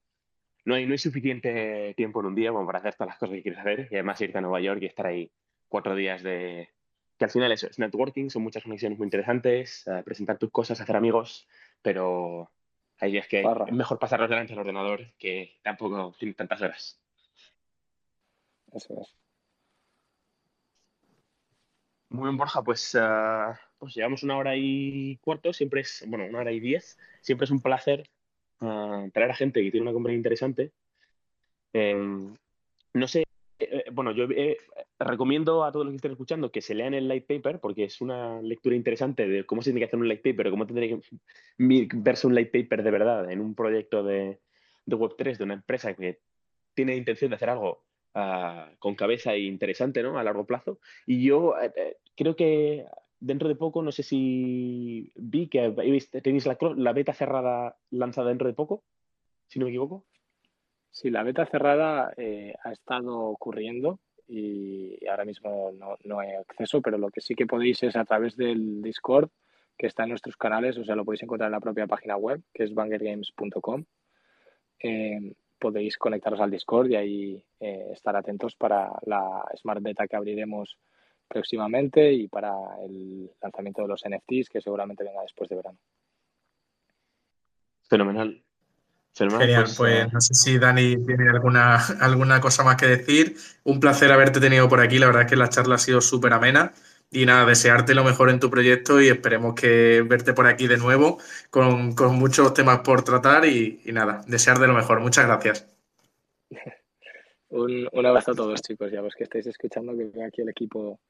no, 0.65 0.77
hay, 0.77 0.87
no 0.87 0.93
hay 0.93 0.99
suficiente 0.99 1.95
tiempo 1.97 2.21
en 2.21 2.27
un 2.27 2.37
día 2.37 2.53
como 2.53 2.65
para 2.65 2.79
hacer 2.79 2.95
todas 2.95 3.09
las 3.09 3.19
cosas 3.19 3.35
que 3.35 3.43
quieres 3.43 3.59
hacer 3.59 3.89
y 3.91 3.97
además 3.97 4.21
irte 4.21 4.39
a 4.39 4.41
Nueva 4.41 4.61
York 4.61 4.83
y 4.83 4.87
estar 4.87 5.07
ahí 5.07 5.33
cuatro 5.67 5.97
días 5.97 6.23
de... 6.23 6.69
Que 7.19 7.25
al 7.25 7.33
final 7.33 7.51
eso 7.51 7.67
es 7.67 7.81
networking, 7.81 8.31
son 8.31 8.43
muchas 8.43 8.63
conexiones 8.63 8.99
muy 8.99 9.07
interesantes, 9.07 9.85
eh, 9.89 10.03
presentar 10.05 10.39
tus 10.39 10.53
cosas, 10.53 10.81
hacer 10.81 10.95
amigos, 10.95 11.49
pero 11.83 12.53
hay 12.99 13.13
días 13.13 13.29
que 13.29 13.41
es 13.41 13.73
mejor 13.73 13.99
pasarlos 13.99 14.29
delante 14.29 14.53
del 14.53 14.61
ordenador 14.61 15.13
que 15.19 15.59
tampoco 15.63 16.15
tiene 16.19 16.35
tantas 16.35 16.61
horas. 16.61 17.01
Eso 18.73 19.01
es. 19.01 19.15
Muy 22.11 22.25
bien, 22.25 22.37
Borja, 22.39 22.63
pues, 22.63 22.95
uh, 22.95 23.55
pues 23.79 23.95
llevamos 23.95 24.23
una 24.23 24.37
hora 24.39 24.57
y 24.57 25.19
cuarto, 25.19 25.53
siempre 25.53 25.83
es, 25.83 26.05
bueno, 26.07 26.25
una 26.25 26.41
hora 26.41 26.53
y 26.53 26.61
diez, 26.61 26.99
siempre 27.21 27.45
es 27.45 27.51
un 27.51 27.61
placer 27.61 28.09
uh, 28.61 29.11
traer 29.11 29.31
a 29.31 29.35
gente 29.35 29.63
que 29.63 29.71
tiene 29.71 29.85
una 29.85 29.93
compañía 29.93 30.17
interesante. 30.17 30.73
Eh, 31.75 31.95
no 32.95 33.09
sé, 33.09 33.25
eh, 33.59 33.85
bueno, 33.93 34.13
yo 34.13 34.25
eh, 34.25 34.57
recomiendo 34.99 35.65
a 35.65 35.73
todos 35.73 35.87
los 35.87 35.93
que 35.93 35.97
estén 35.97 36.13
escuchando 36.13 36.51
que 36.51 36.61
se 36.61 36.75
lean 36.75 36.95
el 36.95 37.07
light 37.07 37.27
paper 37.27 37.61
porque 37.61 37.85
es 37.85 38.01
una 38.01 38.43
lectura 38.43 38.75
interesante 38.75 39.29
de 39.29 39.45
cómo 39.45 39.63
se 39.63 39.71
tiene 39.71 39.81
que 39.81 39.87
hacer 39.87 39.99
un 39.99 40.09
light 40.09 40.23
paper, 40.23 40.51
cómo 40.51 40.67
tendría 40.67 40.89
que 40.89 41.89
verse 41.95 42.27
un 42.27 42.35
light 42.35 42.51
paper 42.51 42.83
de 42.83 42.91
verdad 42.91 43.31
en 43.31 43.41
un 43.41 43.55
proyecto 43.55 44.03
de, 44.03 44.41
de 44.87 44.97
Web3 44.97 45.37
de 45.37 45.45
una 45.45 45.55
empresa 45.55 45.95
que 45.95 46.19
tiene 46.75 46.97
intención 46.97 47.31
de 47.31 47.37
hacer 47.37 47.51
algo 47.51 47.85
uh, 48.15 48.77
con 48.79 48.95
cabeza 48.95 49.35
e 49.35 49.41
interesante 49.41 50.03
¿no? 50.03 50.19
a 50.19 50.25
largo 50.25 50.47
plazo. 50.47 50.79
Y 51.07 51.23
yo 51.25 51.51
uh, 51.51 51.73
creo 52.17 52.35
que 52.35 52.85
dentro 53.21 53.49
de 53.49 53.57
poco, 53.57 53.83
no 53.83 53.93
sé 53.93 54.03
si 54.03 55.13
vi 55.17 55.49
que 55.49 55.71
tenéis 56.23 56.47
la, 56.47 56.57
la 56.77 56.93
beta 56.93 57.13
cerrada 57.13 57.77
lanzada 57.91 58.29
dentro 58.29 58.49
de 58.49 58.55
poco, 58.55 58.83
si 59.49 59.59
no 59.59 59.67
me 59.67 59.71
equivoco. 59.71 60.05
Sí, 60.91 61.11
la 61.11 61.23
beta 61.23 61.47
cerrada 61.47 62.13
eh, 62.17 62.55
ha 62.65 62.73
estado 62.73 63.19
ocurriendo 63.21 64.01
y 64.29 65.07
ahora 65.07 65.25
mismo 65.25 65.73
no, 65.73 65.97
no, 66.05 66.21
hay 66.21 66.33
acceso, 66.33 66.83
pero 66.83 66.99
lo 66.99 67.11
que 67.11 67.21
sí 67.21 67.35
que 67.35 67.47
podéis 67.47 67.83
es 67.83 67.97
a 67.97 68.05
través 68.05 68.37
del 68.37 68.83
Discord, 68.83 69.31
que 69.77 69.87
está 69.87 70.03
en 70.03 70.11
nuestros 70.11 70.37
canales, 70.37 70.77
o 70.77 70.85
sea, 70.85 70.95
lo 70.95 71.05
podéis 71.05 71.23
encontrar 71.23 71.49
en 71.49 71.53
la 71.53 71.61
propia 71.61 71.87
página 71.87 72.17
web, 72.17 72.43
que 72.53 72.65
es 72.65 72.75
bangergames.com. 72.75 73.85
Eh, 74.81 75.35
podéis 75.59 75.97
conectaros 75.97 76.41
al 76.41 76.51
Discord 76.51 76.91
y 76.91 76.97
ahí 76.97 77.45
eh, 77.59 77.91
estar 77.93 78.15
atentos 78.15 78.55
para 78.55 78.93
la 79.07 79.45
Smart 79.57 79.83
Beta 79.83 80.07
que 80.07 80.17
abriremos 80.17 80.79
próximamente 81.27 82.13
y 82.13 82.29
para 82.29 82.55
el 82.85 83.31
lanzamiento 83.41 83.83
de 83.83 83.89
los 83.89 84.03
NFTs 84.09 84.49
que 84.49 84.61
seguramente 84.61 85.05
venga 85.05 85.23
después 85.23 85.49
de 85.49 85.57
verano. 85.57 85.79
Fenomenal. 87.89 88.43
Genial, 89.19 89.65
pues, 89.65 89.77
pues 89.77 89.95
eh, 89.95 90.09
no 90.13 90.21
sé 90.21 90.35
si 90.35 90.59
Dani 90.59 91.05
tiene 91.05 91.29
alguna, 91.31 91.77
alguna 92.01 92.41
cosa 92.41 92.63
más 92.63 92.77
que 92.77 92.87
decir. 92.87 93.37
Un 93.65 93.81
placer 93.81 94.13
haberte 94.13 94.41
tenido 94.41 94.69
por 94.69 94.81
aquí. 94.81 94.99
La 94.99 95.07
verdad 95.07 95.23
es 95.23 95.29
que 95.29 95.37
la 95.37 95.49
charla 95.49 95.75
ha 95.75 95.79
sido 95.79 96.01
súper 96.01 96.33
amena. 96.33 96.73
Y 97.11 97.25
nada, 97.25 97.47
desearte 97.47 97.95
lo 97.95 98.05
mejor 98.05 98.29
en 98.29 98.39
tu 98.39 98.51
proyecto 98.51 99.01
y 99.01 99.09
esperemos 99.09 99.55
que 99.55 100.03
verte 100.07 100.35
por 100.35 100.47
aquí 100.47 100.67
de 100.67 100.77
nuevo 100.77 101.19
con, 101.49 101.95
muchos 102.19 102.53
temas 102.53 102.81
por 102.81 103.03
tratar 103.03 103.47
y, 103.47 103.81
nada, 103.87 104.21
desear 104.27 104.59
de 104.59 104.67
lo 104.67 104.75
mejor. 104.75 105.01
Muchas 105.01 105.27
gracias. 105.27 105.67
un, 107.49 107.89
un, 107.91 108.07
abrazo 108.07 108.33
a 108.33 108.35
todos, 108.35 108.61
chicos. 108.61 108.93
Ya 108.93 109.01
los 109.01 109.15
que 109.15 109.25
estáis 109.25 109.47
escuchando, 109.47 109.97
que 109.97 110.05
veo 110.05 110.27
aquí 110.27 110.43
el 110.43 110.51
equipo 110.51 111.01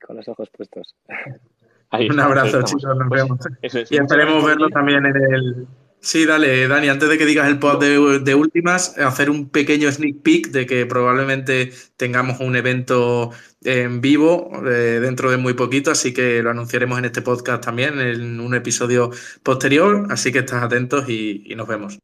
con 0.00 0.16
los 0.16 0.28
ojos 0.28 0.48
puestos. 0.50 0.94
un 1.92 2.20
abrazo, 2.20 2.62
chicos. 2.62 2.96
Nos 2.96 3.08
vemos. 3.08 3.40
y 3.62 3.96
esperemos 3.96 4.44
verlo 4.44 4.68
también 4.68 5.06
en 5.06 5.16
el, 5.16 5.66
Sí, 6.04 6.26
dale, 6.26 6.68
Dani, 6.68 6.88
antes 6.88 7.08
de 7.08 7.16
que 7.16 7.24
digas 7.24 7.48
el 7.48 7.58
post 7.58 7.80
de, 7.80 8.34
últimas, 8.34 8.98
hacer 8.98 9.30
un 9.30 9.48
pequeño 9.48 9.90
sneak 9.90 10.20
peek 10.20 10.48
de 10.48 10.66
que 10.66 10.84
probablemente 10.84 11.70
tengamos 11.96 12.40
un 12.40 12.56
evento 12.56 13.30
en 13.62 14.02
vivo 14.02 14.50
eh, 14.66 15.00
dentro 15.00 15.30
de 15.30 15.38
muy 15.38 15.54
poquito, 15.54 15.90
así 15.90 16.12
que 16.12 16.42
lo 16.42 16.50
anunciaremos 16.50 16.98
en 16.98 17.06
este 17.06 17.22
podcast 17.22 17.64
también, 17.64 17.98
en 18.00 18.38
un 18.38 18.54
episodio 18.54 19.12
posterior, 19.42 20.06
así 20.10 20.30
que 20.30 20.40
estás 20.40 20.62
atentos 20.62 21.08
y, 21.08 21.54
nos 21.56 21.66
vemos. 21.66 21.98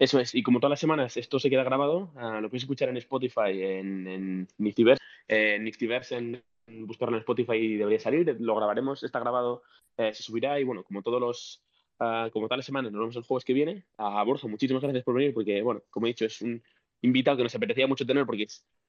Eso 0.00 0.18
es, 0.18 0.34
y 0.34 0.42
como 0.42 0.58
todas 0.58 0.70
las 0.70 0.80
semanas 0.80 1.16
esto 1.16 1.38
se 1.38 1.50
queda 1.50 1.62
grabado, 1.62 2.10
ah, 2.16 2.40
lo 2.40 2.48
podéis 2.48 2.64
escuchar 2.64 2.88
en 2.88 2.96
Spotify, 2.96 3.62
en, 3.62 4.08
en 4.08 4.48
Niftyverse, 4.58 5.00
eh, 5.28 5.54
en, 5.56 6.42
buscarlo 6.84 7.14
en 7.14 7.20
Spotify 7.20 7.76
debería 7.76 8.00
salir, 8.00 8.36
lo 8.40 8.56
grabaremos, 8.56 9.04
está 9.04 9.20
grabado, 9.20 9.62
eh, 9.96 10.12
se 10.12 10.24
subirá 10.24 10.58
y 10.58 10.64
bueno, 10.64 10.82
como 10.82 11.02
todos 11.02 11.20
los 11.20 11.62
Ah, 12.02 12.30
como 12.32 12.48
tal 12.48 12.58
la 12.58 12.62
semana, 12.62 12.88
nos 12.90 12.98
vemos 12.98 13.16
el 13.16 13.24
jueves 13.24 13.44
que 13.44 13.52
viene. 13.52 13.84
A 13.98 14.22
Borja, 14.24 14.48
muchísimas 14.48 14.82
gracias 14.82 15.04
por 15.04 15.14
venir, 15.14 15.34
porque, 15.34 15.60
bueno, 15.60 15.82
como 15.90 16.06
he 16.06 16.08
dicho, 16.08 16.24
es 16.24 16.40
un 16.40 16.62
invitado 17.02 17.36
que 17.36 17.42
nos 17.42 17.54
apetecía 17.54 17.86
mucho 17.86 18.06
tener, 18.06 18.24
porque 18.24 18.46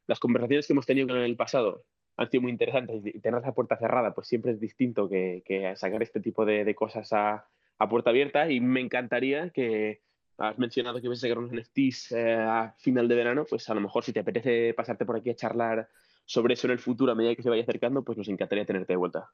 las 0.08 0.18
conversaciones 0.18 0.66
que 0.66 0.72
hemos 0.72 0.86
tenido 0.86 1.14
en 1.18 1.24
el 1.24 1.36
pasado 1.36 1.84
han 2.16 2.30
sido 2.32 2.44
muy 2.44 2.52
interesantes 2.52 3.06
y 3.06 3.20
tener 3.20 3.42
esa 3.42 3.54
puerta 3.54 3.76
cerrada, 3.78 4.14
pues 4.14 4.28
siempre 4.28 4.52
es 4.52 4.62
distinto 4.62 5.10
que, 5.10 5.74
sacar 5.76 6.02
este 6.02 6.22
tipo 6.22 6.46
de, 6.46 6.74
cosas 6.74 7.12
a, 7.12 7.50
puerta 7.90 8.12
abierta. 8.12 8.50
Y 8.50 8.62
me 8.62 8.80
encantaría 8.80 9.50
que 9.50 10.02
has 10.38 10.58
mencionado 10.58 11.02
que 11.02 11.10
vas 11.10 11.18
a 11.18 11.22
sacar 11.22 11.38
unos 11.40 11.52
NFTs 11.52 12.14
eh, 12.14 12.34
a 12.34 12.74
final 12.80 13.10
de 13.10 13.16
verano, 13.16 13.46
pues 13.50 13.70
a 13.70 13.74
lo 13.74 13.82
mejor 13.82 14.06
si 14.06 14.14
te 14.14 14.22
apetece 14.22 14.74
pasarte 14.74 15.06
por 15.06 15.18
aquí 15.18 15.30
a 15.32 15.36
charlar 15.36 15.90
sobre 16.24 16.54
eso 16.54 16.68
en 16.68 16.72
el 16.72 16.80
futuro 16.80 17.12
a 17.12 17.16
medida 17.16 17.36
que 17.36 17.44
se 17.44 17.50
vaya 17.50 17.64
acercando, 17.64 18.04
pues 18.04 18.18
nos 18.18 18.30
encantaría 18.30 18.66
tenerte 18.66 18.94
de 18.94 18.98
vuelta 18.98 19.30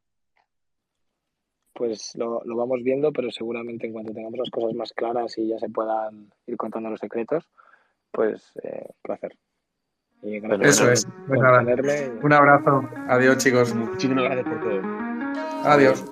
pues 1.78 2.16
lo, 2.16 2.42
lo, 2.44 2.56
vamos 2.56 2.82
viendo, 2.82 3.12
pero 3.14 3.30
seguramente 3.30 3.86
en 3.86 3.94
cuanto 3.94 4.12
tengamos 4.12 4.40
las 4.40 4.50
cosas 4.50 4.74
más 4.74 4.92
claras 4.94 5.38
y 5.38 5.48
ya 5.48 5.60
se 5.60 5.70
puedan 5.70 6.32
ir 6.48 6.58
contando 6.58 6.90
los 6.90 7.00
secretos, 7.00 7.48
pues 8.12 8.52
eh, 8.64 8.90
placer. 9.04 9.38
Y 10.24 10.38
Eso 10.66 10.92
es. 10.92 11.08
Pues 11.28 11.40
nada. 11.40 11.62
Un 12.24 12.34
abrazo. 12.34 12.82
Adiós, 13.08 13.38
chicos. 13.38 13.76
Muchísimas 13.76 14.24
gracias 14.24 14.48
por 14.48 14.60
todo. 14.62 14.82
Adiós. 15.64 16.04